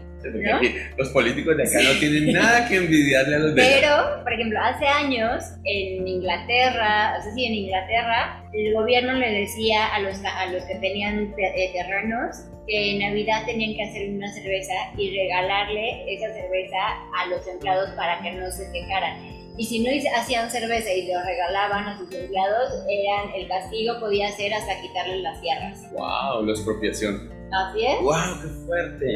los 0.96 1.08
políticos 1.10 1.56
de 1.56 1.62
acá 1.62 1.82
no 1.82 1.98
tienen 1.98 2.32
nada 2.32 2.68
que 2.68 2.76
envidiarle 2.76 3.36
a 3.36 3.38
los 3.38 3.54
de 3.54 3.62
Pero, 3.62 4.22
por 4.22 4.32
ejemplo, 4.32 4.58
hace 4.60 4.86
años 4.86 5.44
en 5.64 6.06
Inglaterra, 6.06 7.16
o 7.18 7.22
sea, 7.22 7.32
sí, 7.34 7.44
en 7.44 7.54
Inglaterra, 7.54 8.44
el 8.52 8.74
gobierno 8.74 9.14
le 9.14 9.32
decía 9.32 9.86
a 9.94 10.00
los, 10.00 10.18
a 10.24 10.46
los 10.52 10.64
que 10.64 10.74
tenían 10.76 11.34
eh, 11.38 11.70
terrenos 11.72 12.36
que 12.66 12.92
en 12.92 12.98
Navidad 13.00 13.44
tenían 13.46 13.74
que 13.74 13.82
hacer 13.82 14.10
una 14.10 14.30
cerveza 14.32 14.74
y 14.96 15.16
regalarle 15.16 16.14
esa 16.14 16.32
cerveza 16.32 16.78
a 17.18 17.26
los 17.26 17.46
empleados 17.46 17.90
para 17.90 18.20
que 18.22 18.32
no 18.32 18.50
se 18.50 18.70
quejaran. 18.72 19.40
Y 19.56 19.64
si 19.64 19.80
no 19.80 19.90
hacían 20.16 20.50
cerveza 20.50 20.92
y 20.92 21.06
lo 21.06 21.22
regalaban 21.22 21.88
a 21.88 21.98
sus 21.98 22.12
empleados, 22.14 22.84
eran, 22.88 23.34
el 23.34 23.48
castigo 23.48 23.98
podía 24.00 24.30
ser 24.32 24.54
hasta 24.54 24.80
quitarles 24.80 25.20
las 25.22 25.40
tierras. 25.40 25.92
¡Wow! 25.92 26.46
La 26.46 26.52
expropiación. 26.52 27.39
Así 27.52 27.84
es. 27.84 28.00
¡Wow! 28.00 28.14
¡Qué 28.42 28.48
fuerte! 28.66 29.06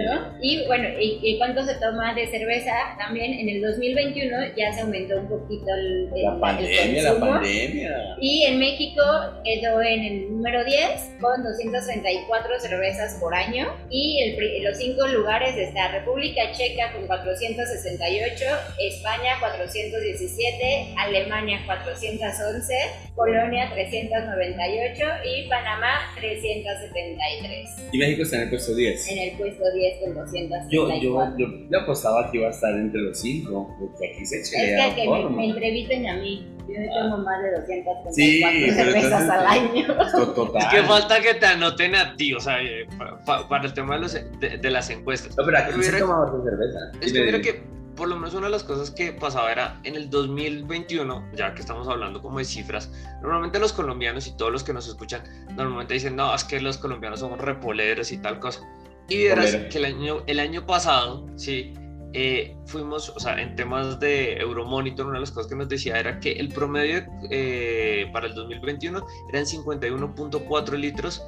Y 0.43 0.67
bueno, 0.67 0.89
¿y, 0.99 1.39
cuánto 1.39 1.65
se 1.65 1.75
toma 1.75 2.15
de 2.15 2.27
cerveza? 2.27 2.73
También 2.99 3.33
en 3.33 3.49
el 3.49 3.63
2021 3.63 4.37
ya 4.57 4.73
se 4.73 4.81
aumentó 4.81 5.19
un 5.19 5.29
poquito 5.29 5.67
el, 5.75 6.11
la 6.23 6.39
pandemia, 6.41 7.03
la 7.03 7.21
pandemia. 7.21 8.17
Y 8.21 8.45
en 8.45 8.59
México 8.59 9.03
quedó 9.45 9.81
en 9.81 10.01
el 10.01 10.33
número 10.33 10.65
10 10.65 11.17
con 11.21 11.43
234 11.45 12.61
cervezas 12.61 13.19
por 13.21 13.35
año. 13.35 13.69
Y 13.91 14.21
el, 14.23 14.65
los 14.65 14.77
cinco 14.79 15.07
lugares 15.07 15.57
está 15.57 15.93
República 15.93 16.51
Checa 16.53 16.93
con 16.93 17.07
468, 17.07 18.45
España 18.81 19.39
417, 19.39 20.95
Alemania 20.99 21.61
411, 21.67 22.75
Polonia 23.15 23.71
398 23.73 25.05
y 25.25 25.49
Panamá 25.49 26.13
373. 26.17 27.71
¿Y 27.93 27.99
México 27.99 28.24
está 28.25 28.37
en 28.37 28.43
el 28.43 28.51
puesto 28.51 28.75
10. 28.75 29.09
En 29.09 29.19
el 29.19 29.39
puesto 29.39 29.65
10 29.73 30.01
con 30.01 30.15
200. 30.15 30.59
Yo, 30.71 30.89
yo, 31.01 31.37
yo, 31.39 31.47
yo 31.71 31.81
apostaba 31.81 32.31
que 32.31 32.39
iba 32.39 32.49
a 32.49 32.51
estar 32.51 32.75
entre 32.75 33.01
los 33.01 33.19
5, 33.19 33.77
porque 33.79 34.13
aquí 34.13 34.27
se 34.27 34.43
chelea. 34.43 34.89
Es 34.89 34.95
que, 34.95 35.03
que 35.03 35.09
me, 35.09 35.31
me, 35.31 35.47
entrevisten 35.47 36.07
a 36.09 36.17
mí. 36.17 36.51
Yo 36.67 36.75
tengo 36.75 37.19
más 37.19 37.43
de 37.43 37.51
234 37.51 38.13
sí, 38.13 38.41
cervezas 38.73 39.29
al 39.29 39.47
año. 39.47 39.87
Total. 40.35 40.63
Es 40.63 40.69
que 40.69 40.83
falta 40.83 41.21
que 41.21 41.35
te 41.35 41.47
anoten 41.47 41.95
a 41.95 42.17
ti, 42.17 42.33
o 42.33 42.41
sea, 42.41 42.63
eh, 42.63 42.87
para, 43.27 43.49
para 43.49 43.65
el 43.67 43.75
tema 43.75 43.97
de, 43.97 44.01
los, 44.01 44.15
de, 44.15 44.59
de, 44.59 44.71
las 44.71 44.89
encuestas. 44.91 45.37
No, 45.37 45.45
pero 45.45 45.59
aquí 45.59 45.83
se 45.83 45.99
toma 45.99 46.25
de 46.25 46.51
cerveza. 46.51 46.79
Es 47.01 47.13
que 47.13 47.41
que 47.43 47.75
por 47.97 48.09
lo 48.09 48.17
menos 48.17 48.35
una 48.35 48.47
de 48.47 48.53
las 48.53 48.65
cosas 48.65 48.91
que 48.91 49.13
pasaba 49.13 49.53
era 49.53 49.81
en 49.85 49.95
el 49.95 50.11
2021, 50.11 51.31
ya 51.35 51.55
que 51.55 51.61
estamos 51.61 51.89
hablando 51.89 52.21
como 52.21 52.39
de 52.39 52.45
cifras, 52.45 52.91
normalmente 53.23 53.59
los 53.59 53.73
colombianos 53.73 54.27
y 54.27 54.37
todos 54.37 54.53
los 54.53 54.65
que 54.65 54.73
nos 54.73 54.89
escuchan 54.89 55.23
normalmente 55.57 55.95
dicen, 55.95 56.17
no, 56.17 56.35
es 56.35 56.45
que 56.45 56.61
los 56.61 56.79
colombianos 56.79 57.21
somos 57.21 57.39
repoleros 57.39 58.13
y 58.13 58.19
tal 58.19 58.41
cosa. 58.41 58.61
Y 59.09 59.19
vieras 59.19 59.55
que 59.55 59.79
el 59.79 59.85
año, 59.85 60.23
el 60.27 60.41
año 60.41 60.67
pasado, 60.67 61.27
sí, 61.37 61.75
eh, 62.15 62.57
fuimos, 62.67 63.11
o 63.11 63.19
sea, 63.21 63.41
en 63.41 63.57
temas 63.57 63.99
de 64.01 64.39
Euromonitor, 64.39 65.07
una 65.07 65.17
de 65.17 65.21
las 65.21 65.31
cosas 65.33 65.49
que 65.49 65.57
nos 65.57 65.69
decía 65.69 65.99
era 65.99 66.21
que 66.21 66.33
el 66.33 66.49
promedio 66.49 67.05
eh, 67.31 68.09
para 68.13 68.29
el 68.29 68.35
2021 68.35 69.05
eran 69.33 69.45
51.4 69.45 70.79
litros 70.79 71.23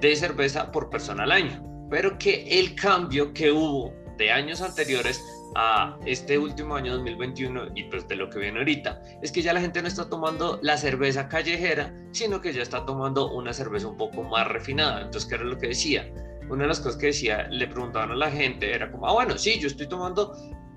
de 0.00 0.16
cerveza 0.16 0.70
por 0.72 0.90
persona 0.90 1.22
al 1.22 1.32
año, 1.32 1.86
pero 1.88 2.18
que 2.18 2.58
el 2.58 2.74
cambio 2.74 3.32
que 3.32 3.52
hubo 3.52 3.94
de 4.16 4.30
años 4.30 4.60
anteriores 4.60 5.22
a 5.54 5.98
este 6.06 6.38
último 6.38 6.76
año 6.76 6.94
2021 6.94 7.68
y 7.74 7.84
pues 7.84 8.08
de 8.08 8.16
lo 8.16 8.30
que 8.30 8.38
viene 8.38 8.58
ahorita, 8.58 9.02
es 9.22 9.32
que 9.32 9.42
ya 9.42 9.52
la 9.52 9.60
gente 9.60 9.82
no 9.82 9.88
está 9.88 10.08
tomando 10.08 10.58
la 10.62 10.76
cerveza 10.76 11.28
callejera, 11.28 11.94
sino 12.12 12.40
que 12.40 12.52
ya 12.52 12.62
está 12.62 12.84
tomando 12.86 13.32
una 13.32 13.52
cerveza 13.52 13.88
un 13.88 13.96
poco 13.96 14.22
más 14.22 14.48
refinada. 14.48 15.02
Entonces, 15.02 15.28
¿qué 15.28 15.36
era 15.36 15.44
lo 15.44 15.58
que 15.58 15.68
decía? 15.68 16.10
Una 16.48 16.62
de 16.62 16.68
las 16.68 16.80
cosas 16.80 16.96
que 16.96 17.06
decía, 17.06 17.48
le 17.48 17.66
preguntaban 17.66 18.10
a 18.10 18.16
la 18.16 18.30
gente, 18.30 18.74
era 18.74 18.90
como, 18.90 19.06
ah, 19.06 19.12
bueno, 19.12 19.38
sí, 19.38 19.58
yo 19.58 19.68
estoy 19.68 19.88
tomando 19.88 20.34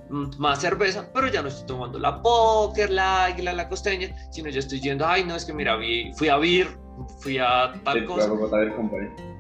mm, 0.10 0.38
más 0.38 0.62
cerveza, 0.62 1.10
pero 1.14 1.28
ya 1.28 1.42
no 1.42 1.48
estoy 1.48 1.66
tomando 1.66 2.00
la 2.00 2.22
póker, 2.22 2.90
la 2.90 3.26
águila, 3.26 3.54
la 3.54 3.68
costeña, 3.68 4.10
sino 4.32 4.50
ya 4.50 4.60
estoy 4.60 4.80
yendo, 4.80 5.08
ay, 5.08 5.24
no, 5.24 5.36
es 5.36 5.46
que 5.46 5.54
mira, 5.54 5.78
fui 6.16 6.30
a 6.30 6.38
vir, 6.38 6.68
fui 7.20 7.38
a 7.38 7.74
tal 7.84 8.06
cosa. 8.06 8.30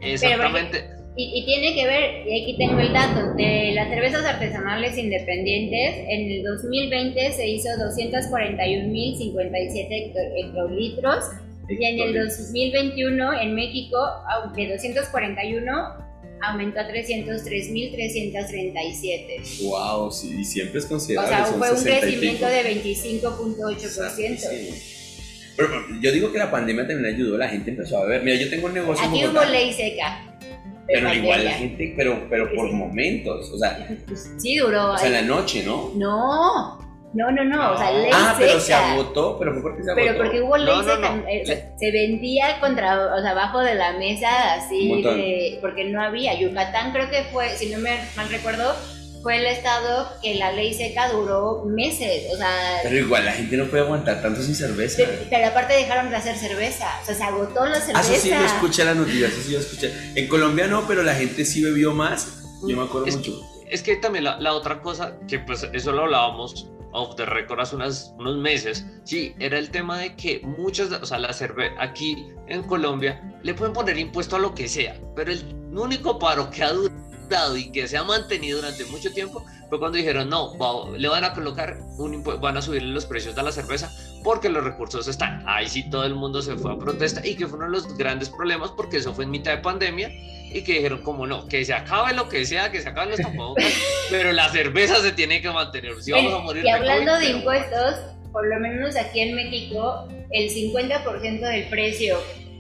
Exactamente. 0.01 0.94
Y, 1.18 1.45
tiene 1.45 1.74
que 1.74 1.88
ver, 1.88 2.28
y 2.28 2.41
aquí 2.41 2.57
tengo 2.57 2.78
el 2.78 2.91
dato, 2.91 3.36
de 3.36 3.72
las 3.74 3.88
cervezas 3.88 4.26
artesanales 4.26 4.97
independientes, 4.97 5.95
en 6.09 6.30
el 6.30 6.43
2020 6.43 7.32
se 7.32 7.47
hizo 7.47 7.70
241.057 7.70 10.11
hectolitros 10.36 11.24
y 11.70 11.86
en 11.86 12.01
el 12.01 12.28
2021 12.28 13.41
en 13.41 13.55
México, 13.55 13.97
de 14.57 14.68
241 14.68 15.72
aumentó 16.41 16.82
a 16.82 16.89
303.337. 16.89 19.63
¡Wow! 19.63 20.11
Sí, 20.11 20.41
y 20.41 20.43
siempre 20.43 20.80
es 20.80 20.86
considerable. 20.86 21.34
O 21.34 21.38
sea, 21.38 21.45
fue 21.45 21.72
un 21.72 21.82
crecimiento 21.82 22.45
de 22.45 22.61
25.8%. 22.84 24.91
Pero 25.55 25.70
yo 26.01 26.11
digo 26.11 26.34
que 26.34 26.38
la 26.38 26.51
pandemia 26.51 26.86
también 26.86 27.16
ayudó, 27.16 27.38
la 27.38 27.47
gente 27.47 27.72
empezó 27.72 27.99
a 27.99 28.03
beber. 28.03 28.24
Mira, 28.24 28.36
yo 28.36 28.49
tengo 28.49 28.68
un 28.68 28.74
negocio. 28.74 29.07
Aquí 29.07 29.26
hubo 29.26 29.41
ley 29.45 29.72
seca. 29.72 30.34
Pero 30.88 31.13
igual 31.13 31.43
la 31.43 31.51
gente, 31.51 31.93
pero, 31.95 32.27
pero 32.29 32.53
por 32.53 32.71
momentos, 32.71 33.49
o 33.51 33.57
sea. 33.57 33.88
Sí, 34.38 34.57
duró. 34.57 34.93
O 34.93 34.97
sea, 34.97 35.07
en 35.07 35.13
la 35.13 35.21
noche, 35.21 35.63
¿no? 35.65 35.91
No. 35.95 36.86
No, 37.13 37.31
no, 37.31 37.45
no, 37.45 37.71
o 37.71 37.77
sea, 37.77 37.91
ley 37.91 38.11
Ah, 38.13 38.36
pero 38.38 38.59
se 38.59 38.73
agotó, 38.73 39.39
pero 39.39 39.53
fue 39.53 39.61
porque 39.61 39.83
se 39.83 39.91
agotó. 39.91 40.05
Pero 40.05 40.17
porque 40.17 40.41
hubo 40.41 40.57
ley 40.57 40.75
seca, 40.83 41.23
eh, 41.29 41.71
se 41.77 41.91
vendía 41.91 42.59
contra, 42.59 43.15
o 43.15 43.21
sea, 43.21 43.31
abajo 43.31 43.61
de 43.61 43.73
la 43.73 43.93
mesa, 43.93 44.55
así, 44.55 45.01
de, 45.01 45.57
porque 45.61 45.86
no 45.86 46.03
había. 46.03 46.38
Yucatán 46.38 46.91
creo 46.91 47.09
que 47.09 47.23
fue, 47.31 47.47
si 47.51 47.69
no 47.69 47.79
me 47.79 47.97
mal 48.17 48.27
recuerdo, 48.29 48.75
fue 49.26 49.38
el 49.38 49.47
estado 49.47 50.07
que 50.21 50.36
la 50.36 50.51
ley 50.51 50.71
seca 50.71 51.11
duró 51.11 51.63
meses, 51.65 52.32
o 52.32 52.38
sea... 52.38 52.78
Pero 52.84 52.95
igual 52.95 53.26
la 53.26 53.32
gente 53.32 53.57
no 53.57 53.65
puede 53.65 53.82
aguantar 53.82 54.21
tanto 54.21 54.39
sin 54.43 54.53
cerveza. 54.53 55.01
Pero, 55.32 55.47
aparte 55.47 55.73
dejaron 55.73 56.11
de 56.11 56.15
hacer 56.15 56.38
cerveza, 56.38 56.86
o 57.01 57.05
sea, 57.07 57.15
se 57.15 57.23
agotó 57.23 57.65
la 57.65 57.82
cerveza. 57.82 57.99
Ah, 58.01 58.03
sí, 58.03 58.30
yo 58.30 58.45
escuché 58.45 58.86
la 58.86 58.93
noticia, 58.93 59.26
eso 59.26 59.41
sí 59.41 59.53
yo 59.53 59.59
escuché. 59.61 59.91
En 60.13 60.28
Colombia 60.28 60.67
no, 60.67 60.88
pero 60.88 61.01
la 61.01 61.15
gente 61.15 61.43
sí 61.43 61.63
bebió 61.63 61.91
más, 61.91 62.43
yo 62.67 62.78
me 62.78 62.84
acuerdo 62.84 63.07
mucho. 63.17 63.41
es 63.67 63.82
que 63.82 63.95
también 63.95 64.26
la, 64.26 64.39
la, 64.39 64.53
otra 64.53 64.80
cosa, 64.84 65.17
que 65.28 65.39
pues 65.39 65.67
eso 65.73 65.91
lo 65.91 66.03
hablábamos 66.03 66.69
off 66.91 67.15
the 67.15 67.26
record 67.26 67.59
hace 67.59 67.76
unos 67.76 68.38
meses, 68.38 68.86
sí, 69.05 69.34
era 69.39 69.57
el 69.57 69.71
tema 69.71 69.97
de 69.97 70.15
que 70.15 70.41
muchas, 70.43 70.91
o 70.91 71.05
sea, 71.05 71.17
la 71.17 71.34
cerveza, 71.34 71.73
aquí 71.80 72.28
en 72.45 72.61
Colombia, 72.61 73.21
le 73.41 73.55
pueden 73.55 73.73
poner 73.73 73.97
impuesto 73.97 74.36
a 74.36 74.39
lo 74.39 74.53
que 74.53 74.67
sea, 74.67 74.95
pero 75.15 75.32
el 75.32 75.43
único 75.73 76.19
paro 76.19 76.51
que 76.51 76.63
ha 76.63 76.71
durado 76.71 77.05
y 77.55 77.71
que 77.71 77.88
se 77.88 77.97
ha 77.97 78.03
mantenido 78.03 78.57
durante 78.57 78.86
mucho 78.86 79.11
tiempo 79.11 79.43
fue 79.69 79.80
cuando 79.80 79.97
dijeron, 79.97 80.30
no, 80.30 80.53
le 80.97 81.07
van 81.07 81.23
a 81.23 81.34
colocar 81.34 81.78
un 81.97 82.23
van 82.23 82.57
a 82.57 82.61
subir 82.61 82.84
los 82.84 83.05
precios 83.05 83.36
de 83.36 83.43
la 83.43 83.51
cerveza 83.51 83.91
porque 84.23 84.49
los 84.49 84.63
recursos 84.63 85.07
están. 85.07 85.43
Ahí 85.47 85.67
sí 85.67 85.89
todo 85.89 86.05
el 86.05 86.15
mundo 86.15 86.41
se 86.41 86.55
fue 86.55 86.73
a 86.73 86.78
protesta 86.78 87.26
y 87.26 87.36
que 87.36 87.47
fue 87.47 87.57
uno 87.57 87.65
de 87.65 87.71
los 87.71 87.97
grandes 87.97 88.30
problemas 88.30 88.71
porque 88.71 88.97
eso 88.97 89.13
fue 89.13 89.23
en 89.23 89.32
mitad 89.32 89.55
de 89.55 89.57
pandemia 89.59 90.09
y 90.09 90.63
que 90.63 90.73
dijeron 90.73 91.01
como 91.01 91.28
no, 91.28 91.47
que 91.47 91.65
se 91.65 91.73
acabe 91.73 92.13
lo 92.13 92.30
que 92.30 92.45
sea, 92.45 92.71
que 92.71 92.82
se 92.82 92.89
acaben 92.89 93.11
los 93.11 93.19
tapabocas, 93.19 93.65
pero 94.09 94.32
la 94.32 94.49
cerveza 94.49 95.01
se 95.01 95.11
tiene 95.11 95.41
que 95.41 95.49
mantener. 95.49 96.01
Si 96.01 96.11
vamos 96.11 96.34
a 96.34 96.39
morir 96.39 96.63
y 96.63 96.69
hablando 96.69 97.17
de 97.17 97.32
impuestos, 97.32 97.95
por 98.32 98.47
lo 98.47 98.59
menos 98.59 98.95
aquí 98.95 99.21
en 99.21 99.36
México, 99.36 100.07
el 100.32 100.49
50% 100.49 101.39
del 101.39 101.69
precio 101.69 102.17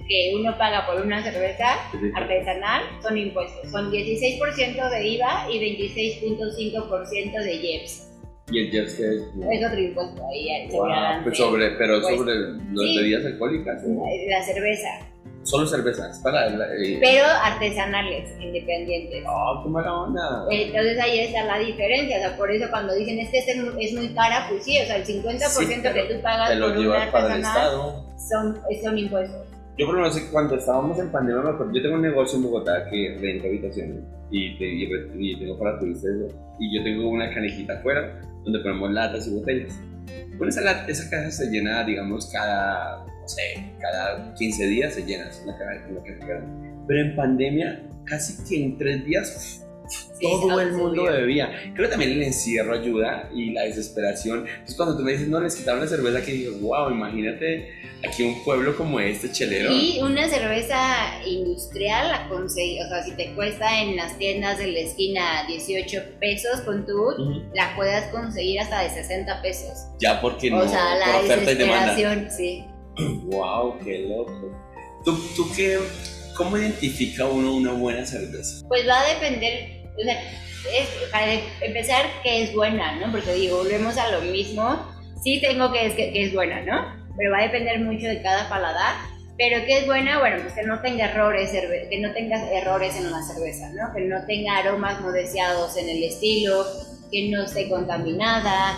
que 0.07 0.33
uno 0.35 0.57
paga 0.57 0.85
por 0.85 1.01
una 1.01 1.23
cerveza 1.23 1.77
artesanal 2.15 2.83
son 3.01 3.17
impuestos. 3.17 3.71
Son 3.71 3.91
16% 3.91 4.89
de 4.89 5.07
IVA 5.07 5.47
y 5.51 5.59
26.5% 5.77 7.43
de 7.43 7.55
IEPS. 7.55 8.11
¿Y 8.51 8.59
el 8.59 8.73
IEPS 8.73 8.93
qué 8.95 9.03
es? 9.03 9.21
Es 9.51 9.65
otro 9.65 9.79
impuesto 9.79 10.21
ahí. 10.27 10.67
Wow, 10.71 10.87
pues 11.23 11.37
sobre, 11.37 11.71
pero 11.71 12.01
sobre 12.01 12.35
las 12.35 12.95
bebidas 12.95 13.25
alcohólicas. 13.25 13.81
La 14.29 14.43
cerveza. 14.43 14.89
Solo 15.45 15.67
cervezas, 15.67 16.19
para 16.23 16.47
eh, 16.47 16.97
Pero 16.99 17.23
artesanales, 17.43 18.31
independientes. 18.39 19.23
¡Oh, 19.29 19.61
qué 19.63 19.69
mala 19.69 19.93
onda! 19.93 20.43
Entonces 20.49 20.99
ahí 20.99 21.19
está 21.19 21.43
la 21.43 21.59
diferencia, 21.59 22.17
o 22.17 22.19
sea, 22.19 22.35
por 22.35 22.49
eso 22.49 22.67
cuando 22.71 22.95
dicen 22.95 23.19
es 23.19 23.29
que 23.29 23.37
este 23.37 23.51
es 23.51 23.93
muy 23.93 24.09
cara, 24.15 24.47
pues 24.49 24.63
sí, 24.63 24.79
o 24.81 24.85
sea, 24.87 24.95
el 24.95 25.05
50% 25.05 25.93
que 25.93 26.13
tú 26.15 26.21
pagas 26.23 26.49
por 26.57 26.77
una 26.77 27.03
artesanal 27.03 27.71
son, 28.17 28.59
son 28.83 28.97
impuestos. 28.97 29.44
Yo 29.77 29.85
por 29.85 29.95
lo 29.95 30.01
menos 30.01 30.17
cuando 30.31 30.55
estábamos 30.55 30.97
en 30.99 31.11
pandemia, 31.11 31.43
yo 31.43 31.81
tengo 31.81 31.95
un 31.95 32.01
negocio 32.01 32.37
en 32.37 32.43
Bogotá 32.43 32.89
que 32.89 33.17
renta 33.19 33.47
habitaciones 33.47 34.03
y, 34.31 34.55
y, 34.57 35.39
tengo 35.39 35.59
para 35.59 35.77
turistas 35.79 36.11
y 36.59 36.77
yo 36.77 36.83
tengo 36.83 37.09
una 37.09 37.33
canejita 37.33 37.73
afuera 37.73 38.21
donde 38.45 38.59
ponemos 38.59 38.91
latas 38.91 39.27
y 39.27 39.31
botellas. 39.31 39.77
Bueno, 40.37 40.47
esa, 40.47 40.87
esa 40.87 41.09
casa 41.09 41.31
se 41.31 41.51
llena, 41.51 41.83
digamos, 41.83 42.29
cada, 42.31 43.05
no 43.05 43.27
sé, 43.27 43.41
cada 43.81 44.33
15 44.35 44.67
días 44.67 44.93
se 44.93 45.05
llena, 45.05 45.27
es 45.27 45.43
una 45.43 45.57
Pero 46.87 46.99
en 46.99 47.15
pandemia, 47.15 47.83
casi 48.05 48.43
que 48.47 48.63
en 48.63 48.77
tres 48.77 49.05
días 49.05 49.64
todo 50.21 50.59
el 50.59 50.73
mundo 50.73 51.03
bebía. 51.03 51.71
Creo 51.73 51.87
que 51.87 51.91
también 51.91 52.11
el 52.11 52.23
encierro 52.23 52.73
ayuda 52.73 53.29
y 53.33 53.51
la 53.51 53.63
desesperación. 53.63 54.47
Entonces, 54.47 54.75
cuando 54.75 54.97
tú 54.97 55.03
me 55.03 55.11
dices, 55.11 55.27
no, 55.27 55.39
les 55.39 55.55
quitaron 55.55 55.81
la 55.81 55.87
cerveza, 55.87 56.23
que 56.23 56.31
digo, 56.31 56.57
wow, 56.59 56.91
imagínate 56.91 57.69
aquí 58.07 58.23
un 58.23 58.43
pueblo 58.43 58.75
como 58.75 58.99
este, 58.99 59.31
chelero. 59.31 59.71
Y 59.71 59.99
una 60.01 60.27
cerveza 60.29 61.21
industrial 61.25 62.07
la 62.09 62.27
conseguí, 62.29 62.79
o 62.81 62.87
sea, 62.87 63.03
si 63.03 63.11
te 63.15 63.33
cuesta 63.33 63.81
en 63.81 63.95
las 63.95 64.17
tiendas 64.17 64.57
de 64.57 64.67
la 64.67 64.79
esquina 64.79 65.45
18 65.47 66.01
pesos 66.19 66.61
con 66.61 66.85
tu, 66.85 66.93
la 67.53 67.75
puedas 67.75 68.09
conseguir 68.11 68.59
hasta 68.59 68.81
de 68.81 68.89
60 68.89 69.41
pesos. 69.41 69.87
Ya, 69.99 70.21
porque 70.21 70.49
no, 70.49 70.67
sea, 70.67 70.95
la 70.95 71.21
desesperación, 71.21 72.27
sí. 72.29 72.65
wow, 73.25 73.77
qué 73.83 73.99
loco. 73.99 74.51
¿Tú, 75.03 75.17
tú 75.35 75.47
qué, 75.55 75.77
cómo 76.35 76.57
identifica 76.57 77.25
uno 77.25 77.55
una 77.55 77.73
buena 77.73 78.05
cerveza? 78.05 78.65
Pues 78.67 78.87
va 78.87 79.01
a 79.01 79.13
depender 79.13 79.74
o 79.97 80.03
sea, 80.03 80.19
es, 80.73 80.87
para 81.11 81.33
empezar, 81.61 82.05
que 82.23 82.43
es 82.43 82.53
buena, 82.53 82.95
¿no? 82.97 83.11
Porque 83.11 83.33
digo, 83.33 83.57
volvemos 83.57 83.97
a 83.97 84.11
lo 84.11 84.21
mismo. 84.21 84.77
Sí 85.23 85.41
tengo 85.41 85.71
que 85.71 85.87
es, 85.87 85.93
que, 85.93 86.11
es 86.23 86.33
buena, 86.33 86.61
¿no? 86.61 87.05
Pero 87.17 87.31
va 87.31 87.39
a 87.39 87.43
depender 87.43 87.79
mucho 87.79 88.07
de 88.07 88.21
cada 88.21 88.49
paladar. 88.49 88.95
Pero 89.37 89.65
que 89.65 89.79
es 89.79 89.85
buena, 89.85 90.19
bueno, 90.19 90.37
pues 90.41 90.53
que 90.53 90.63
no 90.63 90.79
tenga 90.79 91.09
errores, 91.09 91.51
que 91.51 91.99
no 91.99 92.13
tenga 92.13 92.49
errores 92.51 92.95
en 92.95 93.11
la 93.11 93.21
cerveza, 93.21 93.69
¿no? 93.73 93.93
Que 93.93 94.01
no 94.01 94.25
tenga 94.25 94.57
aromas 94.57 95.01
no 95.01 95.11
deseados 95.11 95.75
en 95.75 95.89
el 95.89 96.03
estilo, 96.03 96.65
que 97.11 97.29
no 97.29 97.43
esté 97.43 97.69
contaminada. 97.69 98.77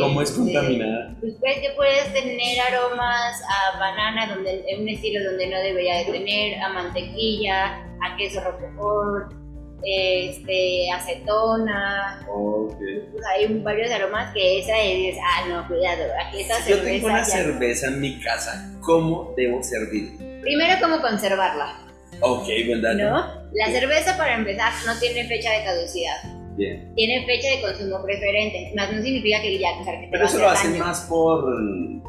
¿Cómo 0.00 0.20
es 0.20 0.30
este, 0.30 0.42
contaminada? 0.42 1.16
Pues 1.20 1.34
que 1.60 1.70
puedes 1.76 2.12
tener 2.12 2.60
aromas 2.60 3.40
a 3.48 3.78
banana 3.78 4.34
donde, 4.34 4.64
en 4.66 4.82
un 4.82 4.88
estilo 4.88 5.24
donde 5.24 5.46
no 5.46 5.60
debería 5.60 5.98
de 5.98 6.04
tener, 6.06 6.60
a 6.60 6.70
mantequilla, 6.70 7.76
a 8.02 8.16
queso 8.16 8.40
roquefort, 8.40 9.37
este, 9.82 10.90
acetona. 10.90 12.20
Pues 12.26 13.24
hay 13.34 13.46
varios 13.60 13.90
aromas 13.90 14.32
que 14.34 14.60
esa 14.60 14.78
es, 14.80 15.16
ah, 15.22 15.48
no, 15.48 15.68
cuidado, 15.68 16.04
aquí 16.26 16.40
esta 16.40 16.56
si 16.62 16.70
Yo 16.70 16.82
tengo 16.82 17.06
una 17.06 17.24
cerveza 17.24 17.88
en 17.88 18.00
mi 18.00 18.18
casa, 18.20 18.70
¿cómo 18.80 19.34
debo 19.36 19.62
servir? 19.62 20.16
Primero, 20.42 20.74
¿cómo 20.80 21.00
conservarla? 21.00 21.78
Ok, 22.20 22.48
¿verdad? 22.66 22.94
¿No? 22.94 23.48
La 23.52 23.66
cerveza, 23.70 24.16
para 24.16 24.34
empezar, 24.34 24.72
no 24.86 24.98
tiene 24.98 25.26
fecha 25.28 25.52
de 25.52 25.64
caducidad. 25.64 26.16
Bien. 26.56 26.92
Tiene 26.96 27.24
fecha 27.24 27.48
de 27.50 27.62
consumo 27.62 28.02
preferente, 28.02 28.72
más 28.74 28.92
no 28.92 29.00
significa 29.00 29.40
que 29.40 29.58
ya, 29.58 29.78
que 29.78 29.84
te 29.84 30.08
Pero 30.10 30.24
eso 30.24 30.38
lo 30.38 30.48
hacen 30.48 30.78
más 30.78 31.02
por... 31.02 31.44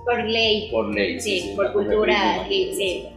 Por 0.03 0.24
ley. 0.24 0.70
Por 0.72 0.93
ley. 0.93 1.20
Sí, 1.20 1.53
por 1.55 1.72
cultura, 1.72 2.45
sí, 2.47 2.74
sí. 2.76 3.09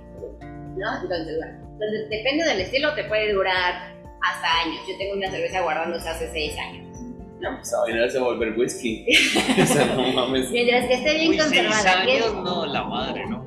¿No? 0.76 1.03
Entonces, 1.03 1.38
bueno, 1.38 2.09
depende 2.11 2.44
del 2.44 2.61
estilo, 2.61 2.94
te 2.94 3.05
puede 3.05 3.32
durar 3.32 3.91
hasta 4.23 4.61
años. 4.62 4.81
Yo 4.89 4.97
tengo 4.99 5.14
una 5.14 5.31
cerveza 5.31 5.61
guardándose 5.61 6.09
hace 6.09 6.31
seis 6.33 6.57
años. 6.59 6.99
¿no? 7.41 7.61
Esa 7.61 7.81
vaina 7.81 8.09
se 8.09 8.18
volver 8.18 8.59
whisky. 8.59 9.07
no 9.97 10.12
mames. 10.12 10.51
Mientras 10.51 10.87
que 10.87 10.95
esté 10.95 11.14
bien 11.14 11.31
Uy, 11.31 11.39
conservada. 11.39 12.05
Seis 12.05 12.23
años, 12.23 12.35
no, 12.43 12.66
la 12.66 12.85
madre, 12.85 13.27
¿no? 13.27 13.45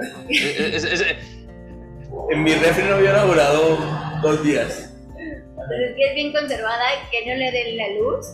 en 2.29 2.43
mi 2.43 2.53
refri 2.53 2.83
no 2.83 2.95
había 2.95 3.11
elaborado 3.11 3.77
dos 4.21 4.43
días. 4.43 4.91
Entonces, 5.17 5.95
que 5.95 6.09
es 6.09 6.15
bien 6.15 6.31
conservada, 6.31 6.83
que 7.11 7.25
no 7.25 7.35
le 7.35 7.51
den 7.51 7.77
la 7.77 7.89
luz, 7.99 8.25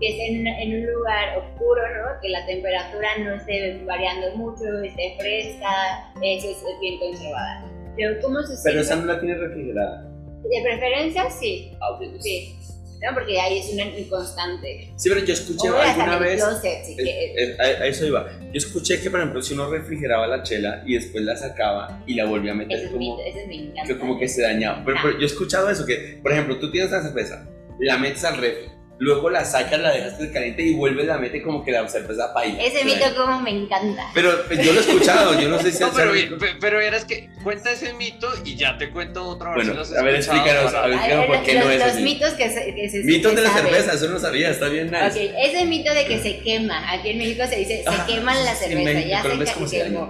que 0.00 0.08
esté 0.08 0.28
en, 0.28 0.46
en, 0.46 0.80
un 0.80 0.92
lugar 0.94 1.38
oscuro, 1.38 1.82
¿no? 1.82 2.20
Que 2.22 2.30
la 2.30 2.46
temperatura 2.46 3.08
no 3.18 3.34
esté 3.34 3.82
variando 3.84 4.34
mucho, 4.36 4.64
esté 4.82 5.14
fresca, 5.18 6.10
eso 6.22 6.48
es 6.48 6.80
bien 6.80 6.98
conservada. 6.98 7.64
Pero, 7.96 8.18
¿cómo 8.22 8.40
se 8.42 8.54
Pero 8.64 8.80
esa 8.80 8.96
no 8.96 9.04
la 9.04 9.20
tiene 9.20 9.36
refrigerada. 9.36 10.09
De 10.50 10.62
preferencia, 10.62 11.30
sí. 11.30 11.72
Ah, 11.80 11.98
sí. 12.20 12.56
No, 13.02 13.14
porque 13.14 13.40
ahí 13.40 13.58
es 13.58 13.72
una 13.72 13.84
inconstante. 13.84 14.92
Sí, 14.96 15.08
pero 15.08 15.24
yo 15.24 15.32
escuché 15.32 15.68
alguna 15.68 16.18
vez. 16.18 16.42
a, 16.42 17.86
eso 17.86 18.06
iba. 18.06 18.30
Yo 18.52 18.58
escuché 18.58 19.00
que, 19.00 19.10
por 19.10 19.20
ejemplo, 19.20 19.40
si 19.40 19.54
uno 19.54 19.70
refrigeraba 19.70 20.26
la 20.26 20.42
chela 20.42 20.82
y 20.84 20.94
después 20.94 21.24
la 21.24 21.34
sacaba 21.36 22.02
y 22.06 22.14
la 22.14 22.26
volvía 22.26 22.52
a 22.52 22.56
meter 22.56 22.78
ese 22.78 22.90
como. 22.90 23.18
Es 23.20 23.36
ese 23.36 23.72
es 23.74 23.88
que 23.88 23.98
como 23.98 24.18
que 24.18 24.28
se 24.28 24.42
dañaba. 24.42 24.82
Pero, 24.84 24.98
pero, 25.02 25.14
yo 25.14 25.22
he 25.22 25.26
escuchado 25.26 25.70
eso, 25.70 25.86
que, 25.86 26.18
por 26.22 26.32
ejemplo, 26.32 26.58
tú 26.58 26.70
tienes 26.70 26.90
la 26.90 27.02
cerveza, 27.02 27.48
la 27.78 27.96
metes 27.96 28.24
al 28.24 28.36
refri 28.36 28.79
luego 29.00 29.30
la 29.30 29.46
sacas, 29.46 29.80
la 29.80 29.92
dejas 29.92 30.12
caliente 30.30 30.62
y 30.62 30.74
vuelves, 30.74 31.06
la 31.06 31.16
mete 31.16 31.42
como 31.42 31.64
que 31.64 31.72
la 31.72 31.88
cerveza 31.88 32.34
paila. 32.34 32.62
Ese 32.62 32.84
mito 32.84 33.06
como 33.16 33.40
me 33.40 33.50
encanta. 33.50 34.10
Pero 34.12 34.30
pues, 34.46 34.64
yo 34.64 34.74
lo 34.74 34.80
he 34.80 34.82
escuchado, 34.82 35.40
yo 35.40 35.48
no 35.48 35.58
sé 35.58 35.72
si... 35.72 35.82
No, 35.82 35.90
pero, 35.94 36.12
pero 36.60 36.80
eras 36.80 37.06
que 37.06 37.30
cuenta 37.42 37.72
ese 37.72 37.94
mito 37.94 38.28
y 38.44 38.56
ya 38.56 38.76
te 38.76 38.90
cuento 38.90 39.26
otra 39.26 39.54
vez. 39.54 39.68
Bueno, 39.68 39.82
a 39.98 40.02
ver, 40.02 40.16
explícanos, 40.16 40.74
a 40.74 40.82
ver, 40.82 40.92
explícanos 40.92 41.26
por 41.26 41.42
qué 41.42 41.54
los, 41.54 41.64
no 41.64 41.70
es 41.70 41.86
Los 41.86 42.02
mitos 42.02 42.32
que 42.34 42.50
se, 42.50 42.74
que 42.74 42.90
se 42.90 42.98
Mitos 42.98 43.34
de 43.34 43.42
la 43.42 43.50
cerveza, 43.50 43.94
eso 43.94 44.08
no 44.08 44.18
sabía, 44.18 44.50
está 44.50 44.68
bien 44.68 44.90
nice. 44.90 45.06
Ok, 45.06 45.34
ese 45.44 45.64
mito 45.64 45.94
de 45.94 46.04
que 46.04 46.18
se 46.18 46.40
quema, 46.40 46.92
aquí 46.92 47.08
en 47.08 47.18
México 47.18 47.44
se 47.48 47.56
dice, 47.56 47.82
se 47.82 48.12
quema 48.12 48.34
la 48.34 48.54
cerveza, 48.54 49.00
ya 49.00 49.22
se 49.22 49.82
quemó. 49.84 50.06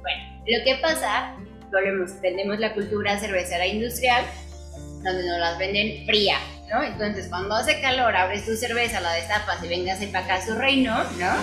Bueno, 0.00 0.42
lo 0.46 0.64
que 0.64 0.76
pasa, 0.80 1.36
volvemos, 1.70 2.18
tenemos 2.22 2.58
la 2.58 2.72
cultura 2.72 3.18
cervecera 3.18 3.66
industrial, 3.66 4.24
donde 5.02 5.26
nos 5.26 5.38
las 5.38 5.58
venden 5.58 6.06
fría, 6.06 6.38
¿no? 6.70 6.82
Entonces, 6.82 7.28
cuando 7.28 7.54
hace 7.54 7.80
calor, 7.80 8.16
abres 8.16 8.44
tu 8.44 8.56
cerveza, 8.56 9.00
la 9.00 9.12
destapas 9.12 9.62
y 9.62 9.68
vengas 9.68 9.98
para 10.06 10.24
acá 10.24 10.34
a 10.36 10.46
su 10.46 10.54
reino, 10.54 10.96
¿no? 11.18 11.34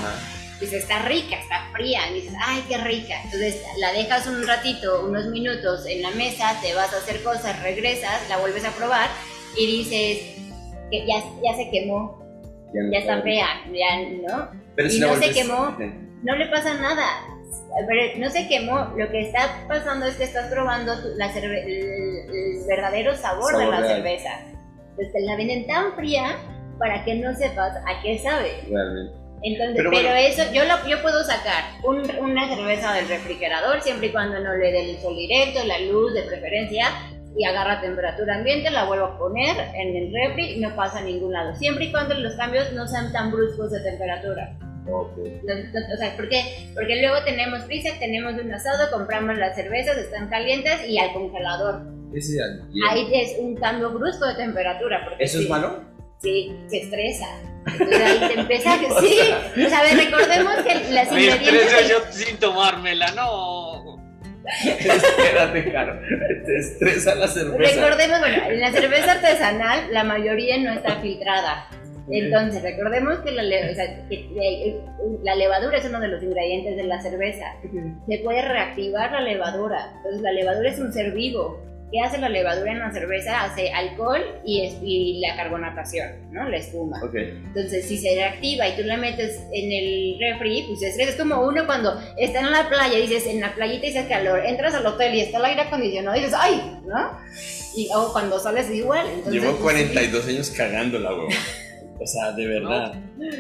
Dices, 0.60 0.84
está 0.84 1.00
rica, 1.00 1.38
está 1.38 1.68
fría. 1.74 2.10
Y 2.12 2.22
dices, 2.22 2.34
ay, 2.40 2.64
qué 2.68 2.78
rica. 2.78 3.16
Entonces, 3.24 3.62
la 3.80 3.92
dejas 3.94 4.28
un 4.28 4.46
ratito, 4.46 5.06
unos 5.06 5.26
minutos 5.28 5.86
en 5.88 6.04
la 6.04 6.12
mesa, 6.12 6.56
te 6.62 6.74
vas 6.76 6.94
a 6.94 6.98
hacer 6.98 7.24
cosas, 7.24 7.62
regresas, 7.64 8.30
la 8.30 8.38
vuelves 8.38 8.66
a 8.66 8.72
probar 8.72 9.10
y 9.58 9.66
dices, 9.66 10.42
que 10.92 11.06
ya, 11.08 11.24
ya 11.44 11.56
se 11.56 11.70
quemó, 11.72 12.22
ya, 12.74 13.00
está 13.00 13.22
fea, 13.22 13.48
ya, 13.72 14.00
¿no? 14.28 14.50
Pero 14.76 14.92
y 14.92 15.00
no 15.00 15.16
se 15.16 15.32
quemó, 15.32 15.78
no 16.24 16.36
le 16.36 16.48
pasa 16.48 16.76
nada. 16.76 17.08
Pero 17.88 18.20
no 18.20 18.30
se 18.30 18.48
quemó, 18.48 18.94
lo 18.98 19.10
que 19.10 19.22
está 19.22 19.66
pasando 19.68 20.06
es 20.06 20.16
que 20.16 20.26
estás 20.26 20.52
probando 20.52 20.94
la 21.16 21.32
el, 21.32 22.64
verdadero 22.68 23.16
sabor, 23.16 23.58
de 23.58 23.68
la 23.68 23.82
cerveza. 23.86 24.40
Entonces 24.92 25.14
te 25.14 25.22
la 25.22 25.36
venden 25.36 25.68
tan 25.68 25.94
fría 25.96 26.38
para 26.80 27.04
que 27.04 27.16
no 27.16 27.34
sepas 27.36 27.76
a 27.78 28.02
qué 28.02 28.20
sabe. 28.20 28.52
Realmente. 28.70 29.22
Entonces, 29.44 29.84
pero, 29.90 30.14
eso, 30.14 30.44
yo, 30.54 30.64
lo, 30.66 30.88
yo 30.88 31.02
puedo 31.02 31.24
sacar 31.24 31.64
una 31.84 32.48
cerveza 32.48 32.94
del 32.94 33.08
refrigerador 33.08 33.82
siempre 33.82 34.08
y 34.08 34.12
cuando 34.12 34.40
no 34.40 34.54
le 34.56 34.72
dé 34.72 34.92
el 34.92 35.00
sol 35.00 35.16
directo, 35.16 35.66
la 35.66 35.80
luz 35.80 36.14
de 36.14 36.22
preferencia, 36.22 36.90
y 37.36 37.46
agarra 37.46 37.82
temperatura 37.82 38.36
ambiente, 38.36 38.70
la 38.70 38.86
vuelvo 38.86 39.06
a 39.06 39.18
poner 39.18 39.56
en 39.74 39.96
el 39.96 40.14
refri 40.14 40.54
y 40.54 40.60
no 40.60 40.76
pasa 40.76 41.00
a 41.00 41.04
ningún 41.04 41.34
lado. 41.34 41.56
Siempre 41.56 41.86
y 41.86 41.92
cuando 41.92 42.14
los 42.16 42.36
cambios 42.36 42.72
no 42.74 42.88
sean 42.88 43.12
tan 43.12 43.32
bruscos 43.32 43.72
de 43.72 43.80
temperatura. 43.80 44.54
Okay. 44.84 45.42
O 45.94 45.98
sea, 45.98 46.16
¿por 46.16 46.28
qué? 46.28 46.70
Porque 46.74 47.02
luego 47.02 47.24
tenemos 47.24 47.62
prisa, 47.64 47.90
tenemos 48.00 48.34
un 48.34 48.52
asado, 48.52 48.90
compramos 48.92 49.38
las 49.38 49.56
cervezas, 49.56 49.98
están 49.98 50.28
calientes 50.30 50.88
y 50.88 50.98
al 50.98 51.14
congelador. 51.14 51.82
Ahí 52.90 53.10
es 53.14 53.36
un 53.40 53.56
cambio 53.56 53.92
brusco 53.92 54.26
de 54.26 54.36
temperatura. 54.36 55.08
¿Eso 55.20 55.40
es 55.40 55.50
malo? 55.50 55.84
Sí, 56.22 56.56
se 56.68 56.80
estresa. 56.80 57.28
Entonces 57.66 58.02
ahí 58.02 58.20
te 58.28 58.40
empieza 58.40 58.80
que 58.80 58.88
sí. 59.02 59.20
O 59.66 59.70
sea, 59.70 59.82
recordemos 59.96 60.56
que 60.56 60.94
las 60.94 61.12
ingredientes. 61.12 61.52
Me 61.52 61.60
estresa 61.60 61.88
yo 61.88 62.12
sin 62.12 62.38
tomármela, 62.38 63.12
no. 63.12 64.02
Espérate, 64.66 65.72
Caro. 65.72 66.00
Te 66.46 66.58
estresa 66.58 67.16
la 67.16 67.28
cerveza. 67.28 67.76
Recordemos, 67.76 68.20
bueno, 68.20 68.44
en 68.50 68.60
la 68.60 68.72
cerveza 68.72 69.12
artesanal 69.14 69.94
la 69.94 70.04
mayoría 70.04 70.58
no 70.58 70.74
está 70.74 71.00
filtrada. 71.00 71.68
Entonces, 72.10 72.62
recordemos 72.62 73.20
que 73.20 73.32
la, 73.32 73.44
la, 73.44 75.36
levadura 75.36 75.78
es 75.78 75.86
uno 75.86 76.00
de 76.00 76.08
los 76.08 76.24
ingredientes 76.24 76.76
de 76.76 76.84
la 76.84 77.02
cerveza. 77.02 77.46
Se 78.08 78.18
puede 78.20 78.42
reactivar 78.42 79.12
la 79.12 79.22
levadura. 79.22 79.92
Entonces, 79.98 80.22
la 80.22 80.32
levadura 80.32 80.70
es 80.70 80.80
un 80.80 80.92
ser 80.92 81.12
vivo. 81.12 81.60
¿Qué 81.92 82.00
hace 82.00 82.20
la 82.20 82.30
levadura 82.30 82.72
en 82.72 82.80
la 82.80 82.90
cerveza? 82.90 83.44
Hace 83.44 83.70
alcohol 83.74 84.22
y, 84.46 85.20
la 85.20 85.36
carbonatación, 85.36 86.32
¿no? 86.32 86.48
La 86.48 86.56
espuma. 86.56 86.98
Entonces, 87.14 87.86
si 87.86 87.98
se 87.98 88.16
reactiva 88.16 88.66
y 88.70 88.78
tú 88.78 88.84
la 88.84 88.96
metes 88.96 89.42
en 89.52 89.72
el 89.74 90.18
refri, 90.18 90.68
pues 90.70 90.82
es, 90.84 90.98
es 90.98 91.16
como 91.18 91.46
uno 91.46 91.66
cuando 91.66 92.00
está 92.18 92.40
en 92.40 92.52
la 92.52 92.70
playa, 92.70 92.98
dices, 92.98 93.28
en 93.28 93.42
la 93.42 93.54
playita 93.54 93.88
dice 93.88 94.08
calor, 94.08 94.40
entras 94.46 94.74
al 94.74 94.86
hotel 94.86 95.16
y 95.16 95.20
está 95.20 95.40
el 95.40 95.46
aire 95.46 95.62
acondicionado 95.64 96.16
y 96.16 96.22
dices, 96.22 96.38
¡ay! 96.40 96.80
¿No? 96.86 97.12
Y 97.76 97.90
o 97.94 98.14
cuando 98.14 98.40
sales 98.40 98.70
igual. 98.72 99.06
Llevo 99.30 99.58
42 99.58 100.24
pues, 100.24 100.34
años 100.34 100.50
cagándola, 100.52 101.12
güey. 101.12 101.28
O 102.02 102.08
sea, 102.08 102.32
de 102.32 102.48
verdad. 102.48 102.94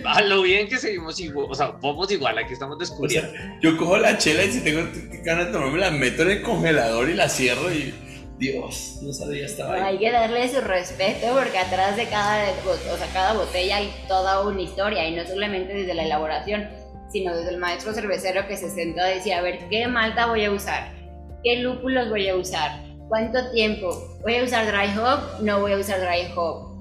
a 0.05 0.21
lo 0.21 0.43
bien 0.43 0.67
que 0.67 0.77
seguimos 0.77 1.19
igual, 1.19 1.47
o 1.49 1.55
sea, 1.55 1.71
vamos 1.81 2.11
igual, 2.11 2.37
aquí 2.37 2.53
estamos 2.53 2.77
descubriendo. 2.77 3.31
yo 3.59 3.75
cojo 3.75 3.97
la 3.97 4.19
chela 4.19 4.43
y 4.43 4.51
si 4.51 4.61
tengo 4.61 4.87
ganas 5.23 5.47
de 5.47 5.51
tomarme, 5.51 5.79
la 5.79 5.89
meto 5.89 6.21
en 6.21 6.31
el 6.31 6.41
congelador 6.43 7.09
y 7.09 7.15
la 7.15 7.27
cierro 7.27 7.73
y 7.73 7.91
Dios, 8.37 8.99
no 9.01 9.11
sabía 9.13 9.47
estaba 9.47 9.75
ahí. 9.75 9.81
Hay 9.81 9.97
que 9.97 10.11
darle 10.11 10.47
su 10.47 10.61
respeto 10.61 11.27
porque 11.33 11.57
atrás 11.57 11.95
de 11.95 12.05
cada, 12.05 12.51
o 12.51 12.97
sea, 12.97 13.07
cada 13.13 13.33
botella 13.33 13.77
hay 13.77 13.91
toda 14.07 14.45
una 14.45 14.61
historia 14.61 15.07
y 15.07 15.15
no 15.15 15.25
solamente 15.25 15.73
desde 15.73 15.95
la 15.95 16.03
elaboración, 16.03 16.69
sino 17.11 17.35
desde 17.35 17.51
el 17.51 17.57
maestro 17.57 17.93
cervecero 17.93 18.47
que 18.47 18.57
se 18.57 18.69
sentó 18.69 19.01
a 19.01 19.05
decir, 19.05 19.33
a 19.33 19.41
ver, 19.41 19.67
¿qué 19.69 19.87
malta 19.87 20.27
voy 20.27 20.45
a 20.45 20.51
usar? 20.51 20.91
¿Qué 21.43 21.57
lúpulos 21.57 22.09
voy 22.09 22.29
a 22.29 22.35
usar? 22.35 22.79
¿Cuánto 23.09 23.51
tiempo? 23.51 24.19
¿Voy 24.21 24.35
a 24.35 24.43
usar 24.43 24.67
dry 24.67 24.95
hop? 24.99 25.41
No 25.41 25.61
voy 25.61 25.73
a 25.73 25.77
usar 25.77 25.99
dry 25.99 26.31
hop 26.35 26.71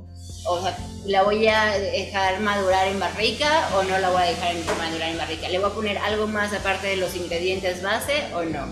o 0.46 0.60
sea, 0.60 0.76
¿la 1.06 1.22
voy 1.22 1.46
a 1.46 1.78
dejar 1.78 2.40
madurar 2.40 2.88
en 2.88 3.00
barrica 3.00 3.68
o 3.74 3.82
no 3.82 3.98
la 3.98 4.10
voy 4.10 4.22
a 4.22 4.26
dejar 4.26 4.54
madurar 4.78 5.10
en 5.10 5.18
barrica? 5.18 5.48
¿Le 5.48 5.58
voy 5.58 5.70
a 5.70 5.74
poner 5.74 5.98
algo 5.98 6.26
más 6.26 6.52
aparte 6.52 6.88
de 6.88 6.96
los 6.96 7.14
ingredientes 7.16 7.82
base 7.82 8.24
o 8.34 8.42
no? 8.42 8.66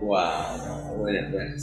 Wow, 0.00 0.98
bueno, 0.98 1.30
bueno. 1.30 1.54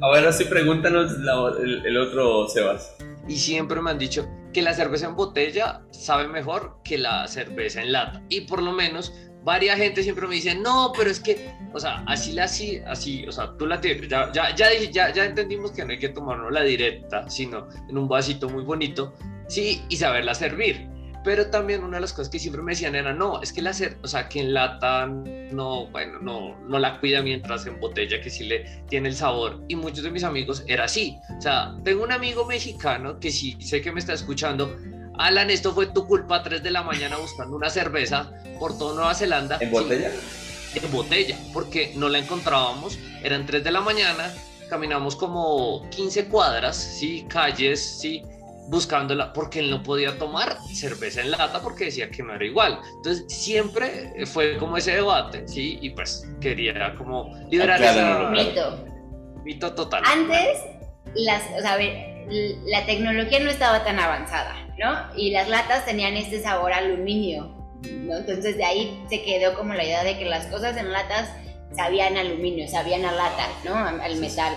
Ahora 0.00 0.32
sí 0.32 0.44
pregúntanos 0.44 1.12
el, 1.60 1.86
el 1.86 1.96
otro 1.96 2.48
Sebas. 2.48 2.96
Y 3.28 3.36
siempre 3.36 3.80
me 3.80 3.90
han 3.90 3.98
dicho 3.98 4.28
que 4.52 4.62
la 4.62 4.74
cerveza 4.74 5.06
en 5.06 5.16
botella 5.16 5.82
sabe 5.90 6.28
mejor 6.28 6.78
que 6.84 6.98
la 6.98 7.26
cerveza 7.26 7.82
en 7.82 7.92
lata. 7.92 8.22
Y 8.28 8.42
por 8.42 8.62
lo 8.62 8.72
menos 8.72 9.12
varias 9.44 9.76
gente 9.76 10.02
siempre 10.02 10.26
me 10.26 10.34
dice, 10.36 10.54
no, 10.54 10.92
pero 10.96 11.10
es 11.10 11.20
que, 11.20 11.52
o 11.72 11.78
sea, 11.78 12.02
así 12.06 12.32
la 12.32 12.44
así, 12.44 12.80
así, 12.86 13.26
o 13.26 13.32
sea, 13.32 13.54
tú 13.58 13.66
la 13.66 13.80
tienes, 13.80 14.08
ya, 14.08 14.32
ya, 14.32 14.54
ya, 14.54 15.12
ya, 15.12 15.24
entendimos 15.24 15.72
que 15.72 15.84
no 15.84 15.92
hay 15.92 15.98
que 15.98 16.08
tomarnos 16.08 16.50
la 16.50 16.62
directa, 16.62 17.28
sino 17.28 17.68
en 17.88 17.98
un 17.98 18.08
vasito 18.08 18.48
muy 18.48 18.64
bonito, 18.64 19.14
sí, 19.48 19.82
y 19.88 19.96
saberla 19.96 20.34
servir. 20.34 20.88
Pero 21.24 21.48
también 21.48 21.82
una 21.82 21.96
de 21.96 22.02
las 22.02 22.12
cosas 22.12 22.28
que 22.28 22.38
siempre 22.38 22.62
me 22.62 22.72
decían 22.72 22.94
era, 22.94 23.14
no, 23.14 23.40
es 23.40 23.50
que 23.50 23.62
la, 23.62 23.72
o 24.02 24.06
sea, 24.06 24.28
que 24.28 24.40
en 24.40 24.52
lata 24.52 25.06
no, 25.06 25.86
bueno, 25.86 26.18
no, 26.20 26.54
no 26.68 26.78
la 26.78 27.00
cuida 27.00 27.22
mientras 27.22 27.66
en 27.66 27.80
botella, 27.80 28.20
que 28.20 28.28
sí 28.28 28.44
le 28.44 28.64
tiene 28.90 29.08
el 29.08 29.14
sabor. 29.14 29.64
Y 29.68 29.74
muchos 29.74 30.04
de 30.04 30.10
mis 30.10 30.22
amigos 30.22 30.62
era 30.66 30.84
así. 30.84 31.16
O 31.38 31.40
sea, 31.40 31.74
tengo 31.82 32.04
un 32.04 32.12
amigo 32.12 32.44
mexicano 32.44 33.18
que 33.18 33.30
sí 33.30 33.56
sé 33.58 33.80
que 33.80 33.90
me 33.90 34.00
está 34.00 34.12
escuchando, 34.12 34.76
Alan, 35.18 35.50
esto 35.50 35.72
fue 35.72 35.86
tu 35.86 36.06
culpa 36.06 36.36
a 36.36 36.42
3 36.42 36.62
de 36.62 36.70
la 36.70 36.82
mañana 36.82 37.16
buscando 37.16 37.56
una 37.56 37.70
cerveza 37.70 38.32
por 38.58 38.76
toda 38.76 38.94
Nueva 38.94 39.14
Zelanda. 39.14 39.58
¿En 39.60 39.70
botella? 39.70 40.10
en 40.74 40.92
botella, 40.92 41.36
porque 41.52 41.92
no 41.94 42.08
la 42.08 42.18
encontrábamos. 42.18 42.98
Eran 43.22 43.46
3 43.46 43.62
de 43.62 43.70
la 43.70 43.80
mañana, 43.80 44.32
caminamos 44.68 45.16
como 45.16 45.88
15 45.90 46.26
cuadras, 46.26 46.76
sí, 46.76 47.26
calles, 47.28 47.98
sí, 48.00 48.22
buscándola, 48.68 49.32
porque 49.32 49.60
él 49.60 49.70
no 49.70 49.82
podía 49.82 50.18
tomar 50.18 50.58
cerveza 50.72 51.20
en 51.20 51.30
lata 51.30 51.60
porque 51.60 51.86
decía 51.86 52.10
que 52.10 52.22
no 52.22 52.34
era 52.34 52.44
igual. 52.44 52.80
Entonces 52.96 53.24
siempre 53.28 54.26
fue 54.26 54.56
como 54.56 54.76
ese 54.76 54.92
debate, 54.92 55.46
sí, 55.46 55.78
y 55.80 55.90
pues 55.90 56.28
quería 56.40 56.94
como 56.96 57.32
liberar 57.50 57.80
ese 57.80 58.44
mito. 58.44 58.84
Mito 59.44 59.74
total. 59.74 60.02
Antes, 60.06 60.58
las, 61.14 61.42
o 61.56 61.60
sea, 61.60 61.74
a 61.74 61.76
ver, 61.76 62.26
la 62.66 62.86
tecnología 62.86 63.38
no 63.40 63.50
estaba 63.50 63.84
tan 63.84 64.00
avanzada 64.00 64.63
¿no? 64.78 65.16
Y 65.16 65.30
las 65.30 65.48
latas 65.48 65.84
tenían 65.84 66.16
este 66.16 66.42
sabor 66.42 66.72
aluminio, 66.72 67.54
¿no? 67.82 68.16
Entonces 68.16 68.56
de 68.56 68.64
ahí 68.64 69.04
se 69.08 69.22
quedó 69.22 69.54
como 69.54 69.74
la 69.74 69.84
idea 69.84 70.04
de 70.04 70.18
que 70.18 70.24
las 70.24 70.46
cosas 70.46 70.76
en 70.76 70.92
latas 70.92 71.28
sabían 71.74 72.16
aluminio, 72.16 72.68
sabían 72.68 73.04
a 73.04 73.12
lata, 73.12 73.48
¿no? 73.64 73.76
Al 73.76 74.16
metal, 74.16 74.54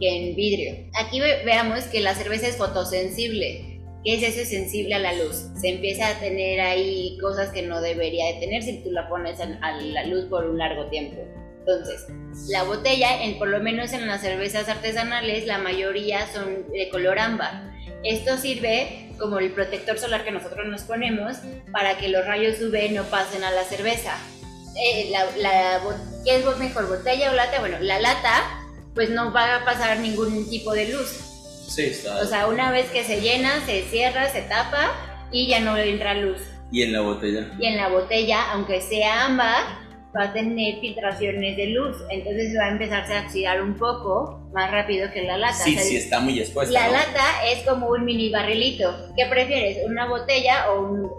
que 0.00 0.08
en 0.08 0.36
vidrio. 0.36 0.74
Aquí 0.94 1.20
veamos 1.20 1.84
que 1.84 2.00
la 2.00 2.14
cerveza 2.14 2.48
es 2.48 2.56
fotosensible. 2.56 3.80
¿Qué 4.04 4.16
es 4.16 4.36
eso? 4.36 4.48
sensible 4.48 4.94
a 4.94 4.98
la 4.98 5.14
luz. 5.14 5.46
Se 5.58 5.70
empieza 5.70 6.08
a 6.08 6.20
tener 6.20 6.60
ahí 6.60 7.16
cosas 7.22 7.48
que 7.50 7.62
no 7.62 7.80
debería 7.80 8.26
de 8.26 8.40
tener 8.40 8.62
si 8.62 8.82
tú 8.82 8.90
la 8.90 9.08
pones 9.08 9.40
a 9.40 9.46
la 9.46 10.04
luz 10.04 10.26
por 10.26 10.44
un 10.44 10.58
largo 10.58 10.86
tiempo. 10.90 11.22
Entonces, 11.66 12.06
la 12.50 12.64
botella, 12.64 13.24
en, 13.24 13.38
por 13.38 13.48
lo 13.48 13.60
menos 13.60 13.94
en 13.94 14.06
las 14.06 14.20
cervezas 14.20 14.68
artesanales, 14.68 15.46
la 15.46 15.56
mayoría 15.56 16.26
son 16.26 16.70
de 16.70 16.90
color 16.90 17.18
ámbar. 17.18 17.73
Esto 18.04 18.36
sirve 18.36 19.08
como 19.18 19.38
el 19.38 19.50
protector 19.50 19.98
solar 19.98 20.24
que 20.24 20.30
nosotros 20.30 20.66
nos 20.66 20.82
ponemos 20.82 21.38
para 21.72 21.96
que 21.96 22.08
los 22.08 22.24
rayos 22.26 22.60
UV 22.60 22.92
no 22.92 23.04
pasen 23.04 23.42
a 23.44 23.50
la 23.50 23.64
cerveza. 23.64 24.18
Eh, 24.76 25.12
¿Qué 26.24 26.36
es 26.36 26.58
mejor, 26.58 26.88
botella 26.88 27.30
o 27.30 27.34
lata? 27.34 27.60
Bueno, 27.60 27.78
la 27.80 27.98
lata 28.00 28.42
pues 28.94 29.10
no 29.10 29.32
va 29.32 29.56
a 29.56 29.64
pasar 29.64 29.98
ningún 29.98 30.48
tipo 30.48 30.72
de 30.72 30.88
luz. 30.88 31.08
Sí, 31.68 31.86
está. 31.86 32.18
O 32.18 32.26
sea, 32.26 32.46
una 32.46 32.70
vez 32.70 32.90
que 32.90 33.04
se 33.04 33.20
llena, 33.20 33.64
se 33.66 33.82
cierra, 33.84 34.30
se 34.30 34.42
tapa 34.42 34.92
y 35.32 35.48
ya 35.48 35.60
no 35.60 35.76
entra 35.76 36.14
luz. 36.14 36.40
¿Y 36.70 36.82
en 36.82 36.92
la 36.92 37.00
botella? 37.00 37.52
Y 37.58 37.66
en 37.66 37.76
la 37.76 37.88
botella, 37.88 38.52
aunque 38.52 38.80
sea 38.80 39.24
ámbar, 39.24 39.83
va 40.16 40.24
a 40.24 40.32
tener 40.32 40.80
filtraciones 40.80 41.56
de 41.56 41.66
luz, 41.66 41.96
entonces 42.10 42.54
va 42.58 42.66
a 42.66 42.70
empezarse 42.70 43.14
a 43.14 43.22
oxidar 43.22 43.62
un 43.62 43.74
poco 43.74 44.48
más 44.52 44.70
rápido 44.70 45.10
que 45.12 45.22
la 45.22 45.36
lata. 45.36 45.54
Sí, 45.54 45.76
sí, 45.76 45.96
está 45.96 46.20
muy 46.20 46.38
expuesta. 46.38 46.72
La 46.72 46.88
lata 46.88 47.44
es 47.52 47.66
como 47.66 47.88
un 47.88 48.04
mini 48.04 48.30
barrilito. 48.30 48.94
¿Qué 49.16 49.26
prefieres, 49.26 49.78
una 49.86 50.08
botella 50.08 50.70
o 50.70 50.82
un 50.82 51.10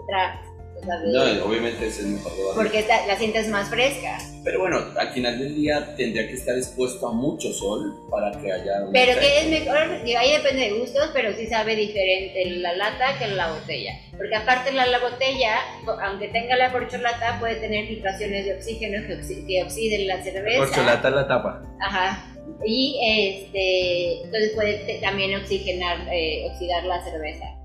no, 0.84 1.44
obviamente 1.44 1.86
es 1.86 2.02
mejor 2.02 2.32
Porque 2.54 2.84
la 3.06 3.16
sientes 3.16 3.48
más 3.48 3.68
fresca. 3.68 4.18
Pero 4.44 4.60
bueno, 4.60 4.78
al 4.96 5.08
final 5.12 5.38
del 5.38 5.54
día 5.54 5.96
tendría 5.96 6.26
que 6.28 6.34
estar 6.34 6.56
expuesto 6.56 7.08
a 7.08 7.12
mucho 7.12 7.52
sol 7.52 7.94
para 8.10 8.30
que 8.40 8.52
haya... 8.52 8.74
Pero 8.92 9.18
que 9.18 9.40
es 9.40 9.48
mejor, 9.48 9.76
ahí 9.76 10.32
depende 10.32 10.70
de 10.70 10.78
gustos, 10.78 11.10
pero 11.12 11.34
sí 11.34 11.46
sabe 11.46 11.74
diferente 11.74 12.44
la 12.50 12.74
lata 12.76 13.18
que 13.18 13.26
la 13.28 13.52
botella. 13.52 13.98
Porque 14.16 14.36
aparte 14.36 14.72
la, 14.72 14.86
la 14.86 15.00
botella, 15.00 15.58
aunque 16.02 16.28
tenga 16.28 16.56
la 16.56 16.70
corcholata, 16.70 17.38
puede 17.40 17.56
tener 17.56 17.88
filtraciones 17.88 18.44
de 18.44 18.54
oxígeno 18.54 19.06
que, 19.06 19.62
oxiden 19.62 20.06
la 20.06 20.22
cerveza. 20.22 20.58
La 20.60 20.66
corcholata 20.66 21.10
la 21.10 21.28
tapa. 21.28 21.62
Ajá. 21.80 22.32
Y 22.64 22.98
este, 23.02 24.22
entonces 24.24 24.52
puede 24.54 24.98
también 25.00 25.34
oxigenar, 25.34 26.06
eh, 26.12 26.46
oxidar 26.50 26.84
la 26.84 27.02
cerveza 27.02 27.56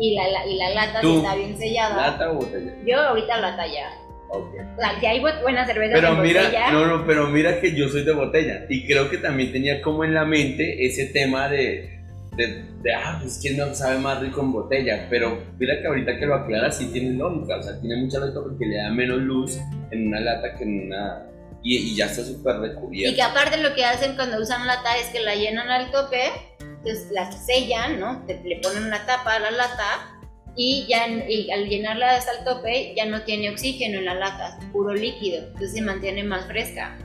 y 0.00 0.14
la, 0.14 0.46
y 0.46 0.56
la 0.56 0.70
lata 0.70 1.00
está 1.00 1.34
bien 1.34 1.58
sellada. 1.58 1.96
¿Lata 1.96 2.30
o 2.30 2.34
botella? 2.34 2.72
Yo 2.86 3.00
ahorita 3.00 3.40
lata 3.40 3.66
ya. 3.66 3.90
Okay. 4.30 4.60
O 4.60 4.80
sea, 4.80 5.00
si 5.00 5.06
hay 5.06 5.20
buena 5.20 5.66
cerveza 5.66 5.94
pero 5.94 6.14
mira, 6.16 6.70
No, 6.70 6.86
no, 6.86 7.06
pero 7.06 7.28
mira 7.28 7.60
que 7.60 7.74
yo 7.74 7.88
soy 7.88 8.04
de 8.04 8.12
botella 8.12 8.66
y 8.68 8.86
creo 8.86 9.08
que 9.08 9.16
también 9.16 9.52
tenía 9.52 9.80
como 9.80 10.04
en 10.04 10.12
la 10.12 10.26
mente 10.26 10.84
ese 10.84 11.06
tema 11.06 11.48
de, 11.48 11.98
de, 12.36 12.62
de 12.82 12.94
ah, 12.94 13.18
pues 13.22 13.38
quién 13.40 13.56
no 13.56 13.74
sabe 13.74 13.98
más 13.98 14.20
rico 14.20 14.42
en 14.42 14.52
botella, 14.52 15.06
pero 15.08 15.38
mira 15.58 15.80
que 15.80 15.86
ahorita 15.86 16.18
que 16.18 16.26
lo 16.26 16.34
aclaras 16.34 16.76
sí 16.76 16.90
tiene 16.92 17.16
lógica, 17.16 17.56
o 17.56 17.62
sea, 17.62 17.80
tiene 17.80 17.96
mucha 17.96 18.18
lógica 18.18 18.40
porque 18.42 18.66
le 18.66 18.76
da 18.76 18.90
menos 18.90 19.18
luz 19.18 19.58
en 19.90 20.08
una 20.08 20.20
lata 20.20 20.54
que 20.54 20.64
en 20.64 20.86
una... 20.86 21.22
Y, 21.62 21.76
y 21.76 21.96
ya 21.96 22.06
está 22.06 22.24
súper 22.24 22.60
recubierta. 22.60 23.12
Y 23.12 23.16
que 23.16 23.22
aparte 23.22 23.56
lo 23.58 23.74
que 23.74 23.84
hacen 23.84 24.14
cuando 24.14 24.40
usan 24.40 24.66
lata 24.66 24.96
es 24.98 25.08
que 25.08 25.20
la 25.20 25.34
llenan 25.34 25.68
al 25.68 25.90
tope 25.90 26.30
entonces 26.78 27.10
la 27.10 27.30
sellan, 27.32 28.00
¿no? 28.00 28.24
le 28.26 28.60
ponen 28.62 28.84
una 28.84 29.04
tapa 29.04 29.34
a 29.34 29.38
la 29.40 29.50
lata 29.50 30.18
y 30.56 30.86
ya 30.88 31.04
al 31.04 31.68
llenarla 31.68 32.16
hasta 32.16 32.32
el 32.38 32.44
tope 32.44 32.94
ya 32.96 33.06
no 33.06 33.22
tiene 33.22 33.50
oxígeno 33.50 33.98
en 33.98 34.04
la 34.04 34.14
lata, 34.14 34.58
puro 34.72 34.94
líquido, 34.94 35.46
entonces 35.46 35.72
se 35.72 35.82
mantiene 35.82 36.24
más 36.24 36.46
fresca. 36.46 36.96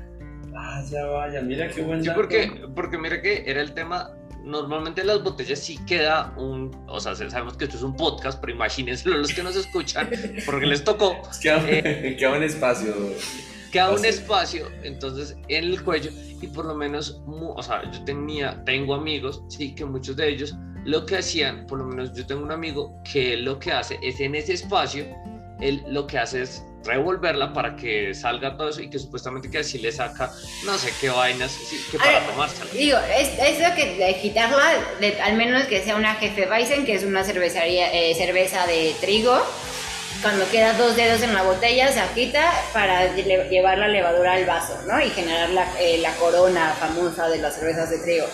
Ah, 0.56 0.84
ya 0.90 1.06
vaya, 1.06 1.42
mira 1.42 1.68
qué 1.68 1.82
buen 1.82 2.04
Sí, 2.04 2.10
porque, 2.16 2.52
porque 2.76 2.98
mira 2.98 3.22
que 3.22 3.44
era 3.46 3.62
el 3.62 3.74
tema 3.74 4.12
normalmente 4.44 5.04
las 5.06 5.24
botellas 5.24 5.60
sí 5.60 5.80
queda 5.86 6.34
un, 6.38 6.70
o 6.88 7.00
sea, 7.00 7.16
sabemos 7.16 7.56
que 7.56 7.64
esto 7.66 7.78
es 7.78 7.84
un 7.84 7.96
podcast, 7.96 8.40
pero 8.42 8.54
imagínense 8.54 9.10
los 9.10 9.34
que 9.34 9.42
nos 9.42 9.56
escuchan, 9.56 10.10
porque 10.46 10.66
les 10.66 10.84
tocó. 10.84 11.22
Queda, 11.42 11.64
eh, 11.68 12.16
queda 12.20 12.34
un 12.34 12.44
espacio. 12.44 12.94
Queda 13.74 13.92
un 13.92 14.06
espacio, 14.06 14.70
entonces, 14.84 15.36
en 15.48 15.64
el 15.64 15.84
cuello, 15.84 16.12
y 16.40 16.46
por 16.46 16.66
lo 16.66 16.76
menos, 16.76 17.20
o 17.28 17.64
sea, 17.64 17.82
yo 17.92 18.06
tenía, 18.06 18.64
tengo 18.66 18.94
amigos, 18.94 19.42
sí, 19.50 19.74
que 19.74 19.84
muchos 19.84 20.16
de 20.16 20.30
ellos 20.30 20.54
lo 20.86 21.08
que 21.08 21.18
hacían, 21.18 21.66
por 21.66 21.80
lo 21.80 21.86
menos 21.86 22.14
yo 22.14 22.24
tengo 22.24 22.44
un 22.44 22.52
amigo 22.52 22.96
que 23.12 23.36
lo 23.36 23.58
que 23.58 23.72
hace 23.72 23.98
es 24.04 24.20
en 24.20 24.36
ese 24.36 24.54
espacio, 24.54 25.08
él 25.60 25.84
lo 25.88 26.06
que 26.06 26.20
hace 26.20 26.44
es 26.44 26.64
revolverla 26.84 27.52
para 27.52 27.76
que 27.76 28.14
salga 28.14 28.56
todo 28.58 28.70
eso 28.70 28.82
y 28.82 28.92
que 28.92 29.00
supuestamente 29.00 29.50
que 29.50 29.60
así 29.60 29.80
le 29.80 29.92
saca 29.92 30.32
no 30.66 30.78
sé 30.78 30.94
qué 31.00 31.10
vainas 31.10 31.58
que 31.90 31.98
para 31.98 32.28
tomársela. 32.28 32.70
Digo, 32.74 32.98
es, 33.18 33.30
eso 33.40 33.74
que 33.76 33.96
de 33.96 34.20
quitarla, 34.22 34.86
al 35.24 35.36
menos 35.36 35.64
que 35.64 35.82
sea 35.82 35.96
una 35.96 36.14
jefe 36.16 36.48
Weizen, 36.48 36.86
que 36.86 36.94
es 36.94 37.04
una 37.04 37.24
cervecería, 37.24 37.92
eh, 37.92 38.14
cerveza 38.14 38.68
de 38.68 38.94
trigo, 39.02 39.42
cuando 40.24 40.50
queda 40.50 40.74
dos 40.74 40.96
dedos 40.96 41.22
en 41.22 41.34
la 41.34 41.44
botella 41.44 41.90
se 41.92 42.02
quita 42.16 42.50
para 42.72 43.14
llevar 43.14 43.78
la 43.78 43.90
levadura 43.90 44.34
al 44.34 44.46
vaso, 44.46 44.74
¿no? 44.88 45.00
Y 45.00 45.10
generar 45.10 45.50
la, 45.50 45.68
eh, 45.80 46.00
la 46.00 46.12
corona 46.16 46.70
famosa 46.80 47.28
de 47.28 47.40
las 47.40 47.56
cervezas 47.56 47.90
de 47.90 48.00
trigo. 48.00 48.26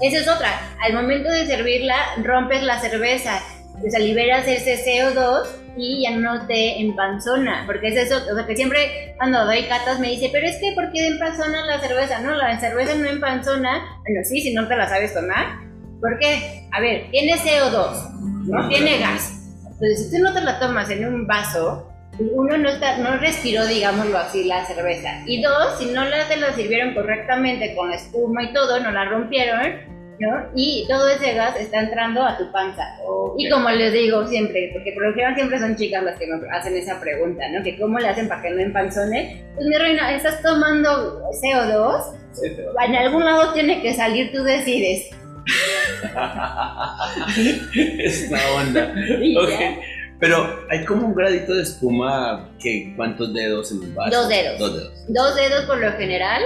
Esa 0.00 0.18
es 0.18 0.28
otra. 0.28 0.58
Al 0.80 0.94
momento 0.94 1.30
de 1.30 1.46
servirla, 1.46 1.96
rompes 2.22 2.62
la 2.62 2.80
cerveza, 2.80 3.42
o 3.86 3.90
sea, 3.90 4.00
liberas 4.00 4.48
ese 4.48 4.82
CO2 4.82 5.46
y 5.76 6.02
ya 6.02 6.10
no 6.12 6.46
te 6.46 6.80
empanzona, 6.80 7.64
porque 7.66 7.88
es 7.88 7.96
eso, 7.96 8.16
o 8.30 8.34
sea, 8.34 8.46
que 8.46 8.56
siempre 8.56 9.14
cuando 9.16 9.44
doy 9.44 9.64
catas 9.66 10.00
me 10.00 10.08
dice, 10.08 10.30
pero 10.32 10.46
es 10.46 10.56
que 10.56 10.72
¿por 10.72 10.90
qué 10.92 11.06
empanzona 11.06 11.64
la 11.66 11.78
cerveza? 11.78 12.18
No, 12.20 12.34
la 12.34 12.58
cerveza 12.58 12.94
no 12.94 13.06
empanzona, 13.06 14.00
bueno, 14.02 14.20
sí, 14.24 14.40
si 14.40 14.54
no 14.54 14.66
te 14.66 14.76
la 14.76 14.88
sabes 14.88 15.14
tomar, 15.14 15.60
¿por 16.00 16.18
qué? 16.18 16.64
A 16.72 16.80
ver, 16.80 17.10
tiene 17.10 17.34
CO2, 17.34 18.46
no 18.46 18.68
tiene 18.68 18.98
gas, 18.98 19.37
entonces 19.80 20.10
si 20.10 20.16
tú 20.16 20.22
no 20.22 20.34
te 20.34 20.40
la 20.40 20.58
tomas 20.58 20.90
en 20.90 21.06
un 21.06 21.26
vaso, 21.26 21.88
uno 22.18 22.58
no, 22.58 22.68
está, 22.68 22.98
no 22.98 23.16
respiró, 23.18 23.64
digámoslo 23.64 24.18
así, 24.18 24.42
la 24.42 24.66
cerveza, 24.66 25.22
y 25.24 25.40
dos, 25.40 25.78
si 25.78 25.86
no 25.86 26.04
la, 26.04 26.26
te 26.26 26.36
la 26.36 26.52
sirvieron 26.52 26.94
correctamente 26.94 27.76
con 27.76 27.90
la 27.90 27.94
espuma 27.94 28.42
y 28.42 28.52
todo, 28.52 28.80
no 28.80 28.90
la 28.90 29.04
rompieron, 29.04 29.76
¿no? 30.18 30.50
Y 30.56 30.84
todo 30.88 31.08
ese 31.08 31.34
gas 31.34 31.54
está 31.60 31.78
entrando 31.78 32.24
a 32.24 32.36
tu 32.36 32.50
panza. 32.50 32.82
Y 33.36 33.48
como 33.48 33.70
les 33.70 33.92
digo 33.92 34.26
siempre, 34.26 34.70
porque 34.72 34.92
por 34.94 35.04
lo 35.04 35.10
general 35.12 35.36
siempre 35.36 35.60
son 35.60 35.76
chicas 35.76 36.02
las 36.02 36.18
que 36.18 36.26
me 36.26 36.40
hacen 36.50 36.76
esa 36.76 36.98
pregunta, 36.98 37.44
¿no? 37.52 37.62
Que 37.62 37.78
cómo 37.78 38.00
le 38.00 38.08
hacen 38.08 38.26
para 38.26 38.42
que 38.42 38.50
no 38.50 38.58
empanzone. 38.60 39.44
Pues 39.54 39.68
mi 39.68 39.76
reina, 39.76 40.12
estás 40.12 40.42
tomando 40.42 41.22
CO2, 41.40 42.16
en 42.84 42.96
algún 42.96 43.24
lado 43.24 43.52
tiene 43.52 43.80
que 43.80 43.94
salir, 43.94 44.32
tú 44.32 44.42
decides. 44.42 45.10
es 47.98 48.28
una 48.28 48.40
onda. 48.56 48.94
Pero 50.20 50.66
hay 50.68 50.84
como 50.84 51.06
un 51.06 51.14
gradito 51.14 51.54
de 51.54 51.62
espuma 51.62 52.50
que 52.60 52.92
cuántos 52.96 53.32
dedos 53.32 53.72
en 53.72 53.78
un 53.78 53.94
vaso? 53.94 54.22
Dos 54.22 54.28
dedos. 54.28 54.58
Dos 54.58 54.74
dedos. 54.74 54.92
Dos 55.08 55.36
dedos 55.36 55.64
por 55.64 55.78
lo 55.78 55.90
general, 55.92 56.42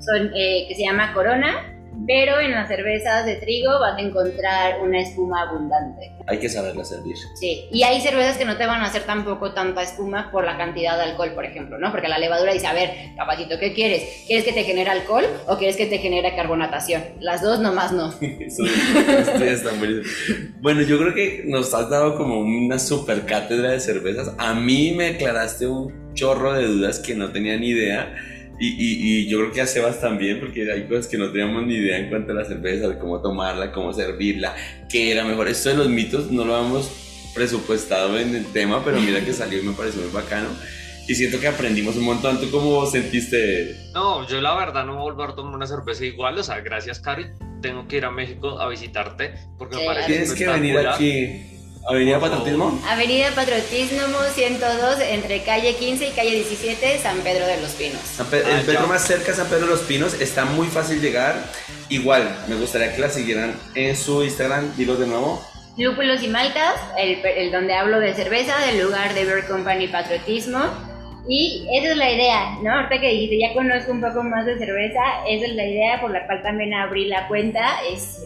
son, 0.00 0.32
eh, 0.34 0.64
que 0.68 0.74
se 0.74 0.82
llama 0.82 1.12
corona 1.12 1.69
pero 2.06 2.40
en 2.40 2.52
las 2.52 2.68
cervezas 2.68 3.26
de 3.26 3.36
trigo 3.36 3.78
vas 3.78 3.98
a 3.98 4.00
encontrar 4.00 4.80
una 4.80 5.00
espuma 5.00 5.42
abundante. 5.42 6.12
Hay 6.26 6.38
que 6.38 6.48
saberla 6.48 6.84
servir. 6.84 7.16
Sí, 7.34 7.68
y 7.70 7.82
hay 7.82 8.00
cervezas 8.00 8.36
que 8.36 8.44
no 8.44 8.56
te 8.56 8.66
van 8.66 8.80
a 8.82 8.86
hacer 8.86 9.02
tampoco 9.02 9.52
tanta 9.52 9.82
espuma 9.82 10.30
por 10.30 10.44
la 10.44 10.56
cantidad 10.56 10.96
de 10.96 11.04
alcohol, 11.04 11.32
por 11.34 11.44
ejemplo, 11.44 11.78
¿no? 11.78 11.90
Porque 11.90 12.08
la 12.08 12.18
levadura 12.18 12.52
dice, 12.52 12.66
a 12.66 12.72
ver, 12.72 12.90
capacito, 13.16 13.58
¿qué 13.58 13.72
quieres? 13.74 14.24
¿Quieres 14.26 14.44
que 14.44 14.52
te 14.52 14.64
genere 14.64 14.90
alcohol 14.90 15.24
o 15.46 15.56
quieres 15.56 15.76
que 15.76 15.86
te 15.86 15.98
genere 15.98 16.34
carbonatación? 16.34 17.02
Las 17.20 17.42
dos 17.42 17.60
nomás 17.60 17.92
no. 17.92 18.12
Eso. 18.20 19.70
Bueno, 20.60 20.82
yo 20.82 20.98
creo 20.98 21.14
que 21.14 21.44
nos 21.46 21.74
has 21.74 21.90
dado 21.90 22.16
como 22.16 22.40
una 22.40 22.78
super 22.78 23.24
cátedra 23.26 23.70
de 23.70 23.80
cervezas. 23.80 24.34
A 24.38 24.54
mí 24.54 24.92
me 24.96 25.12
declaraste 25.12 25.66
un 25.66 26.14
chorro 26.14 26.54
de 26.54 26.66
dudas 26.66 26.98
que 26.98 27.14
no 27.14 27.30
tenía 27.30 27.56
ni 27.56 27.68
idea 27.68 28.14
y, 28.60 29.22
y, 29.22 29.26
yo 29.26 29.38
creo 29.38 29.52
que 29.52 29.60
a 29.62 29.66
Sebas 29.66 30.00
también, 30.00 30.38
porque 30.38 30.70
hay 30.70 30.86
cosas 30.86 31.06
que 31.06 31.16
no 31.16 31.30
teníamos 31.30 31.66
ni 31.66 31.76
idea 31.76 31.98
en 31.98 32.10
cuanto 32.10 32.32
a 32.32 32.34
la 32.34 32.44
cerveza, 32.44 32.88
de 32.88 32.98
cómo 32.98 33.22
tomarla, 33.22 33.72
cómo 33.72 33.92
servirla, 33.92 34.54
qué 34.90 35.12
era 35.12 35.24
mejor. 35.24 35.48
Esto 35.48 35.70
de 35.70 35.76
los 35.76 35.88
mitos 35.88 36.30
no 36.30 36.44
lo 36.44 36.58
hemos 36.58 36.90
presupuestado 37.34 38.18
en 38.18 38.34
el 38.34 38.44
tema, 38.52 38.84
pero 38.84 39.00
mira 39.00 39.24
que 39.24 39.32
salió 39.32 39.60
y 39.60 39.62
me 39.62 39.72
pareció 39.72 40.02
muy 40.02 40.10
bacano. 40.10 40.48
Y 41.08 41.14
siento 41.14 41.40
que 41.40 41.48
aprendimos 41.48 41.96
un 41.96 42.04
montón. 42.04 42.38
¿Tú 42.38 42.50
cómo 42.50 42.86
sentiste? 42.86 43.76
No, 43.94 44.28
yo 44.28 44.40
la 44.40 44.54
verdad 44.54 44.84
no 44.84 44.92
voy 44.92 45.00
a 45.00 45.12
volver 45.12 45.30
a 45.30 45.34
tomar 45.34 45.54
una 45.54 45.66
cerveza 45.66 46.04
igual. 46.04 46.38
O 46.38 46.42
sea, 46.42 46.60
gracias, 46.60 47.00
Cari. 47.00 47.26
Tengo 47.62 47.88
que 47.88 47.96
ir 47.96 48.04
a 48.04 48.10
México 48.10 48.60
a 48.60 48.68
visitarte 48.68 49.34
porque 49.58 49.76
me 49.76 49.86
parece 49.86 50.06
Tienes 50.06 50.32
que 50.34 50.46
venir 50.46 50.78
aquí. 50.78 51.59
Avenida 51.88 52.20
Patriotismo. 52.20 52.78
Avenida 52.86 53.30
Patriotismo 53.34 54.06
102 54.34 55.00
entre 55.00 55.42
calle 55.42 55.74
15 55.74 56.08
y 56.08 56.10
calle 56.12 56.30
17, 56.32 56.98
San 56.98 57.18
Pedro 57.18 57.46
de 57.46 57.60
los 57.60 57.70
Pinos. 57.72 58.20
el 58.20 58.24
ah, 58.24 58.62
Pedro 58.66 58.86
más 58.86 59.06
cerca, 59.06 59.32
San 59.32 59.46
Pedro 59.48 59.66
de 59.66 59.72
los 59.72 59.80
Pinos, 59.80 60.20
está 60.20 60.44
muy 60.44 60.66
fácil 60.68 61.00
llegar. 61.00 61.36
Igual, 61.88 62.36
me 62.48 62.56
gustaría 62.56 62.94
que 62.94 63.00
la 63.00 63.08
siguieran 63.08 63.54
en 63.74 63.96
su 63.96 64.22
Instagram, 64.22 64.76
dilo 64.76 64.96
de 64.96 65.06
nuevo. 65.06 65.42
Lúpulos 65.76 66.22
y 66.22 66.28
Maltas, 66.28 66.74
el, 66.98 67.50
donde 67.50 67.74
hablo 67.74 67.98
de 67.98 68.12
cerveza, 68.14 68.58
del 68.66 68.84
lugar 68.84 69.14
de 69.14 69.24
Beer 69.24 69.46
Company 69.46 69.88
Patriotismo. 69.88 70.60
Y 71.28 71.66
esa 71.74 71.92
es 71.92 71.96
la 71.96 72.10
idea, 72.10 72.58
¿no? 72.62 72.72
Ahorita 72.74 73.00
que 73.00 73.08
dijiste, 73.08 73.38
ya 73.38 73.54
conozco 73.54 73.92
un 73.92 74.00
poco 74.00 74.22
más 74.22 74.44
de 74.46 74.58
cerveza, 74.58 75.00
esa 75.28 75.46
es 75.46 75.54
la 75.54 75.64
idea 75.64 76.00
por 76.00 76.10
la 76.10 76.26
cual 76.26 76.42
también 76.42 76.74
abrí 76.74 77.06
la 77.06 77.26
cuenta. 77.28 77.80
Es 77.90 78.18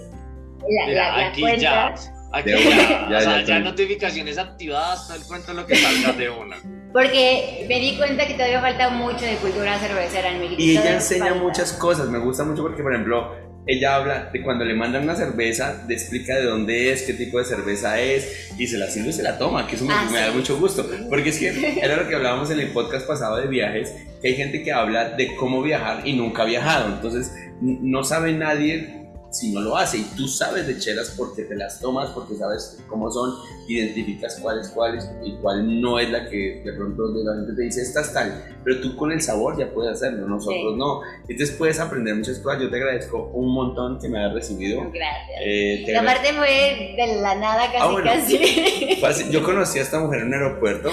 la, 0.68 1.32
cuenta. 1.38 1.94
Aquí 2.34 2.50
ya, 2.50 2.58
ya, 3.10 3.18
o 3.18 3.20
sea, 3.20 3.42
ya, 3.44 3.60
notificaciones 3.60 4.38
activadas, 4.38 5.06
todo 5.06 5.16
el 5.16 5.22
cuento 5.24 5.54
lo 5.54 5.66
que 5.66 5.76
salga 5.76 6.12
de 6.12 6.30
una. 6.30 6.56
Porque 6.92 7.64
me 7.68 7.78
di 7.78 7.96
cuenta 7.96 8.26
que 8.26 8.34
todavía 8.34 8.60
falta 8.60 8.90
mucho 8.90 9.24
de 9.24 9.36
cultura 9.36 9.78
cervecera 9.78 10.30
en 10.30 10.40
México. 10.40 10.60
Y 10.60 10.72
ella 10.72 10.94
enseña 10.94 11.34
muchas 11.34 11.72
cosas, 11.72 12.08
me 12.08 12.18
gusta 12.18 12.44
mucho 12.44 12.62
porque, 12.62 12.82
por 12.82 12.92
ejemplo, 12.92 13.32
ella 13.66 13.96
habla 13.96 14.30
de 14.32 14.42
cuando 14.42 14.64
le 14.64 14.74
mandan 14.74 15.04
una 15.04 15.14
cerveza, 15.14 15.84
le 15.88 15.94
explica 15.94 16.34
de 16.34 16.44
dónde 16.44 16.92
es, 16.92 17.02
qué 17.02 17.14
tipo 17.14 17.38
de 17.38 17.44
cerveza 17.44 18.00
es, 18.00 18.50
y 18.58 18.66
se 18.66 18.78
la 18.78 18.88
sirve 18.88 19.10
y 19.10 19.12
se 19.12 19.22
la 19.22 19.38
toma, 19.38 19.66
que 19.66 19.76
eso 19.76 19.84
me, 19.84 19.94
ah, 19.94 20.06
da 20.12 20.32
mucho 20.32 20.58
gusto. 20.58 20.84
Porque 21.08 21.30
es 21.30 21.38
que 21.38 21.78
era 21.82 21.96
lo 21.96 22.08
que 22.08 22.16
hablábamos 22.16 22.50
en 22.50 22.60
el 22.60 22.68
podcast 22.68 23.06
pasado 23.06 23.36
de 23.36 23.46
viajes, 23.46 23.92
que 24.20 24.28
hay 24.28 24.34
gente 24.34 24.62
que 24.62 24.72
habla 24.72 25.10
de 25.10 25.34
cómo 25.36 25.62
viajar 25.62 26.06
y 26.06 26.14
nunca 26.14 26.42
ha 26.42 26.46
viajado. 26.46 26.94
Entonces, 26.94 27.32
no 27.60 28.02
sabe 28.04 28.32
nadie 28.32 29.03
si 29.34 29.52
no 29.52 29.60
lo 29.60 29.76
hace. 29.76 29.98
Y 29.98 30.02
tú 30.16 30.28
sabes 30.28 30.66
de 30.66 30.78
chelas 30.78 31.14
porque 31.16 31.42
te 31.42 31.56
las 31.56 31.80
tomas, 31.80 32.10
porque 32.10 32.34
sabes 32.36 32.78
cómo 32.88 33.10
son, 33.10 33.34
identificas 33.68 34.38
cuál 34.40 34.60
es 34.60 34.68
cuál 34.68 34.98
y 35.24 35.34
cuál 35.36 35.80
no 35.80 35.98
es 35.98 36.10
la 36.10 36.28
que 36.28 36.62
de 36.64 36.72
pronto 36.72 37.02
la 37.24 37.34
gente 37.34 37.52
te 37.54 37.62
dice, 37.62 37.82
esta 37.82 38.00
es 38.02 38.12
tal. 38.12 38.56
Pero 38.64 38.80
tú 38.80 38.96
con 38.96 39.12
el 39.12 39.20
sabor 39.20 39.58
ya 39.58 39.70
puedes 39.72 39.92
hacerlo, 39.92 40.26
nosotros 40.26 40.76
no. 40.76 41.02
Entonces 41.28 41.56
puedes 41.56 41.78
aprender 41.80 42.14
muchas 42.14 42.38
cosas. 42.38 42.62
Yo 42.62 42.70
te 42.70 42.76
agradezco 42.76 43.30
un 43.34 43.52
montón 43.52 43.98
que 44.00 44.08
me 44.08 44.18
hayas 44.18 44.34
recibido. 44.34 44.80
Gracias. 44.90 45.40
Eh, 45.44 45.96
aparte 45.96 46.32
fue 46.32 46.94
de 46.96 47.20
la 47.20 47.34
nada 47.34 47.70
casi 47.72 48.36
ah, 48.38 49.00
casi. 49.00 49.30
Yo 49.30 49.42
conocí 49.42 49.78
a 49.78 49.82
esta 49.82 49.98
mujer 49.98 50.20
en 50.20 50.28
un 50.28 50.34
aeropuerto 50.34 50.90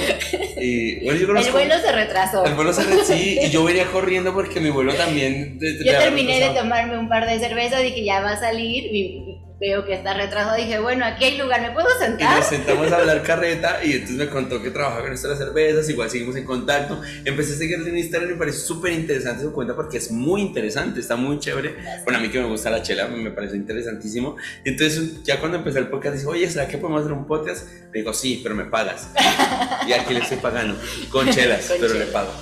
y 0.58 1.04
bueno, 1.04 1.20
yo 1.20 1.28
conozco, 1.28 1.48
El 1.48 1.68
vuelo 1.68 1.82
se 1.82 1.92
retrasó. 1.92 2.46
El 2.46 2.56
vuelo 2.56 2.74
se 2.74 2.84
retrasó, 2.84 3.14
sí, 3.14 3.40
y 3.42 3.50
yo 3.50 3.64
venía 3.64 3.86
corriendo 3.86 4.34
porque 4.34 4.60
mi 4.60 4.70
vuelo 4.70 4.94
también... 4.94 5.60
yo 5.60 5.98
terminé 5.98 6.40
de 6.40 6.60
tomarme 6.60 6.98
un 6.98 7.08
par 7.08 7.28
de 7.28 7.40
cervezas 7.40 7.84
y 7.84 7.94
que 7.94 8.04
ya 8.04 8.22
va 8.22 8.31
a 8.32 8.38
salir 8.38 8.94
y 8.94 9.31
veo 9.62 9.86
que 9.86 9.94
está 9.94 10.16
retrasado. 10.16 10.58
Dije, 10.58 10.80
bueno, 10.80 11.06
aquí 11.06 11.24
hay 11.24 11.38
lugar, 11.38 11.62
¿me 11.62 11.70
puedo 11.70 11.88
sentar? 12.00 12.34
Y 12.34 12.40
nos 12.40 12.48
sentamos 12.48 12.92
a 12.92 12.98
hablar 12.98 13.22
carreta 13.24 13.80
y 13.84 13.92
entonces 13.94 14.18
me 14.18 14.28
contó 14.28 14.60
que 14.62 14.72
trabajaba 14.72 15.02
con 15.02 15.12
las 15.12 15.22
cervezas, 15.22 15.88
igual 15.88 16.10
seguimos 16.10 16.36
en 16.36 16.46
contacto. 16.46 17.00
Empecé 17.24 17.54
a 17.54 17.58
seguirle 17.58 17.90
en 17.92 18.00
Instagram 18.00 18.32
y 18.32 18.34
me 18.34 18.40
pareció 18.40 18.62
súper 18.62 18.94
interesante 18.94 19.44
su 19.44 19.54
cuenta 19.54 19.76
porque 19.76 19.98
es 19.98 20.10
muy 20.10 20.42
interesante, 20.42 21.00
está 21.00 21.16
muy 21.16 21.38
chévere. 21.38 21.76
Bueno, 22.04 22.18
a 22.18 22.22
mí 22.22 22.30
que 22.30 22.40
me 22.40 22.48
gusta 22.48 22.72
la 22.72 22.82
chela, 22.82 23.08
me 23.08 23.30
parece 23.30 23.56
interesantísimo. 23.56 24.36
Entonces, 24.66 25.22
ya 25.24 25.40
cuando 25.40 25.60
empecé 25.60 25.78
el 25.78 25.90
podcast, 25.90 26.16
dije, 26.16 26.28
oye, 26.28 26.50
¿será 26.50 26.68
que 26.68 26.80
podemos 26.80 27.02
hacer 27.02 27.14
un 27.14 27.28
podcast? 27.28 27.68
Le 27.94 28.00
digo, 28.00 28.14
sí, 28.14 28.40
pero 28.42 28.56
me 28.56 28.66
pagas. 28.66 29.10
y 29.88 29.94
aquí 29.94 30.16
le 30.16 30.22
estoy 30.22 30.38
pagando, 30.38 30.76
con 31.12 31.30
chelas, 31.32 31.72
pero 31.80 31.94
le 31.94 32.06
pago. 32.06 32.34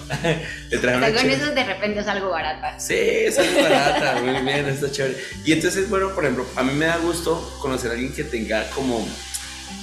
le 0.69 0.77
traje 0.77 1.13
con 1.13 1.29
eso 1.29 1.53
de 1.53 1.65
repente 1.65 1.99
es 1.99 2.07
algo 2.07 2.29
barata. 2.29 2.79
Sí, 2.79 2.95
es 2.95 3.37
algo 3.37 3.61
barata, 3.61 4.21
muy 4.21 4.41
bien, 4.41 4.69
está 4.69 4.89
chévere. 4.89 5.17
Y 5.43 5.51
entonces, 5.51 5.89
bueno, 5.89 6.15
por 6.15 6.23
ejemplo, 6.23 6.45
a 6.55 6.63
mí 6.63 6.71
me 6.73 6.85
da 6.85 6.95
gusto 6.97 7.08
gusto 7.09 7.41
conocer 7.59 7.89
a 7.89 7.93
alguien 7.95 8.13
que 8.13 8.23
tenga 8.23 8.69
como, 8.69 9.03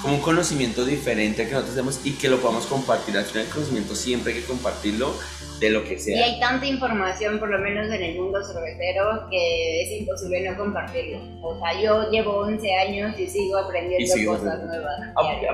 como 0.00 0.14
un 0.14 0.20
conocimiento 0.20 0.84
diferente 0.84 1.44
que 1.44 1.50
nosotros 1.50 1.74
tenemos 1.74 2.00
y 2.04 2.12
que 2.12 2.28
lo 2.28 2.38
podamos 2.38 2.66
compartir. 2.66 3.16
Al 3.16 3.24
final 3.24 3.46
el 3.46 3.52
conocimiento 3.52 3.96
siempre 3.96 4.32
hay 4.32 4.40
que 4.40 4.46
compartirlo 4.46 5.12
de 5.58 5.70
lo 5.70 5.82
que 5.82 5.98
sea. 5.98 6.18
Y 6.18 6.22
hay 6.22 6.40
tanta 6.40 6.66
información, 6.66 7.40
por 7.40 7.50
lo 7.50 7.58
menos 7.58 7.92
en 7.92 8.00
el 8.00 8.16
mundo 8.16 8.38
cervecero, 8.44 9.26
que 9.28 9.82
es 9.82 10.00
imposible 10.00 10.48
no 10.48 10.56
compartirlo. 10.56 11.18
O 11.42 11.58
sea, 11.58 11.80
yo 11.80 12.10
llevo 12.10 12.38
11 12.42 12.74
años 12.74 13.18
y 13.18 13.26
sigo 13.26 13.58
aprendiendo 13.58 14.14
cosas 14.24 14.62
nuevas. 14.62 15.00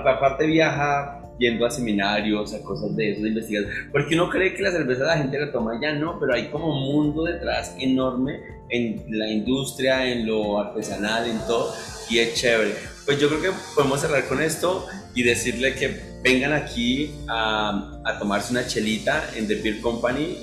aparte 0.04 0.46
viaja 0.46 1.20
yendo 1.38 1.64
a 1.64 1.70
seminarios, 1.70 2.52
a 2.52 2.62
cosas 2.62 2.94
de 2.94 3.12
eso, 3.12 3.22
de 3.22 3.28
investigación. 3.30 3.72
Porque 3.90 4.14
uno 4.14 4.28
cree 4.28 4.54
que 4.54 4.62
la 4.62 4.72
cerveza 4.72 5.04
la 5.04 5.16
gente 5.16 5.38
la 5.38 5.50
toma 5.50 5.78
ya, 5.80 5.94
no, 5.94 6.20
pero 6.20 6.34
hay 6.34 6.48
como 6.48 6.66
un 6.66 6.92
mundo 6.92 7.24
detrás 7.24 7.74
enorme 7.78 8.40
en 8.72 9.04
la 9.18 9.28
industria, 9.28 10.06
en 10.10 10.26
lo 10.26 10.58
artesanal, 10.58 11.28
en 11.28 11.38
todo, 11.46 11.74
y 12.10 12.18
es 12.18 12.34
chévere. 12.34 12.74
Pues 13.04 13.20
yo 13.20 13.28
creo 13.28 13.42
que 13.42 13.50
podemos 13.74 14.00
cerrar 14.00 14.26
con 14.26 14.40
esto 14.42 14.86
y 15.14 15.22
decirle 15.22 15.74
que 15.74 16.00
vengan 16.22 16.52
aquí 16.52 17.14
a, 17.28 18.00
a 18.04 18.18
tomarse 18.18 18.52
una 18.52 18.66
chelita 18.66 19.30
en 19.36 19.46
The 19.46 19.56
Beer 19.56 19.80
Company, 19.80 20.38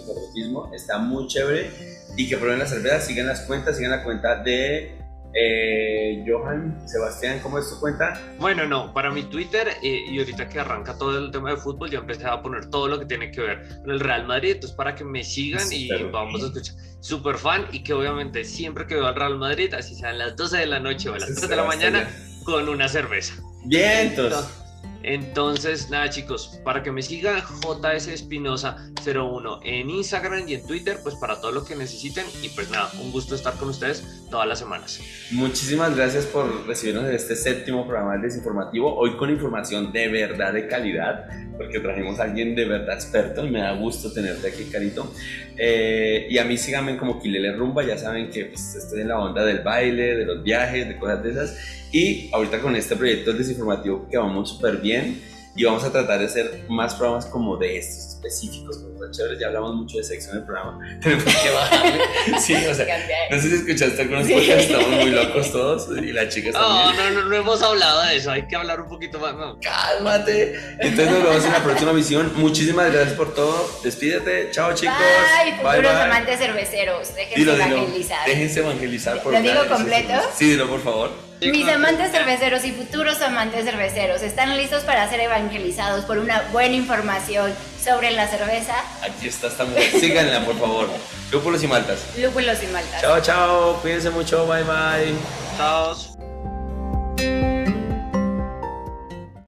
está 0.74 1.00
muy 1.00 1.28
chévere, 1.28 1.72
y 2.16 2.28
que 2.28 2.38
prueben 2.38 2.60
la 2.60 2.68
cerveza, 2.68 3.02
sigan 3.02 3.28
las 3.28 3.42
cuentas, 3.42 3.78
sigan 3.78 3.92
la 3.92 4.04
cuenta 4.04 4.44
de 4.44 4.99
eh, 5.34 6.26
Johan, 6.28 6.82
Sebastián, 6.88 7.40
¿cómo 7.42 7.60
es 7.60 7.70
tu 7.70 7.80
cuenta? 7.80 8.20
Bueno, 8.40 8.66
no, 8.66 8.94
para 8.94 9.12
mi 9.12 9.24
Twitter 9.24 9.68
eh, 9.84 10.06
y 10.10 10.20
ahorita 10.20 10.50
que 10.50 10.60
arranca 10.60 10.98
todo 10.98 11.18
el 11.18 11.32
tema 11.32 11.52
de 11.52 11.58
fútbol, 11.58 11.90
yo 11.90 12.00
empecé 12.00 12.26
a 12.26 12.42
poner 12.42 12.70
todo 12.70 12.88
lo 12.88 13.00
que 13.00 13.06
tiene 13.06 13.32
que 13.32 13.42
ver 13.42 13.82
con 13.82 13.92
el 13.92 14.00
Real 14.00 14.26
Madrid, 14.26 14.54
entonces 14.54 14.76
para 14.76 14.96
que 14.96 15.04
me 15.04 15.24
sigan 15.24 15.68
y 15.72 15.90
vamos 16.12 16.44
a 16.44 16.48
escuchar. 16.48 16.76
Súper 17.02 17.38
fan 17.38 17.66
y 17.72 17.82
que 17.84 17.94
obviamente 17.94 18.44
siempre 18.44 18.86
que 18.86 18.96
veo 18.96 19.08
al 19.08 19.16
Real 19.16 19.38
Madrid, 19.38 19.74
así 19.74 19.96
sean 19.96 20.18
las 20.18 20.36
12 20.36 20.58
de 20.58 20.66
la 20.66 20.80
noche 20.80 21.10
o 21.10 21.14
a 21.14 21.20
las 21.20 21.34
3 21.34 21.50
de 21.50 21.56
la 21.56 21.64
mañana, 21.64 22.10
con 22.44 22.68
una 22.68 22.90
cerveza. 22.90 23.36
Bien, 23.66 24.08
entonces. 24.08 24.59
Entonces, 25.04 25.90
nada 25.90 26.10
chicos, 26.10 26.60
para 26.64 26.84
que 26.84 26.92
me 26.92 27.02
sigan 27.02 27.42
JS 27.62 28.08
Espinosa 28.08 28.92
01 29.06 29.62
en 29.64 29.90
Instagram 29.90 30.48
y 30.48 30.56
en 30.56 30.68
Twitter, 30.68 30.98
pues 31.02 31.16
para 31.16 31.40
todo 31.40 31.52
lo 31.52 31.64
que 31.64 31.76
necesiten 31.76 32.26
y 32.44 32.50
pues 32.50 32.70
nada, 32.70 32.92
un 33.02 33.12
gusto 33.12 33.36
estar 33.36 33.54
con 33.56 33.70
ustedes 33.70 34.04
todas 34.30 34.48
las 34.48 34.60
semanas. 34.60 35.00
Muchísimas 35.32 35.96
gracias 35.96 36.26
por 36.26 36.68
recibirnos 36.68 37.06
en 37.06 37.16
este 37.16 37.36
séptimo 37.36 37.88
programa 37.88 38.14
del 38.14 38.24
desinformativo, 38.24 38.94
hoy 38.96 39.16
con 39.16 39.30
información 39.30 39.92
de 39.94 40.10
verdad 40.10 40.54
de 40.54 40.68
calidad, 40.68 41.28
porque 41.58 41.80
trajimos 41.80 42.20
a 42.20 42.24
alguien 42.24 42.56
de 42.56 42.66
verdad 42.66 42.96
experto 42.96 43.46
y 43.46 43.50
me 43.50 43.62
da 43.62 43.74
gusto 43.74 44.12
tenerte 44.12 44.50
aquí, 44.50 44.66
Carito. 44.66 45.14
Eh, 45.58 46.28
y 46.30 46.38
a 46.38 46.46
mí 46.46 46.58
síganme 46.58 46.98
como 46.98 47.20
Quilele 47.22 47.54
Rumba, 47.54 47.84
ya 47.84 47.98
saben 47.98 48.30
que 48.30 48.46
pues, 48.46 48.76
estoy 48.76 49.02
en 49.02 49.10
la 49.10 49.20
onda 49.20 49.44
del 49.44 49.60
baile, 49.60 50.16
de 50.16 50.26
los 50.26 50.44
viajes, 50.44 50.88
de 50.88 50.98
cosas 50.98 51.24
de 51.24 51.32
esas 51.32 51.58
y 51.92 52.30
ahorita 52.34 52.62
con 52.62 52.76
este 52.76 52.96
proyecto 52.96 53.34
desinformativo 53.34 54.08
que 54.10 54.18
vamos 54.18 54.50
súper 54.50 54.78
bien 54.78 55.22
y 55.56 55.66
vamos 55.66 55.84
a 55.84 55.92
tratar 55.92 56.20
de 56.20 56.26
hacer 56.26 56.66
más 56.70 56.96
programas 56.96 57.26
como 57.26 57.58
de 57.58 57.78
estos 57.78 58.14
específicos, 58.14 58.78
como 58.78 59.12
chéveres. 59.12 59.40
Ya 59.40 59.48
hablamos 59.48 59.76
mucho 59.76 59.98
de 59.98 60.04
sexo 60.04 60.32
en 60.32 60.38
el 60.38 60.44
programa. 60.44 60.80
Tenemos 61.02 61.24
que 61.24 61.50
bajarle. 61.50 62.00
Sí, 62.40 62.54
o 62.54 62.74
sea, 62.74 62.86
no 63.30 63.42
sé 63.42 63.50
si 63.50 63.56
escuchaste 63.56 64.02
algunos 64.02 64.28
sí. 64.28 64.34
estamos 64.34 64.90
muy 64.90 65.10
locos 65.10 65.52
todos 65.52 65.90
y 65.98 66.12
las 66.12 66.34
chicas 66.34 66.54
también. 66.54 66.96
No, 66.96 67.10
no, 67.10 67.22
no, 67.22 67.30
no 67.30 67.36
hemos 67.36 67.62
hablado 67.62 68.04
de 68.06 68.18
eso, 68.18 68.32
hay 68.32 68.48
que 68.48 68.56
hablar 68.56 68.80
un 68.82 68.88
poquito 68.88 69.20
más. 69.20 69.36
No. 69.36 69.60
Cálmate. 69.60 70.56
Entonces 70.80 71.12
nos 71.12 71.24
vemos 71.24 71.46
en 71.46 71.52
la 71.52 71.64
próxima 71.64 71.94
misión. 71.94 72.32
Muchísimas 72.36 72.94
gracias 72.94 73.16
por 73.16 73.34
todo. 73.34 73.70
Despídete. 73.84 74.52
Chao, 74.52 74.74
chicos. 74.74 74.96
Bye, 74.98 75.54
futuros 75.54 75.82
bye, 75.82 76.02
amantes 76.04 76.40
cerveceros. 76.40 77.16
Déjense 77.16 77.36
dilo, 77.40 77.56
evangelizar. 77.56 78.26
Dilo. 78.26 78.38
Déjense 78.38 78.60
evangelizar. 78.60 79.24
Por 79.24 79.34
¿Lo 79.34 79.42
digo 79.42 79.68
completo? 79.68 80.14
Sí, 80.36 80.52
dilo, 80.52 80.68
por 80.70 80.82
favor. 80.82 81.29
Mis 81.42 81.68
amantes 81.70 82.12
cerveceros 82.12 82.66
y 82.66 82.72
futuros 82.74 83.22
amantes 83.22 83.64
cerveceros 83.64 84.22
están 84.22 84.58
listos 84.58 84.84
para 84.84 85.10
ser 85.10 85.22
evangelizados 85.22 86.04
por 86.04 86.18
una 86.18 86.42
buena 86.52 86.76
información 86.76 87.54
sobre 87.82 88.12
la 88.12 88.28
cerveza. 88.28 88.76
Aquí 89.02 89.30
está 89.30 89.48
esta 89.48 89.64
mujer. 89.64 89.90
Síganla, 90.00 90.44
por 90.46 90.60
favor. 90.60 90.90
Lúpulos 91.32 91.64
y 91.64 91.68
maltas. 91.68 92.02
Lúpulos 92.18 92.62
y 92.62 92.68
maltas. 92.68 93.02
Chao, 93.02 93.22
chao. 93.22 93.80
Cuídense 93.82 94.10
mucho. 94.10 94.46
Bye, 94.48 94.64
bye. 94.64 95.16
Chao. 95.58 95.96